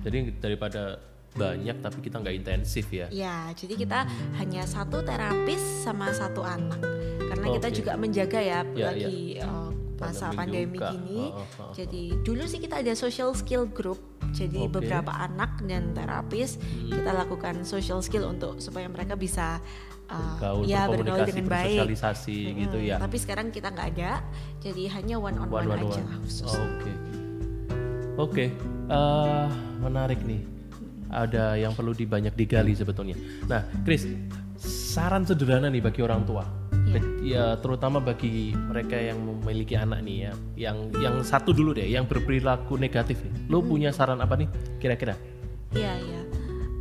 Jadi 0.00 0.36
daripada 0.40 0.96
banyak 1.32 1.76
tapi 1.78 1.98
kita 2.00 2.16
nggak 2.18 2.36
intensif 2.36 2.86
ya. 2.88 3.06
Ya, 3.08 3.48
jadi 3.52 3.74
kita 3.74 3.98
hanya 4.36 4.62
satu 4.62 5.00
terapis 5.00 5.56
sama 5.80 6.10
satu 6.10 6.40
anak. 6.40 6.80
Karena 7.24 7.46
kita 7.50 7.68
Oke. 7.68 7.76
juga 7.78 7.92
menjaga 7.94 8.38
ya, 8.38 8.60
Ya, 8.70 8.86
lagi 8.86 9.40
eh, 9.40 9.68
masa 9.96 10.28
Pandemi 10.28 10.36
pandemi 10.36 10.76
juga. 10.76 10.88
gini. 10.92 11.20
Oh, 11.24 11.32
oh, 11.32 11.46
oh. 11.62 11.72
Jadi 11.72 12.02
dulu 12.20 12.42
sih 12.44 12.58
kita 12.58 12.78
ada 12.78 12.92
social 12.92 13.32
skill 13.32 13.64
group. 13.64 13.96
Jadi 14.30 14.60
Oke. 14.62 14.80
beberapa 14.80 15.08
anak 15.10 15.60
dan 15.62 15.92
terapis 15.92 16.56
kita 16.84 17.10
lakukan 17.14 17.64
social 17.64 18.00
skill 18.00 18.26
untuk 18.26 18.58
supaya 18.58 18.84
mereka 18.86 19.12
bisa 19.14 19.56
eh, 20.04 20.34
Gaul, 20.36 20.64
ya 20.64 20.84
bergaul 20.84 21.24
dengan 21.24 21.48
baik. 21.48 21.80
bersosialisasi 21.80 22.36
gitu 22.58 22.76
Hmm, 22.76 22.88
ya. 22.88 22.96
Tapi 23.00 23.16
sekarang 23.16 23.48
kita 23.48 23.72
nggak 23.72 23.88
ada, 23.96 24.20
jadi 24.58 24.84
hanya 24.92 25.16
one 25.16 25.38
on 25.38 25.48
one, 25.48 25.64
One, 25.64 25.68
one, 25.70 25.80
aja 25.88 26.02
one. 26.02 26.20
khusus. 26.20 26.52
Oke. 26.52 26.92
Oke. 28.14 28.44
Eh, 28.86 29.46
menarik 29.78 30.20
nih. 30.20 30.44
Ada 31.12 31.60
yang 31.60 31.76
perlu 31.76 31.92
dibanyak 31.92 32.32
digali 32.32 32.72
sebetulnya. 32.72 33.14
Nah, 33.44 33.62
Chris, 33.84 34.08
saran 34.56 35.22
sederhana 35.22 35.68
nih 35.68 35.84
bagi 35.84 36.00
orang 36.00 36.24
tua. 36.24 36.42
Ke- 36.88 37.20
Ya, 37.22 37.54
terutama 37.62 38.02
bagi 38.02 38.50
mereka 38.52 38.98
yang 38.98 39.20
memiliki 39.22 39.78
anak 39.78 40.02
nih 40.02 40.16
ya. 40.26 40.32
Yang 40.56 40.76
yang 40.98 41.14
satu 41.22 41.54
dulu 41.54 41.70
deh, 41.72 41.86
yang 41.86 42.08
berperilaku 42.08 42.74
negatif 42.74 43.20
nih. 43.22 43.32
Lo 43.46 43.62
punya 43.62 43.92
saran 43.92 44.18
apa 44.18 44.34
nih 44.34 44.48
kira-kira? 44.80 45.14
Iya, 45.72 45.94
iya. 46.00 46.21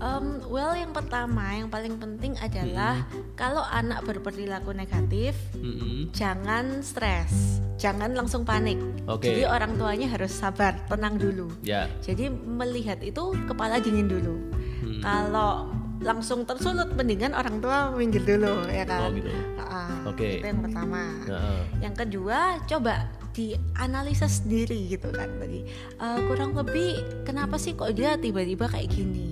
Um, 0.02 0.42
well, 0.50 0.74
yang 0.74 0.98
pertama, 0.98 1.46
yang 1.54 1.70
paling 1.70 2.02
penting 2.02 2.34
adalah 2.42 3.06
kalau 3.38 3.62
anak 3.70 4.02
berperilaku 4.02 4.74
negatif, 4.74 5.38
Mm-mm. 5.54 6.10
jangan 6.10 6.82
stres, 6.82 7.62
jangan 7.78 8.18
langsung 8.18 8.42
panik. 8.42 8.82
Oke. 9.06 9.30
Jadi 9.30 9.46
orang 9.46 9.78
tuanya 9.78 10.10
harus 10.10 10.34
sabar, 10.34 10.74
tenang 10.90 11.22
dulu. 11.22 11.54
Ya. 11.62 11.86
Jadi 12.02 12.34
melihat 12.34 12.98
itu 13.06 13.38
kepala 13.46 13.78
dingin 13.78 14.10
dulu. 14.10 14.42
Hmm. 14.82 15.02
Kalau 15.06 15.70
langsung 16.02 16.50
tersulut, 16.50 16.98
mendingan 16.98 17.38
orang 17.38 17.62
tua 17.62 17.94
minggir 17.94 18.26
dulu, 18.26 18.66
ya 18.74 18.90
kan? 18.90 19.06
Oh, 19.06 19.14
gitu. 19.14 19.30
Ah, 19.62 20.02
Oke. 20.10 20.42
Itu 20.42 20.50
yang 20.50 20.66
pertama. 20.66 21.14
Nah, 21.30 21.62
Yang 21.78 21.96
kedua, 22.02 22.58
coba 22.66 23.06
dianalisa 23.32 24.28
sendiri 24.28 24.92
gitu 24.92 25.08
kan 25.14 25.30
tadi. 25.40 25.64
Eh, 26.02 26.20
kurang 26.28 26.52
lebih 26.52 27.00
kenapa 27.24 27.56
sih 27.56 27.78
kok 27.78 27.96
dia 27.96 28.20
tiba-tiba 28.20 28.68
kayak 28.68 28.92
gini? 28.92 29.31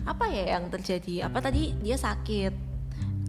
Hmm. 0.00 0.08
Apa 0.08 0.24
ya 0.26 0.56
yang 0.56 0.68
terjadi? 0.68 1.28
Apa 1.28 1.38
tadi 1.40 1.76
dia 1.76 1.94
sakit? 1.94 2.72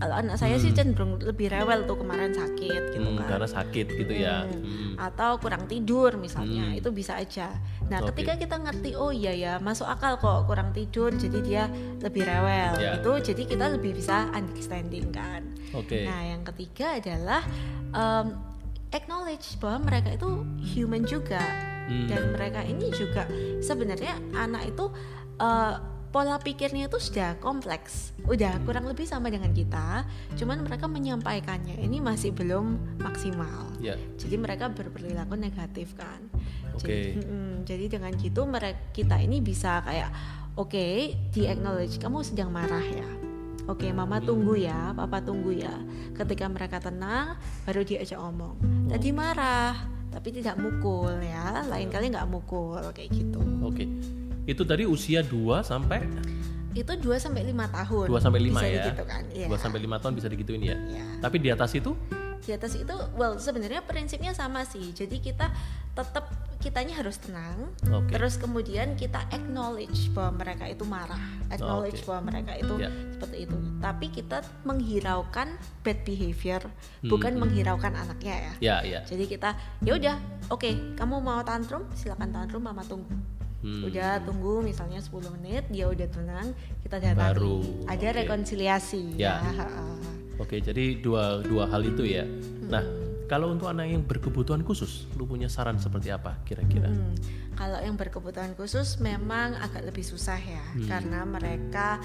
Kalau 0.01 0.17
anak 0.17 0.33
saya 0.33 0.57
sih 0.57 0.73
cenderung 0.73 1.21
lebih 1.21 1.53
rewel 1.53 1.85
tuh 1.85 1.93
kemarin 1.93 2.33
sakit 2.33 2.97
gitu 2.97 3.05
Hmm, 3.05 3.21
kan. 3.21 3.37
karena 3.37 3.45
sakit 3.45 3.87
gitu 3.93 4.13
ya. 4.17 4.49
Hmm. 4.49 4.57
Hmm. 4.57 4.93
Atau 4.97 5.37
kurang 5.37 5.69
tidur 5.69 6.17
misalnya, 6.17 6.73
Hmm. 6.73 6.79
itu 6.81 6.89
bisa 6.89 7.21
aja. 7.21 7.53
Nah, 7.85 8.01
Oke. 8.01 8.09
ketika 8.09 8.33
kita 8.33 8.55
ngerti 8.57 8.97
oh 8.97 9.13
iya 9.13 9.29
ya, 9.29 9.53
masuk 9.61 9.85
akal 9.85 10.17
kok 10.17 10.49
kurang 10.49 10.73
tidur 10.73 11.13
jadi 11.13 11.39
dia 11.45 11.63
lebih 12.01 12.25
rewel. 12.25 12.81
Ya. 12.81 12.97
Itu 12.97 13.13
jadi 13.21 13.45
kita 13.45 13.77
lebih 13.77 13.93
bisa 13.93 14.25
understanding 14.33 15.13
kan. 15.13 15.45
Oke. 15.71 16.01
Nah, 16.01 16.33
yang 16.33 16.41
ketiga 16.43 16.97
adalah 16.97 17.45
um, 17.93 18.41
acknowledge 18.89 19.61
bahwa 19.61 19.85
mereka 19.85 20.17
itu 20.17 20.29
human 20.65 21.05
juga 21.05 21.45
Hmm. 21.81 22.07
dan 22.07 22.21
mereka 22.31 22.61
ini 22.63 22.89
juga 22.89 23.29
sebenarnya 23.59 24.15
anak 24.33 24.65
itu 24.65 24.89
uh, 25.37 25.75
pola 26.11 26.35
pikirnya 26.37 26.91
itu 26.91 26.99
sudah 26.99 27.39
kompleks, 27.39 28.11
udah 28.27 28.59
kurang 28.67 28.83
lebih 28.85 29.07
sama 29.07 29.31
dengan 29.31 29.55
kita, 29.55 30.03
cuman 30.35 30.67
mereka 30.67 30.85
menyampaikannya 30.91 31.79
ini 31.79 32.03
masih 32.03 32.35
belum 32.35 32.99
maksimal. 32.99 33.71
Ya. 33.79 33.95
Jadi 34.19 34.35
mereka 34.35 34.67
berperilaku 34.67 35.39
negatif 35.39 35.95
kan. 35.95 36.19
Oke. 36.75 36.83
Jadi, 36.83 37.23
mm-mm, 37.23 37.49
jadi 37.63 37.85
dengan 37.87 38.11
gitu 38.19 38.43
mereka 38.43 38.79
kita 38.91 39.23
ini 39.23 39.39
bisa 39.39 39.79
kayak 39.87 40.11
oke 40.59 41.15
di 41.31 41.41
acknowledge 41.47 41.95
kamu 41.97 42.27
sedang 42.27 42.51
marah 42.51 42.83
ya. 42.83 43.09
Oke, 43.69 43.87
mama 43.93 44.19
tunggu 44.19 44.57
ya, 44.59 44.91
papa 44.91 45.23
tunggu 45.23 45.55
ya. 45.55 45.71
Ketika 46.17 46.49
mereka 46.51 46.81
tenang, 46.83 47.39
baru 47.63 47.85
diajak 47.87 48.19
omong. 48.19 48.57
Tadi 48.89 49.09
marah, 49.15 49.77
tapi 50.11 50.33
tidak 50.33 50.59
mukul 50.59 51.13
ya. 51.23 51.63
Lain 51.69 51.87
kali 51.87 52.11
nggak 52.11 52.27
mukul 52.27 52.83
kayak 52.91 53.13
gitu. 53.15 53.39
Oke. 53.63 53.85
Itu 54.51 54.63
tadi 54.63 54.83
usia 54.83 55.23
2 55.23 55.63
sampai 55.63 56.03
Itu 56.71 56.95
2 56.95 57.19
sampai 57.19 57.43
5 57.43 57.67
tahun. 57.67 58.05
2 58.07 58.15
sampai 58.19 58.39
5 58.43 58.51
bisa 58.51 58.67
ya. 58.67 58.83
Gitu 58.91 59.03
kan. 59.03 59.23
Iya. 59.31 59.47
2 59.47 59.55
sampai 59.55 59.79
5 59.79 59.95
tahun 59.97 60.13
bisa 60.15 60.27
digituin 60.27 60.61
ya. 60.61 60.75
Iya. 60.77 61.03
Tapi 61.19 61.35
di 61.39 61.49
atas 61.49 61.71
itu 61.73 61.91
di 62.41 62.51
atas 62.51 62.73
itu 62.73 62.89
well 63.13 63.37
sebenarnya 63.37 63.85
prinsipnya 63.85 64.33
sama 64.33 64.65
sih 64.65 64.89
jadi 64.97 65.13
kita 65.13 65.53
tetap 65.93 66.25
kitanya 66.57 66.97
harus 66.97 67.21
tenang 67.21 67.69
Oke. 67.85 68.17
terus 68.17 68.41
kemudian 68.41 68.97
kita 68.97 69.29
acknowledge 69.29 70.09
bahwa 70.09 70.41
mereka 70.41 70.65
itu 70.65 70.81
marah 70.81 71.21
acknowledge 71.53 72.01
Oke. 72.01 72.09
bahwa 72.09 72.33
mereka 72.33 72.57
itu 72.57 72.73
Ya. 72.81 72.89
seperti 73.13 73.45
itu 73.45 73.57
tapi 73.77 74.09
kita 74.09 74.41
menghiraukan 74.65 75.53
bad 75.85 75.99
behavior 76.01 76.65
Hmm. 76.65 77.13
bukan 77.13 77.37
menghiraukan 77.37 77.93
anaknya 77.93 78.33
ya 78.33 78.53
ya 78.57 78.75
ya. 78.81 78.99
jadi 79.05 79.23
kita 79.29 79.49
ya 79.85 79.93
udah 79.93 80.15
oke 80.49 80.97
kamu 80.97 81.21
mau 81.21 81.45
tantrum 81.45 81.85
silakan 81.93 82.33
tantrum 82.33 82.65
mama 82.65 82.81
tunggu 82.81 83.13
Hmm. 83.61 83.85
udah 83.85 84.25
tunggu 84.25 84.59
misalnya 84.59 84.97
10 84.97 85.21
menit 85.37 85.69
dia 85.69 85.85
udah 85.85 86.09
tenang 86.09 86.49
kita 86.81 86.97
datangi 86.97 87.21
Baru, 87.37 87.61
ada 87.85 88.07
oke. 88.09 88.17
rekonsiliasi 88.19 89.15
Ya. 89.15 89.37
ya 89.39 89.65
Oke, 90.37 90.57
jadi 90.57 90.97
dua 90.97 91.45
dua 91.45 91.69
hal 91.69 91.85
itu 91.85 92.01
ya. 92.01 92.25
Nah, 92.65 92.81
kalau 93.29 93.53
untuk 93.53 93.69
anak 93.69 93.85
yang 93.85 94.01
berkebutuhan 94.01 94.65
khusus, 94.65 95.05
lu 95.13 95.29
punya 95.29 95.45
saran 95.45 95.77
seperti 95.77 96.09
apa 96.09 96.41
kira-kira? 96.41 96.89
Hmm, 96.89 97.13
Kalau 97.53 97.77
yang 97.77 97.93
berkebutuhan 97.93 98.57
khusus 98.57 98.97
memang 98.97 99.53
agak 99.55 99.85
lebih 99.85 100.01
susah 100.01 100.35
ya, 100.35 100.65
Hmm. 100.73 100.89
karena 100.89 101.19
mereka 101.23 102.01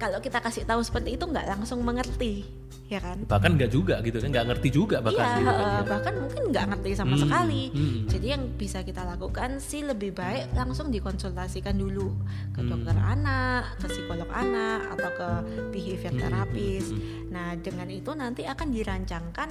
kalau 0.00 0.18
kita 0.18 0.40
kasih 0.40 0.64
tahu 0.64 0.80
seperti 0.80 1.14
itu 1.14 1.22
nggak 1.22 1.44
langsung 1.46 1.84
mengerti, 1.84 2.48
ya 2.88 2.98
kan? 2.98 3.20
Bahkan 3.22 3.50
nggak 3.54 3.70
juga 3.70 4.00
gitu 4.00 4.16
kan, 4.16 4.32
nggak 4.32 4.46
ngerti 4.48 4.68
juga 4.70 4.96
bahkan 4.98 5.20
Iya, 5.20 5.36
gitu 5.36 5.52
kan. 5.52 5.68
ya. 5.68 5.82
bahkan 5.84 6.14
mungkin 6.16 6.42
nggak 6.48 6.66
ngerti 6.72 6.90
sama 6.96 7.14
Hmm, 7.14 7.22
sekali. 7.22 7.62
hmm. 7.68 8.00
Jadi 8.08 8.26
yang 8.26 8.42
bisa 8.56 8.78
kita 8.80 9.02
lakukan 9.04 9.60
sih 9.60 9.84
lebih 9.84 10.10
baik 10.10 10.56
langsung 10.56 10.88
dikonsultasikan 10.88 11.76
dulu 11.76 12.16
ke 12.50 12.60
Hmm. 12.60 12.70
dokter 12.72 12.96
anak, 12.96 13.76
ke 13.76 13.86
psikolog 13.86 14.30
anak, 14.30 14.80
atau 14.90 15.10
ke 15.12 15.28
behavior 15.70 16.12
Hmm, 16.12 16.22
terapis. 16.24 16.84
hmm, 16.88 16.96
hmm. 16.96 17.22
Nah 17.28 17.48
dengan 17.54 17.88
itu 17.88 18.10
nanti 18.12 18.42
akan 18.42 18.68
dirancangkan 18.72 19.50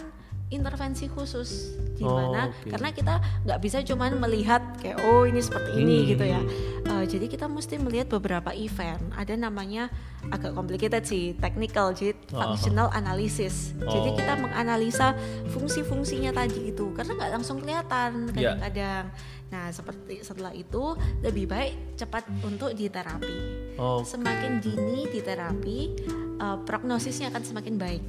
intervensi 0.49 1.05
khusus 1.05 1.77
di 1.93 2.01
Oh, 2.01 2.15
mana 2.15 2.49
oke. 2.49 2.71
karena 2.71 2.89
kita 2.89 3.13
nggak 3.43 3.59
bisa 3.59 3.77
cuman 3.83 4.17
melihat 4.17 4.61
kayak 4.79 4.97
oh 5.03 5.23
ini 5.23 5.39
seperti 5.39 5.77
ini 5.77 5.97
Hmm. 6.01 6.09
gitu 6.09 6.25
ya. 6.25 6.41
Eh, 6.89 7.03
jadi 7.05 7.25
kita 7.27 7.45
mesti 7.45 7.75
melihat 7.75 8.09
beberapa 8.09 8.49
event. 8.51 9.13
Ada 9.13 9.35
namanya 9.35 9.91
agak 10.27 10.51
complicated 10.53 11.03
sih, 11.03 11.35
technical, 11.35 11.91
jadi 11.91 12.15
Oh. 12.31 12.55
functional 12.55 12.89
analysis. 12.89 13.75
Jadi 13.77 14.09
Oh. 14.09 14.15
kita 14.15 14.33
menganalisa 14.35 15.13
fungsi-fungsinya 15.49 16.31
tadi 16.31 16.71
itu 16.71 16.89
karena 16.93 17.13
nggak 17.15 17.31
langsung 17.31 17.59
kelihatan 17.59 18.31
Ya. 18.31 18.55
kadang-kadang. 18.55 19.05
Nah 19.49 19.65
seperti 19.69 20.21
setelah 20.21 20.53
itu 20.53 20.93
lebih 21.19 21.45
baik 21.45 21.95
cepat 21.95 22.25
untuk 22.41 22.71
diterapi. 22.71 23.37
Oh, 23.75 24.01
Semakin 24.01 24.59
dini 24.59 25.05
diterapi, 25.05 25.79
eh, 26.37 26.57
prognosisnya 26.63 27.29
akan 27.29 27.43
semakin 27.43 27.75
baik. 27.75 28.03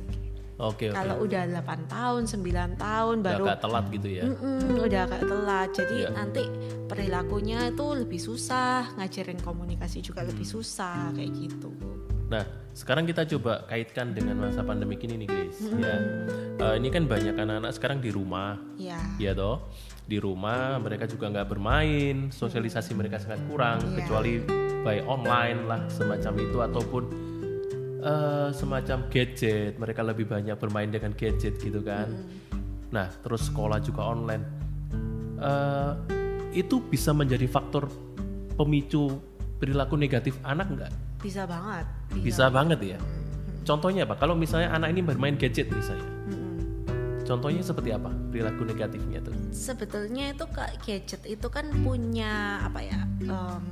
Oke 0.60 0.92
oke. 0.92 0.96
Kalau 0.96 1.16
udah 1.24 1.42
8 1.48 1.88
tahun, 1.88 2.22
9 2.28 2.76
tahun 2.76 3.14
Udah 3.20 3.30
baru 3.32 3.44
agak 3.48 3.58
telat 3.64 3.84
gitu 3.88 4.08
ya. 4.12 4.22
Mm-mm, 4.28 4.84
udah 4.84 5.00
agak 5.08 5.22
telat. 5.24 5.68
Jadi 5.72 5.96
Iya. 6.04 6.08
nanti 6.12 6.42
perilakunya 6.84 7.58
itu 7.72 7.86
lebih 7.96 8.20
susah, 8.20 8.92
ngajarin 9.00 9.40
komunikasi 9.40 10.04
juga 10.04 10.20
lebih 10.26 10.44
susah 10.44 11.14
kayak 11.16 11.32
gitu. 11.32 11.70
Nah, 12.30 12.46
sekarang 12.70 13.10
kita 13.10 13.26
coba 13.26 13.66
kaitkan 13.66 14.14
dengan 14.14 14.38
masa 14.38 14.62
pandemi 14.62 14.94
ini 15.02 15.26
nih, 15.26 15.28
guys. 15.28 15.58
Hmm. 15.58 15.82
Ya, 15.82 15.96
Eh, 16.60 16.76
ini 16.76 16.92
kan 16.92 17.08
banyak 17.08 17.40
anak-anak 17.40 17.72
sekarang 17.72 18.04
di 18.04 18.12
rumah, 18.12 18.60
Ya. 18.76 19.00
ya 19.16 19.32
toh. 19.32 19.64
Di 20.04 20.20
rumah 20.20 20.76
mereka 20.76 21.08
juga 21.08 21.32
nggak 21.32 21.48
bermain, 21.48 22.28
sosialisasi 22.28 22.92
mereka 22.92 23.16
sangat 23.16 23.40
kurang, 23.48 23.80
Iya. 23.80 23.96
kecuali 24.04 24.34
by 24.84 25.00
online 25.08 25.64
lah 25.64 25.80
semacam 25.88 26.32
itu 26.36 26.58
ataupun 26.60 27.02
eh, 28.00 28.48
semacam 28.52 28.98
gadget. 29.12 29.76
Mereka 29.76 30.00
lebih 30.02 30.26
banyak 30.26 30.56
bermain 30.56 30.90
dengan 30.90 31.12
gadget 31.14 31.60
gitu 31.60 31.80
kan. 31.84 32.10
Nah, 32.90 33.06
terus 33.22 33.46
sekolah 33.48 33.78
juga 33.80 34.02
online. 34.10 34.44
Eh, 35.40 35.92
itu 36.52 36.82
bisa 36.82 37.14
menjadi 37.14 37.46
faktor 37.46 37.86
pemicu 38.58 39.22
perilaku 39.62 39.94
negatif 39.94 40.36
anak 40.42 40.66
nggak? 40.72 40.92
Bisa 41.20 41.44
banget. 41.44 41.86
Bisa 42.20 42.48
banget 42.48 42.80
ya. 42.96 42.98
Contohnya 43.62 44.08
apa? 44.08 44.16
Kalau 44.16 44.34
misalnya 44.34 44.72
anak 44.72 44.90
ini 44.96 45.04
bermain 45.04 45.36
gadget 45.36 45.68
misalnya, 45.68 46.08
contohnya 47.28 47.62
seperti 47.62 47.94
apa 47.94 48.10
perilaku 48.32 48.66
negatifnya 48.66 49.20
tuh? 49.22 49.36
Sebetulnya 49.52 50.34
itu 50.34 50.44
kak 50.48 50.80
gadget 50.82 51.22
itu 51.28 51.46
kan 51.52 51.68
punya 51.84 52.64
apa 52.66 52.80
ya? 52.82 53.00
em, 53.20 53.62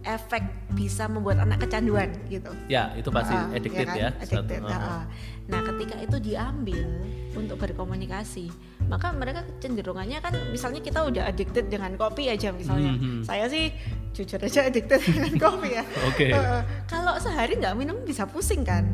efek 0.00 0.42
bisa 0.72 1.04
membuat 1.04 1.44
anak 1.44 1.60
kecanduan 1.60 2.08
gitu. 2.26 2.48
Ya 2.66 2.88
itu 2.96 3.08
pasti 3.08 3.32
Ah, 3.32 3.52
addicted 3.52 3.84
kan? 3.84 3.96
ya. 3.96 4.08
Addicted, 4.16 4.60
Satu, 4.62 4.72
ah, 4.72 4.72
ah. 4.72 4.92
ah. 4.96 5.04
Nah, 5.50 5.60
ketika 5.66 5.96
itu 5.98 6.16
diambil 6.22 6.86
untuk 7.32 7.56
berkomunikasi, 7.58 8.48
maka 8.86 9.12
mereka 9.12 9.44
kecenderungannya 9.44 10.18
kan 10.18 10.32
misalnya 10.48 10.80
kita 10.80 11.04
udah 11.04 11.26
addicted 11.26 11.68
dengan 11.68 11.94
kopi 11.94 12.30
aja 12.30 12.48
misalnya. 12.50 12.96
Mhm. 12.96 13.26
Saya 13.26 13.44
sih 13.46 13.74
jujur 14.10 14.40
aja 14.40 14.66
addicted 14.66 15.00
dengan 15.10 15.32
kopi 15.36 15.68
ya. 15.76 15.84
Oke. 16.08 16.32
Eh, 16.32 16.60
kalau 16.86 17.14
sehari 17.18 17.58
nggak 17.58 17.76
minum 17.76 18.00
bisa 18.02 18.24
pusing 18.24 18.64
kan? 18.64 18.86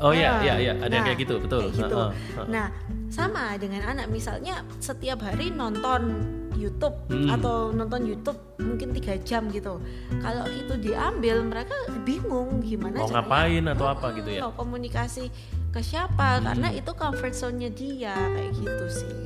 Oh 0.00 0.12
iya 0.12 0.40
Ah, 0.40 0.42
iya 0.42 0.54
iya 0.56 0.72
ada 0.76 0.88
yang 0.88 1.04
nah, 1.04 1.08
kayak 1.12 1.18
gitu 1.20 1.34
betul. 1.40 1.60
kayak 1.68 1.76
gitu. 1.76 1.96
Ah. 2.00 2.12
Nah, 2.48 2.66
sama 3.12 3.56
dengan 3.56 3.84
anak 3.86 4.08
misalnya 4.08 4.64
setiap 4.80 5.20
hari 5.20 5.52
nonton 5.52 6.24
YouTube 6.54 6.96
Hmm. 7.06 7.30
atau 7.30 7.70
nonton 7.70 8.02
YouTube 8.02 8.38
mungkin 8.56 8.90
tiga 8.92 9.14
jam 9.18 9.46
gitu. 9.48 9.78
Kalau 10.16 10.46
itu 10.46 10.74
diambil 10.76 11.42
mereka 11.42 11.74
bingung 12.00 12.58
gimana 12.60 13.00
Mau 13.00 13.06
caranya 13.06 13.20
ngapain 13.22 13.64
atau 13.68 13.84
Mm-mm, 13.84 13.96
apa 13.96 14.06
gitu 14.14 14.28
ya? 14.30 14.40
Mau 14.42 14.52
komunikasi 14.54 15.24
ke 15.68 15.80
siapa 15.80 16.28
Hmm. 16.36 16.44
karena 16.44 16.68
itu 16.70 16.90
comfort 16.92 17.32
zone-nya 17.32 17.70
dia 17.70 18.14
kayak 18.14 18.52
gitu 18.54 18.84
sih. 18.88 19.16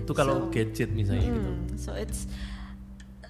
Itu 0.00 0.12
kalau 0.12 0.46
So, 0.46 0.50
gadget 0.50 0.90
misalnya 0.90 1.24
gitu. 1.24 1.40
Hmm, 1.44 1.56
so 1.74 1.90
it's 1.92 2.24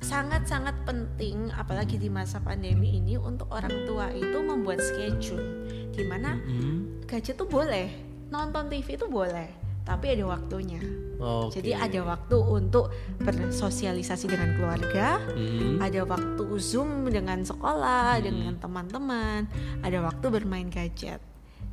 sangat-sangat 0.01 0.73
penting 0.83 1.53
apalagi 1.53 1.95
di 1.95 2.09
masa 2.09 2.41
pandemi 2.41 2.97
ini 2.97 3.15
untuk 3.15 3.53
orang 3.53 3.85
tua 3.85 4.09
itu 4.11 4.39
membuat 4.41 4.81
schedule 4.81 5.45
di 5.91 6.03
mana 6.03 6.41
Hmm. 6.41 7.05
gadget 7.05 7.37
tuh 7.37 7.45
boleh, 7.45 7.93
nonton 8.29 8.67
TV 8.67 8.97
itu 8.97 9.05
boleh, 9.05 9.51
tapi 9.91 10.15
ada 10.15 10.25
waktunya. 10.31 10.79
Oke. 11.19 11.59
Jadi 11.59 11.75
ada 11.75 12.01
waktu 12.07 12.37
untuk 12.39 12.95
bersosialisasi 13.19 14.31
dengan 14.31 14.55
keluarga, 14.55 15.19
Hmm. 15.35 15.83
ada 15.83 16.07
waktu 16.07 16.47
zoom 16.63 17.11
dengan 17.11 17.43
sekolah, 17.43 18.23
dengan 18.23 18.55
teman-teman, 18.57 19.51
ada 19.83 19.99
waktu 20.01 20.27
bermain 20.31 20.71
gadget. 20.71 21.19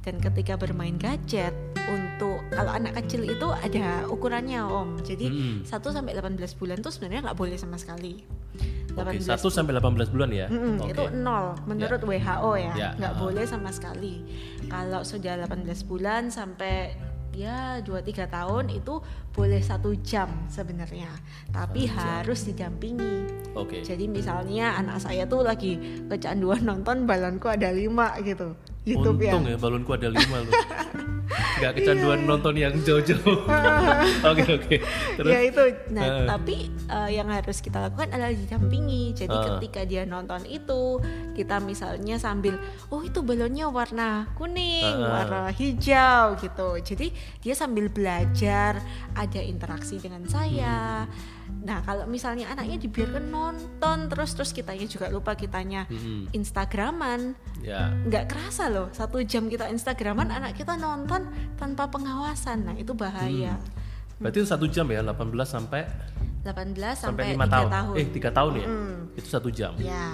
Dan 0.02 0.18
ketika 0.18 0.58
bermain 0.58 0.98
gadget 0.98 1.54
untuk 1.86 2.40
kalau 2.50 2.72
anak 2.74 2.96
kecil 3.04 3.28
itu 3.28 3.48
ada 3.52 4.08
ukurannya 4.08 4.64
om. 4.66 4.98
Jadi 5.06 5.28
Hmm. 5.30 5.58
1 5.64 5.94
sampai 5.94 6.18
18 6.18 6.58
bulan 6.58 6.82
tuh 6.82 6.90
sebenarnya 6.90 7.30
nggak 7.32 7.38
boleh 7.38 7.56
sama 7.60 7.78
sekali. 7.78 8.24
Oke, 8.98 9.22
18 9.22 9.30
1 9.30 9.54
sampai 9.54 9.78
18 9.78 10.10
bulan 10.10 10.34
ya. 10.34 10.48
Mm-mm, 10.50 10.82
Oke. 10.82 10.90
itu 10.98 11.04
nol 11.22 11.54
menurut 11.70 12.02
WHO 12.02 12.52
ya, 12.58 12.74
Ya, 12.74 12.90
nggak 12.98 13.14
ah. 13.14 13.20
boleh 13.22 13.46
sama 13.46 13.70
sekali. 13.70 14.26
Kalau 14.66 15.06
sudah 15.06 15.38
18 15.38 15.86
bulan 15.86 16.34
sampai 16.34 16.98
ya 17.38 17.78
2-3 17.86 18.26
tahun 18.26 18.74
itu 18.74 18.98
boleh 19.30 19.62
satu 19.62 19.94
jam 20.02 20.26
sebenarnya, 20.50 21.14
tapi 21.54 21.86
Satu 21.86 21.94
jam. 21.94 22.02
harus 22.02 22.40
didampingi. 22.50 23.16
Oke. 23.54 23.86
Jadi 23.86 24.10
misalnya 24.10 24.74
anak 24.74 24.98
saya 25.06 25.30
tuh 25.30 25.46
lagi 25.46 25.78
kecanduan 26.10 26.66
nonton 26.66 27.06
balonku 27.06 27.46
ada 27.46 27.70
lima 27.70 28.18
gitu, 28.26 28.58
YouTube 28.88 29.20
Untung 29.20 29.44
ya. 29.44 29.54
ya 29.54 29.58
balonku 29.60 29.92
ada 29.92 30.08
lima 30.08 30.38
loh. 30.40 30.54
Gak 31.58 31.74
kecanduan 31.76 32.24
nonton 32.24 32.54
yang 32.56 32.72
jauh-jauh. 32.80 33.42
Oke 34.32 34.46
oke. 34.48 34.76
Terus. 35.18 35.28
ya 35.28 35.40
itu 35.44 35.64
nah 35.92 36.06
Eh. 36.08 36.26
tapi 36.26 36.56
eh, 36.70 37.10
yang 37.12 37.28
harus 37.28 37.60
kita 37.60 37.82
lakukan 37.82 38.10
adalah 38.10 38.30
didampingi 38.30 39.12
jadi 39.14 39.34
Ah. 39.34 39.44
ketika 39.58 39.82
dia 39.84 40.06
nonton 40.06 40.46
itu 40.46 41.02
kita 41.34 41.58
misalnya 41.60 42.16
sambil 42.18 42.56
oh 42.88 43.02
itu 43.02 43.20
balonnya 43.22 43.68
warna 43.68 44.30
kuning 44.34 44.86
Ah. 45.02 45.20
warna 45.20 45.42
hijau 45.52 46.38
gitu 46.38 46.70
jadi 46.80 47.08
dia 47.40 47.54
sambil 47.54 47.90
belajar 47.90 48.80
ada 49.14 49.42
interaksi 49.42 49.98
dengan 49.98 50.24
saya 50.26 51.06
nah 51.58 51.80
kalau 51.82 52.06
misalnya 52.06 52.48
anaknya 52.48 52.80
dibiarkan 52.80 53.28
nonton 53.28 53.98
terus 54.08 54.32
terus 54.32 54.52
kitanya 54.52 54.86
juga 54.86 55.08
lupa 55.08 55.34
kitanya 55.34 55.84
Mm-mm. 55.88 56.32
instagraman 56.32 57.36
Ya. 57.60 57.92
nggak 57.92 58.30
kerasa 58.30 58.68
loh 58.68 58.88
satu 58.90 59.20
jam 59.22 59.46
kita 59.46 59.68
instagraman 59.68 60.30
anak 60.30 60.56
kita 60.56 60.76
nonton 60.76 61.28
tanpa 61.56 61.88
pengawasan 61.88 62.64
nah 62.64 62.76
itu 62.76 62.92
bahaya 62.92 63.60
Berarti 64.18 64.42
itu 64.42 64.50
satu 64.50 64.66
jam 64.66 64.90
ya, 64.90 65.06
18 65.06 65.14
sampai 65.46 65.86
18 66.42 66.74
sampai 66.98 66.98
sampai, 66.98 67.26
5 67.38 67.38
3 67.38 67.54
tahun. 67.54 67.70
tahun. 67.70 67.96
Eh, 68.02 68.08
3 68.10 68.30
tahun 68.34 68.52
ya? 68.56 68.66
Mm. 68.66 68.98
Itu 69.14 69.28
satu 69.30 69.50
jam. 69.54 69.74
Ya. 69.78 70.10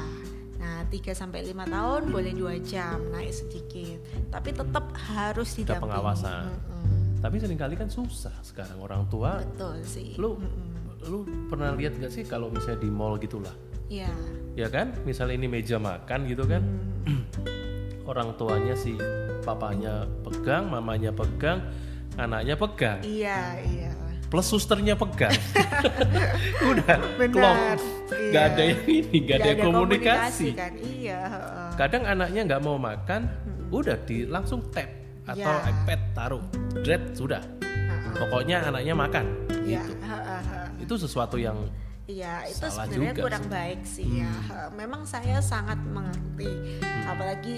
Nah, 0.60 0.84
3 0.92 1.16
sampai 1.16 1.40
5 1.46 1.64
tahun 1.64 2.02
boleh 2.12 2.34
2 2.36 2.60
jam, 2.60 3.00
naik 3.16 3.32
sedikit. 3.32 4.04
Tapi 4.28 4.50
tetap 4.52 4.92
harus 5.08 5.50
Ada 5.50 5.58
didampingi. 5.64 5.84
pengawasan. 5.88 6.44
Mm-mm. 6.52 7.24
Tapi 7.24 7.36
sering 7.40 7.56
kali 7.56 7.80
kan 7.80 7.88
susah 7.88 8.36
sekarang 8.44 8.76
orang 8.76 9.08
tua. 9.08 9.40
Betul 9.40 9.80
sih. 9.88 10.20
Lu 10.20 10.36
lu 11.06 11.22
pernah 11.48 11.72
lihat 11.74 11.98
gak 11.98 12.10
sih 12.10 12.24
kalau 12.24 12.48
misalnya 12.48 12.80
di 12.80 12.90
mall 12.90 13.16
gitulah? 13.18 13.54
Iya. 13.88 14.10
Ya 14.54 14.68
kan? 14.68 14.94
Misalnya 15.04 15.36
ini 15.36 15.48
meja 15.48 15.78
makan 15.78 16.26
gitu 16.26 16.44
kan. 16.46 16.64
Mm. 17.04 17.24
orang 18.04 18.36
tuanya 18.36 18.76
si 18.76 19.00
papanya 19.42 20.04
pegang, 20.28 20.68
mamanya 20.68 21.16
pegang, 21.16 21.64
anaknya 22.16 22.56
pegang. 22.56 23.00
Iya, 23.00 23.64
iya. 23.64 23.92
Plus 24.28 24.44
susternya 24.44 24.92
pegang. 24.94 25.32
Udah 26.70 27.00
Benar, 27.16 27.32
klop. 27.32 27.56
iya. 27.56 28.32
Gak 28.34 28.44
ada 28.52 28.64
yang 28.68 28.82
ini, 28.88 29.18
gak, 29.24 29.38
ada, 29.40 29.48
yang 29.48 29.60
komunikasi. 29.64 30.48
kan. 30.52 30.74
Iya. 30.76 31.20
Kadang 31.74 32.04
anaknya 32.04 32.42
nggak 32.44 32.62
mau 32.62 32.76
makan, 32.76 33.22
udah 33.72 33.98
di 34.04 34.28
langsung 34.28 34.62
tap 34.70 34.90
atau 35.24 35.40
Ya. 35.40 35.64
iPad 35.64 36.02
taruh, 36.12 36.44
dread 36.84 37.16
sudah. 37.16 37.40
Pokoknya 38.16 38.58
anaknya 38.64 38.94
makan. 38.94 39.26
Iya, 39.64 39.82
Gitu. 39.84 39.96
Itu 40.84 40.94
sesuatu 41.00 41.38
yang 41.38 41.58
Iya, 42.04 42.44
itu 42.44 42.68
Salah 42.68 42.84
sebenarnya 42.84 43.16
juga 43.16 43.24
kurang 43.24 43.46
baik 43.48 43.80
sih 43.88 44.20
ya. 44.20 44.28
Hmm. 44.28 44.76
Memang 44.76 45.08
saya 45.08 45.40
sangat 45.40 45.80
mengerti. 45.80 46.52
Apalagi 47.08 47.56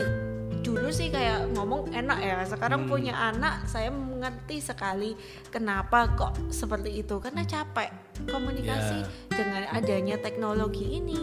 dulu 0.62 0.94
sih 0.94 1.10
kayak 1.10 1.50
ngomong 1.52 1.90
enak 1.90 2.20
ya. 2.22 2.38
Sekarang 2.46 2.86
Hmm. 2.86 2.92
punya 2.92 3.18
anak, 3.18 3.66
saya 3.66 3.90
mengerti 3.90 4.62
sekali 4.62 5.18
kenapa 5.50 6.14
kok 6.14 6.38
seperti 6.54 7.02
itu. 7.02 7.18
Karena 7.18 7.42
capek 7.42 7.90
komunikasi 8.24 9.02
Ya. 9.02 9.10
dengan 9.34 9.62
adanya 9.74 10.16
teknologi 10.22 10.94
ini. 10.94 11.18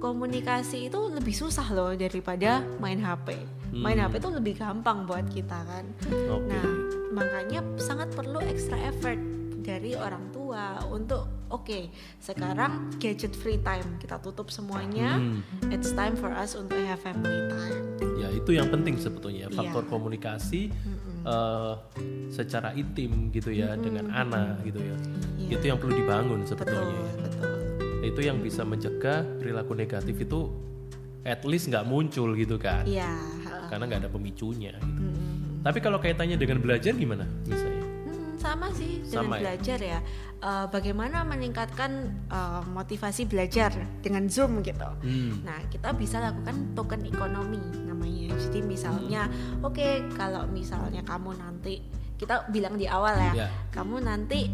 Komunikasi 0.00 0.88
itu 0.88 1.00
lebih 1.12 1.30
susah 1.30 1.68
loh 1.70 1.92
daripada 1.92 2.64
main 2.80 2.98
HP. 2.98 3.36
Main 3.70 4.00
Hmm. 4.00 4.08
HP 4.08 4.16
itu 4.16 4.30
lebih 4.32 4.54
gampang 4.56 5.04
buat 5.04 5.28
kita 5.28 5.60
kan. 5.60 5.84
oke. 6.08 6.48
Nah, 6.48 6.66
makanya 7.12 7.60
sangat 7.76 8.10
perlu 8.10 8.40
extra 8.40 8.80
effort 8.82 9.20
dari 9.62 9.94
orang 9.94 10.32
tua 10.34 10.82
untuk 10.90 11.46
oke, 11.46 11.86
sekarang 12.18 12.90
gadget 12.98 13.30
free 13.32 13.62
time 13.62 14.00
kita 14.02 14.18
tutup 14.18 14.50
semuanya. 14.50 15.20
Hmm. 15.20 15.38
It's 15.70 15.94
time 15.94 16.18
for 16.18 16.32
us 16.32 16.58
untuk 16.58 16.82
have 16.82 16.98
family 16.98 17.46
time. 17.46 17.84
Ya 18.18 18.28
itu 18.32 18.50
yang 18.50 18.66
penting 18.68 18.98
sebetulnya 18.98 19.46
Iya. 19.46 19.54
faktor 19.54 19.86
komunikasi 19.86 20.72
eh, 21.22 21.74
secara 22.34 22.74
intim 22.74 23.30
gitu 23.30 23.54
ya 23.54 23.78
dengan 23.78 24.10
anak 24.10 24.66
gitu 24.66 24.82
ya. 24.82 24.96
Iya. 25.38 25.50
Itu 25.54 25.64
yang 25.70 25.78
perlu 25.78 25.94
dibangun 25.94 26.42
Betul, 26.42 26.50
sebetulnya. 26.58 27.02
betul. 27.22 27.56
Itu 28.02 28.20
yang 28.26 28.42
bisa 28.42 28.66
mencegah 28.66 29.22
perilaku 29.38 29.78
negatif 29.78 30.18
itu 30.18 30.50
at 31.22 31.46
least 31.46 31.70
nggak 31.70 31.86
muncul 31.86 32.34
gitu 32.34 32.58
kan. 32.58 32.82
Iya. 32.82 33.14
Karena 33.70 33.86
nggak 33.86 34.00
ada 34.02 34.10
pemicunya. 34.10 34.74
Gitu. 34.74 34.90
Hmm, 35.06 35.41
Tapi 35.62 35.78
kalau 35.78 35.98
kaitannya 36.02 36.34
dengan 36.34 36.58
belajar 36.58 36.92
gimana 36.98 37.22
misalnya? 37.46 37.86
hmm, 37.86 38.30
sama 38.42 38.66
sih 38.74 38.98
dengan 39.06 39.30
Sama 39.30 39.34
ya? 39.38 39.40
belajar 39.46 39.78
ya. 39.78 39.98
Eh, 40.42 40.66
bagaimana 40.74 41.22
meningkatkan 41.22 41.90
eh, 42.26 42.62
motivasi 42.66 43.30
belajar 43.30 43.70
dengan 44.02 44.26
Zoom 44.26 44.58
gitu. 44.66 44.90
Hmm. 45.06 45.46
Nah, 45.46 45.62
kita 45.70 45.94
bisa 45.94 46.18
lakukan 46.18 46.74
token 46.74 47.06
ekonomi 47.06 47.62
namanya. 47.86 48.34
Jadi 48.34 48.58
misalnya, 48.66 49.30
oke 49.62 50.02
kalau 50.18 50.42
misalnya 50.50 51.06
kamu 51.06 51.38
nanti 51.38 51.78
kita 52.22 52.46
bilang 52.48 52.78
di 52.78 52.86
awal 52.86 53.18
ya, 53.18 53.32
Ya. 53.34 53.48
kamu 53.74 53.98
nanti 53.98 54.46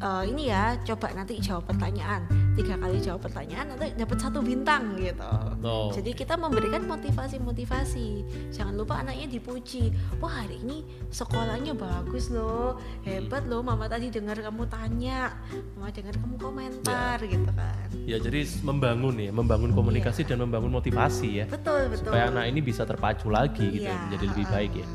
eh, 0.00 0.22
ini 0.24 0.48
ya 0.48 0.80
coba 0.80 1.12
nanti 1.12 1.36
jawab 1.36 1.68
pertanyaan 1.68 2.24
tiga 2.56 2.74
kali 2.76 2.98
jawab 2.98 3.20
pertanyaan 3.22 3.72
nanti 3.72 3.94
dapat 3.94 4.18
satu 4.18 4.40
bintang 4.40 4.96
gitu. 4.98 5.32
Oh, 5.60 5.88
Jadi 5.92 6.12
kita 6.12 6.34
memberikan 6.34 6.82
motivasi-motivasi. 6.84 8.08
Jangan 8.52 8.74
lupa 8.74 9.00
anaknya 9.00 9.30
dipuji. 9.30 9.92
Wah 10.18 10.44
hari 10.44 10.60
ini 10.60 10.82
sekolahnya 11.08 11.72
bagus 11.72 12.28
loh, 12.28 12.76
hebat 13.06 13.46
loh. 13.46 13.62
Mama 13.62 13.86
tadi 13.86 14.10
dengar 14.10 14.36
kamu 14.36 14.66
tanya, 14.66 15.36
mama 15.78 15.88
dengar 15.88 16.16
kamu 16.16 16.36
komentar 16.36 17.16
gitu 17.22 17.50
kan. 17.54 17.86
Ya 18.04 18.16
jadi 18.18 18.44
membangun 18.60 19.14
ya, 19.16 19.30
membangun 19.30 19.70
komunikasi 19.72 20.26
dan 20.26 20.42
membangun 20.42 20.74
motivasi 20.74 21.28
ya. 21.40 21.46
Betul 21.46 21.88
betul. 21.88 22.12
Supaya 22.12 22.28
anak 22.28 22.44
ini 22.50 22.60
bisa 22.60 22.82
terpacu 22.84 23.30
lagi 23.30 23.78
gitu 23.78 23.86
Iya, 23.88 23.94
ya, 23.94 24.00
menjadi 24.08 24.24
lebih 24.36 24.46
baik 24.50 24.72
ya. 24.74 24.86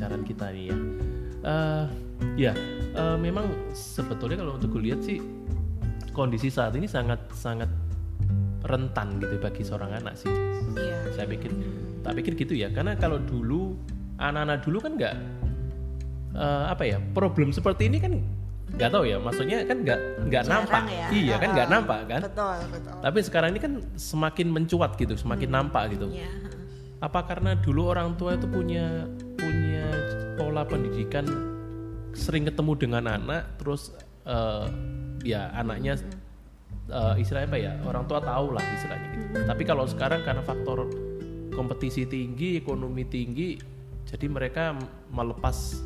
Pembicaraan 0.00 0.24
kita 0.24 0.46
nih 0.56 0.64
ya. 0.64 0.76
Eh, 1.40 1.84
ya, 2.48 2.52
eh, 2.96 3.16
memang 3.20 3.52
sebetulnya 3.76 4.40
kalau 4.40 4.56
untuk 4.56 4.72
kulihat 4.72 5.04
sih 5.04 5.20
kondisi 6.16 6.48
saat 6.48 6.72
ini 6.72 6.88
sangat 6.88 7.20
sangat 7.36 7.68
rentan 8.64 9.20
gitu 9.20 9.36
bagi 9.36 9.60
seorang 9.60 9.92
anak 10.00 10.16
sih. 10.16 10.32
Iya. 10.72 11.12
Saya 11.12 11.26
pikir, 11.28 11.52
tak 12.00 12.16
pikir 12.16 12.32
gitu 12.40 12.56
ya. 12.56 12.72
Karena 12.72 12.96
kalau 12.96 13.20
dulu 13.20 13.76
anak-anak 14.16 14.64
dulu 14.64 14.78
kan 14.80 14.92
nggak 14.96 15.14
eh, 16.32 16.64
apa 16.72 16.82
ya 16.88 16.96
problem 17.12 17.52
seperti 17.52 17.92
ini 17.92 18.00
kan 18.00 18.12
nggak 18.72 18.88
tahu 18.88 19.04
ya. 19.04 19.20
Maksudnya 19.20 19.68
kan 19.68 19.84
nggak 19.84 20.00
nggak 20.32 20.44
nampak. 20.48 20.82
ya. 20.88 21.06
Iya 21.12 21.34
kan 21.36 21.48
nggak 21.52 21.68
Heeh. 21.68 21.76
nampak 21.76 22.00
kan. 22.08 22.20
Betul 22.24 22.56
betul. 22.72 22.96
Tapi 23.04 23.18
sekarang 23.20 23.48
ini 23.52 23.60
kan 23.60 23.72
semakin 24.00 24.48
mencuat 24.48 24.96
gitu, 24.96 25.12
semakin 25.12 25.48
nampak 25.52 25.92
gitu. 25.92 26.08
Heeh. 26.08 26.48
Apa 27.00 27.24
karena 27.24 27.56
dulu 27.56 27.88
orang 27.88 28.12
tua 28.20 28.36
itu 28.36 28.44
punya 28.44 29.08
pola 30.40 30.64
pendidikan 30.64 31.28
sering 32.16 32.48
ketemu 32.48 32.72
dengan 32.80 33.04
anak, 33.12 33.60
terus 33.60 33.92
eh, 34.24 34.66
ya 35.20 35.52
anaknya 35.52 36.00
eh, 36.88 37.14
istilahnya 37.20 37.48
apa 37.52 37.58
ya 37.60 37.72
orang 37.84 38.08
tua 38.08 38.24
tahu 38.24 38.56
lah 38.56 38.64
istilahnya 38.72 39.08
gitu. 39.12 39.44
Tapi 39.44 39.62
kalau 39.68 39.84
sekarang 39.84 40.24
karena 40.24 40.40
faktor 40.40 40.88
kompetisi 41.52 42.08
tinggi, 42.08 42.56
ekonomi 42.56 43.04
tinggi, 43.04 43.60
jadi 44.08 44.26
mereka 44.32 44.72
melepas 45.12 45.76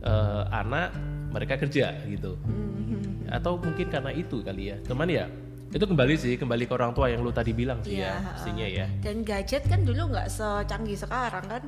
eh, 0.00 0.44
anak 0.48 0.96
mereka 1.28 1.60
kerja 1.60 1.92
gitu. 2.08 2.40
Atau 3.28 3.60
mungkin 3.60 3.92
karena 3.92 4.16
itu 4.16 4.40
kali 4.40 4.72
ya. 4.72 4.76
Cuman 4.80 5.12
ya 5.12 5.28
itu 5.74 5.90
kembali 5.90 6.14
sih 6.14 6.38
kembali 6.38 6.70
ke 6.70 6.72
orang 6.78 6.94
tua 6.94 7.10
yang 7.10 7.26
lu 7.26 7.34
tadi 7.34 7.50
bilang 7.50 7.82
sih 7.82 7.98
Iya, 7.98 8.14
ya 8.14 8.30
pastinya 8.30 8.66
ya. 8.70 8.86
Dan 9.02 9.26
gadget 9.26 9.66
kan 9.66 9.82
dulu 9.82 10.14
nggak 10.14 10.30
secanggih 10.30 10.94
sekarang 10.94 11.44
kan. 11.50 11.62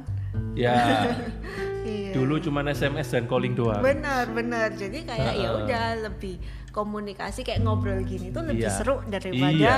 Ya, 0.54 0.74
Iya. 1.86 2.10
Dulu 2.12 2.40
cuma 2.40 2.66
SMS 2.66 3.08
dan 3.08 3.24
calling 3.24 3.54
doang. 3.54 3.78
Benar, 3.78 4.26
benar. 4.28 4.74
Jadi 4.74 5.06
kayak 5.06 5.32
ya 5.34 5.46
Heeh. 5.46 5.58
udah 5.62 5.86
lebih 6.02 6.34
komunikasi 6.68 7.40
kayak 7.40 7.62
ngobrol 7.62 8.02
gini 8.02 8.28
tuh 8.28 8.42
lebih 8.42 8.66
Iya. 8.66 8.74
seru 8.74 9.00
daripada 9.06 9.54
Iya. 9.54 9.74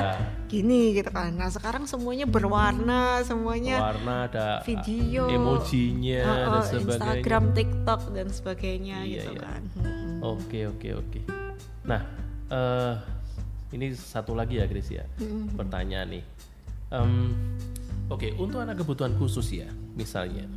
gini 0.46 0.96
gitu 0.96 1.10
kan. 1.10 1.36
Nah, 1.36 1.46
sekarang 1.46 1.84
semuanya 1.84 2.24
berwarna, 2.24 3.20
semuanya 3.22 3.76
Warna 3.84 4.24
ada 4.24 4.46
video, 4.62 5.28
emojinya 5.28 6.22
Heeh, 6.24 6.46
dan 6.48 6.62
sebagainya. 6.64 6.88
Instagram, 6.88 7.44
TikTok 7.52 8.00
dan 8.10 8.26
sebagainya 8.28 8.96
Iya, 9.02 9.12
gitu 9.20 9.30
iya. 9.30 9.40
kan. 9.40 9.60
Oke 10.20 10.60
oke 10.66 10.88
oke. 10.96 11.20
Nah, 11.84 12.00
eh 12.48 12.94
ini 13.70 13.92
satu 13.92 14.32
lagi 14.32 14.56
ya 14.56 14.66
Chris 14.66 14.88
ya. 14.88 15.04
Pertanyaan 15.54 16.08
nih. 16.08 16.24
Em, 16.88 17.36
Oke, 18.08 18.32
untuk 18.40 18.64
anak 18.64 18.80
kebutuhan 18.80 19.12
khusus 19.20 19.52
ya, 19.52 19.68
misalnya 19.92 20.48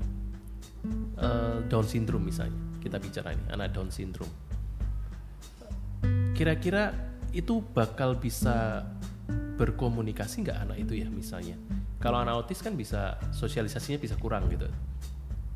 eh, 1.20 1.58
Down 1.68 1.84
syndrome 1.84 2.32
misalnya, 2.32 2.56
kita 2.80 2.95
bicara 2.95 3.36
nih 3.36 3.47
anak 3.52 3.76
Down 3.76 3.91
syndrome. 3.91 4.32
Kira-kira 6.32 6.95
itu 7.36 7.60
bakal 7.76 8.16
bisa 8.16 8.88
berkomunikasi 9.60 10.47
nggak 10.47 10.58
anak 10.64 10.78
itu 10.80 11.04
ya 11.04 11.08
misalnya? 11.12 11.60
Kalau 11.99 12.24
anak 12.24 12.39
autis 12.39 12.64
kan 12.64 12.74
bisa 12.74 13.20
sosialisasinya 13.36 13.99
bisa 13.99 14.16
kurang 14.16 14.47
gitu. 14.47 14.72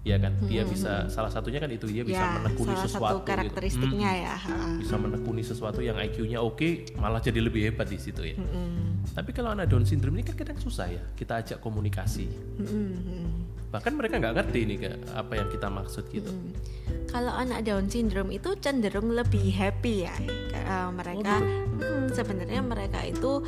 Ya 0.06 0.22
kan, 0.22 0.38
dia 0.46 0.62
bisa 0.62 1.10
salah 1.10 1.34
satunya 1.34 1.58
kan 1.58 1.66
itu 1.74 1.90
dia 1.90 2.06
bisa 2.06 2.22
ya, 2.22 2.38
menekuni 2.38 2.78
salah 2.78 2.86
sesuatu 2.86 3.18
satu 3.18 3.26
karakteristiknya 3.26 4.12
gitu. 4.14 4.26
ya. 4.30 4.36
ha. 4.38 4.56
bisa 4.78 4.96
menekuni 5.02 5.42
sesuatu 5.42 5.82
yang 5.82 5.98
IQ-nya 5.98 6.46
oke 6.46 6.94
malah 7.02 7.18
jadi 7.18 7.42
lebih 7.42 7.74
hebat 7.74 7.90
di 7.90 7.98
situ 7.98 8.22
ya. 8.22 8.38
Mm-mm. 8.38 9.02
Tapi 9.18 9.34
kalau 9.34 9.58
anak 9.58 9.66
Down 9.66 9.82
syndrome 9.82 10.22
ini 10.22 10.24
kan 10.30 10.38
kadang 10.38 10.62
susah 10.62 10.94
ya 10.94 11.02
kita 11.18 11.42
ajak 11.42 11.58
komunikasi. 11.58 12.30
Mm-mm. 12.62 13.50
Bahkan 13.74 13.98
mereka 13.98 14.22
nggak 14.22 14.46
ngerti 14.46 14.60
nih 14.70 14.78
apa 15.18 15.34
yang 15.42 15.50
kita 15.50 15.74
maksud 15.74 16.06
gitu. 16.14 16.30
Kalau 17.10 17.34
anak 17.34 17.66
Down 17.66 17.90
syndrome 17.90 18.30
itu 18.30 18.54
cenderung 18.62 19.10
lebih 19.10 19.50
happy 19.58 20.06
ya. 20.06 20.16
Eh, 20.54 20.90
mereka 20.94 21.42
Oh, 21.76 22.08
mm, 22.08 22.16
sebenarnya 22.16 22.62
mereka 22.64 23.04
itu 23.04 23.44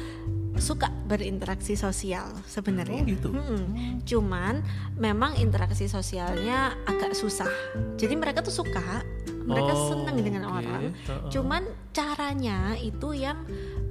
suka 0.58 0.90
berinteraksi 1.06 1.74
sosial 1.74 2.30
sebenarnya. 2.46 3.02
Oh, 3.02 3.08
gitu. 3.08 3.30
Mm-mm. 3.32 4.02
Cuman 4.04 4.62
memang 4.96 5.38
interaksi 5.38 5.86
sosialnya 5.86 6.76
agak 6.84 7.14
susah. 7.14 7.50
Jadi 7.96 8.14
mereka 8.14 8.42
tuh 8.42 8.54
suka, 8.54 9.06
mereka 9.46 9.72
Oh, 9.72 9.88
senang 9.94 10.18
dengan 10.20 10.50
oke. 10.50 10.54
orang. 10.58 10.84
Heeh. 10.94 11.30
Cuman 11.32 11.64
caranya 11.92 12.76
itu 12.76 13.14
yang 13.14 13.42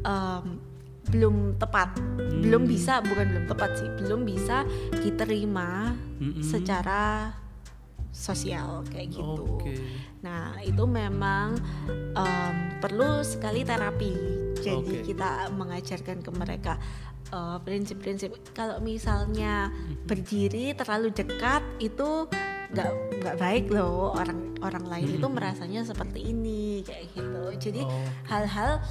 em, 0.03 0.59
belum 1.07 1.55
tepat, 1.57 1.95
Hmm. 1.97 2.43
belum 2.43 2.63
bisa, 2.67 2.99
bukan 2.99 3.25
belum 3.31 3.47
tepat 3.47 3.71
sih, 3.79 3.89
belum 4.03 4.27
bisa 4.27 4.67
diterima 5.01 5.95
Mm-mm. 6.19 6.43
secara 6.43 7.31
sosial 8.11 8.83
kayak 8.89 9.13
gitu. 9.13 9.45
Oke. 9.61 9.77
Nah 10.21 10.59
itu 10.61 10.83
memang 10.83 11.57
em, 12.13 12.55
perlu 12.83 13.23
sekali 13.23 13.63
terapi. 13.63 14.46
Jadi 14.57 15.03
Oke. 15.03 15.13
kita 15.13 15.51
mengajarkan 15.53 16.21
ke 16.21 16.31
mereka 16.31 16.73
eh, 17.27 17.59
prinsip-prinsip. 17.61 18.31
Kalau 18.55 18.79
misalnya 18.79 19.69
berdiri 20.07 20.73
terlalu 20.73 21.11
dekat 21.11 21.63
itu 21.83 22.31
nggak 22.67 22.91
nggak 23.23 23.37
baik 23.39 23.71
loh 23.71 24.11
orang 24.15 24.55
orang 24.59 24.85
lain 24.91 25.23
itu 25.23 25.27
merasanya 25.31 25.87
seperti 25.87 26.35
ini 26.35 26.83
kayak 26.83 27.15
gitu. 27.15 27.43
Jadi 27.71 27.83
Oh. 27.83 28.07
hal-hal 28.27 28.83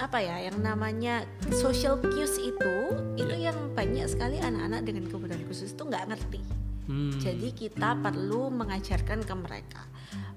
apa 0.00 0.18
ya 0.18 0.50
yang 0.50 0.58
namanya 0.60 1.22
social 1.52 2.00
cues 2.00 2.34
itu 2.36 2.74
itu 3.14 3.34
Iya. 3.38 3.52
yang 3.52 3.58
banyak 3.76 4.08
sekali 4.08 4.40
anak-anak 4.40 4.82
dengan 4.82 5.04
kebutuhan 5.06 5.42
khusus 5.46 5.72
itu 5.72 5.82
nggak 5.84 6.04
ngerti. 6.12 6.40
Hmm. 6.88 7.14
Jadi 7.20 7.48
kita 7.54 7.94
perlu 8.02 8.50
mengajarkan 8.50 9.22
ke 9.22 9.34
mereka. 9.38 9.82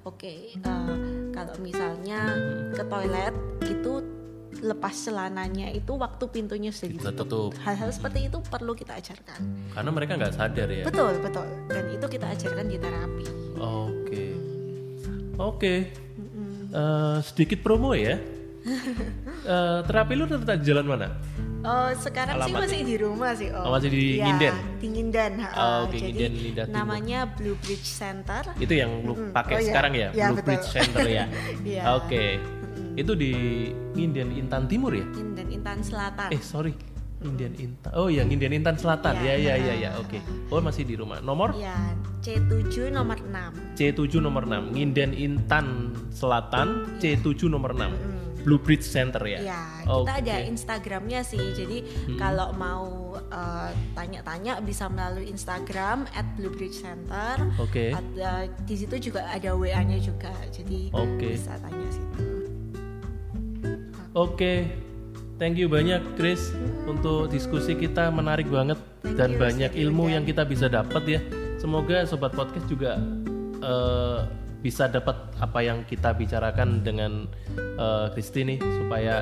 Oke, 0.06 0.54
eh, 0.54 0.96
kalau 1.34 1.56
misalnya 1.60 2.20
ke 2.72 2.84
toilet 2.86 3.34
itu 3.66 4.06
lepas 4.58 4.96
celananya 4.96 5.68
itu 5.70 5.92
waktu 5.94 6.24
pintunya 6.26 6.70
sudah 6.70 6.90
Kita 6.90 7.12
ditutup. 7.12 7.52
tutup. 7.52 7.62
Hal-hal 7.62 7.90
seperti 7.90 8.20
itu 8.26 8.38
perlu 8.42 8.72
kita 8.72 8.96
ajarkan. 8.96 9.40
Karena 9.70 9.90
mereka 9.90 10.12
nggak 10.16 10.34
sadar 10.34 10.68
ya. 10.68 10.84
Betul, 10.84 11.14
betul. 11.20 11.48
Dan 11.68 11.84
itu 11.90 12.06
kita 12.06 12.26
ajarkan 12.30 12.66
di 12.66 12.78
terapi. 12.78 13.24
Oke. 13.58 14.26
Oke. 15.36 15.74
Eh, 16.68 17.18
sedikit 17.22 17.60
promo 17.62 17.92
ya. 17.92 18.16
Eh, 19.46 19.80
terapi 19.86 20.18
lu 20.18 20.26
terletak 20.26 20.58
di 20.58 20.66
jalan 20.66 20.86
mana? 20.88 21.08
Oh, 21.62 21.94
sekarang 21.94 22.42
sih 22.42 22.50
Alamatnya. 22.50 22.66
masih 22.66 22.82
di 22.82 22.96
rumah 22.98 23.32
sih. 23.32 23.54
Oh, 23.54 23.62
Oh, 23.62 23.72
masih 23.72 23.90
di 23.90 24.18
Ya, 24.18 24.26
Nginden? 24.26 24.56
Di 24.76 24.88
Nginden. 24.90 25.32
Oh, 25.46 25.86
oke, 25.86 25.94
Jadi 25.94 26.10
Nginden, 26.10 26.34
Timur. 26.34 26.74
namanya 26.74 27.20
Blue 27.30 27.54
Bridge 27.60 27.86
Center. 27.86 28.42
Itu 28.58 28.74
yang 28.74 29.06
lu 29.06 29.14
Mm-mm. 29.14 29.30
pakai 29.30 29.54
Oh, 29.54 29.62
iya. 29.62 29.70
sekarang 29.70 29.94
ya, 29.94 30.10
Iya, 30.10 30.26
Blue 30.26 30.36
betul. 30.36 30.48
Bridge 30.50 30.68
Center 30.68 31.06
ya. 31.06 31.26
Iya. 31.78 31.82
Oke. 31.96 32.26
Itu 32.96 33.12
di 33.14 33.32
Nginden 33.94 34.32
Intan 34.36 34.72
Timur 34.72 34.96
ya? 34.96 35.04
Nginden 35.04 35.48
Intan 35.52 35.84
Selatan. 35.84 36.32
Eh 36.32 36.40
sorry, 36.40 36.72
Indian 37.24 37.52
Intan. 37.60 37.92
Oh 37.96 38.08
ya, 38.08 38.24
Indian 38.24 38.56
Intan 38.56 38.80
Selatan. 38.80 39.20
Ya 39.20 39.36
Iya. 39.36 39.56
ya 39.60 39.72
ya 39.72 39.74
ya. 39.76 39.90
Oke. 40.00 40.20
Oh 40.48 40.64
masih 40.64 40.88
di 40.88 40.96
rumah. 40.96 41.20
Nomor 41.20 41.56
Ya, 41.56 41.76
C7 42.24 42.92
nomor 42.92 43.20
6. 43.20 43.76
C7 43.76 44.20
nomor 44.20 44.44
6. 44.48 44.72
Nginden 44.72 45.12
Intan 45.12 45.92
Selatan 46.12 47.00
C7 47.00 47.52
nomor 47.52 47.76
6. 47.76 47.92
Blue 48.46 48.62
Bridge 48.62 48.86
Center 48.86 49.26
ya. 49.26 49.42
Ya, 49.42 49.62
kita 49.82 49.90
Oke. 50.06 50.22
ada 50.22 50.36
Instagramnya 50.46 51.26
sih. 51.26 51.42
Jadi 51.58 51.82
kalau 52.14 52.54
mau 52.54 53.18
eh, 53.18 53.72
tanya-tanya 53.98 54.62
bisa 54.62 54.86
melalui 54.86 55.34
Instagram 55.34 56.06
@bluebridgecenter. 56.38 57.42
Oke. 57.58 57.90
Ada 57.90 58.46
di 58.70 58.76
situ 58.78 59.10
juga 59.10 59.26
ada 59.26 59.58
WA-nya 59.58 59.98
juga. 59.98 60.30
Jadi 60.54 60.94
Oke. 60.94 61.34
bisa 61.34 61.58
tanya 61.58 61.90
situ. 61.90 62.35
Oke. 64.16 64.72
Thank 65.36 65.60
you 65.60 65.68
banyak 65.68 66.16
Chris 66.16 66.56
untuk 66.88 67.28
diskusi 67.28 67.76
kita 67.76 68.08
menarik 68.08 68.48
banget 68.48 68.80
Thank 69.04 69.20
dan 69.20 69.36
you, 69.36 69.40
banyak 69.44 69.72
ilmu 69.76 70.08
yang 70.08 70.24
kita 70.24 70.48
bisa 70.48 70.72
dapat 70.72 71.04
ya. 71.04 71.20
Semoga 71.60 72.08
sobat 72.08 72.32
podcast 72.32 72.64
juga 72.72 72.96
eh, 73.60 74.20
bisa 74.64 74.88
dapat 74.88 75.20
apa 75.44 75.60
yang 75.60 75.84
kita 75.84 76.16
bicarakan 76.16 76.80
dengan 76.80 77.28
eh, 77.60 78.08
Kristi 78.16 78.48
nih 78.48 78.60
supaya 78.64 79.20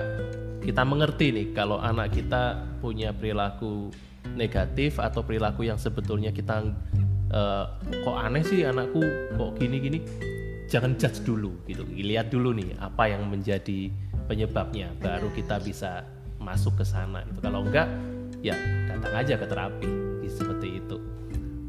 kita 0.62 0.86
mengerti 0.86 1.34
nih 1.34 1.48
kalau 1.58 1.82
anak 1.82 2.14
kita 2.14 2.62
punya 2.78 3.10
perilaku 3.10 3.90
negatif 4.38 5.02
atau 5.02 5.26
perilaku 5.26 5.66
yang 5.66 5.82
sebetulnya 5.82 6.30
kita 6.30 6.70
eh, 7.34 7.66
kok 8.06 8.18
aneh 8.22 8.46
sih 8.46 8.62
anakku 8.62 9.02
kok 9.34 9.58
gini-gini 9.58 10.06
jangan 10.70 10.94
judge 11.02 11.26
dulu 11.26 11.58
gitu 11.66 11.82
lihat 11.90 12.30
dulu 12.30 12.54
nih 12.54 12.78
apa 12.78 13.10
yang 13.10 13.26
menjadi 13.26 13.90
penyebabnya 14.26 14.92
baru 15.00 15.30
kita 15.34 15.60
bisa 15.60 16.08
masuk 16.40 16.80
ke 16.80 16.86
sana 16.86 17.24
gitu. 17.28 17.40
Kalau 17.40 17.64
enggak 17.64 17.88
ya 18.44 18.56
datang 18.92 19.14
aja 19.16 19.34
ke 19.40 19.46
terapi 19.48 19.90
seperti 20.28 20.84
itu. 20.84 20.98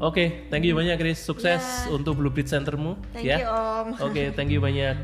Oke 0.03 0.47
thank 0.51 0.67
you 0.67 0.75
banyak 0.75 0.99
Chris. 0.99 1.23
Sukses 1.23 1.87
untuk 1.87 2.19
Blue 2.19 2.33
Bridge 2.33 2.51
Centermu 2.51 2.99
Thank 3.15 3.31
ya. 3.31 3.37
you 3.39 3.47
Om. 3.47 3.87
oke 4.11 4.23
thank 4.35 4.51
you 4.51 4.59
banyak. 4.59 4.95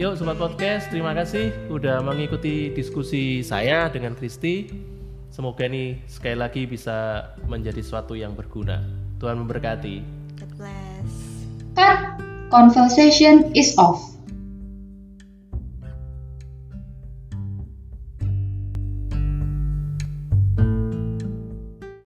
Yuk 0.00 0.16
sobat 0.16 0.40
podcast 0.40 0.88
terima 0.88 1.12
kasih 1.12 1.52
udah 1.68 2.00
mengikuti 2.00 2.72
diskusi 2.72 3.44
saya 3.44 3.92
dengan 3.92 4.16
Kristi 4.16 4.72
semoga 5.30 5.68
ini 5.68 6.02
sekali 6.10 6.36
lagi 6.36 6.66
bisa 6.66 7.30
menjadi 7.46 7.78
sesuatu 7.78 8.18
yang 8.18 8.34
berguna. 8.34 8.82
Tuhan 9.22 9.38
memberkati. 9.44 9.96
God 10.40 10.50
bless. 10.58 11.12
Cut. 11.76 12.18
Conversation 12.50 13.54
is 13.54 13.78
off. 13.78 14.02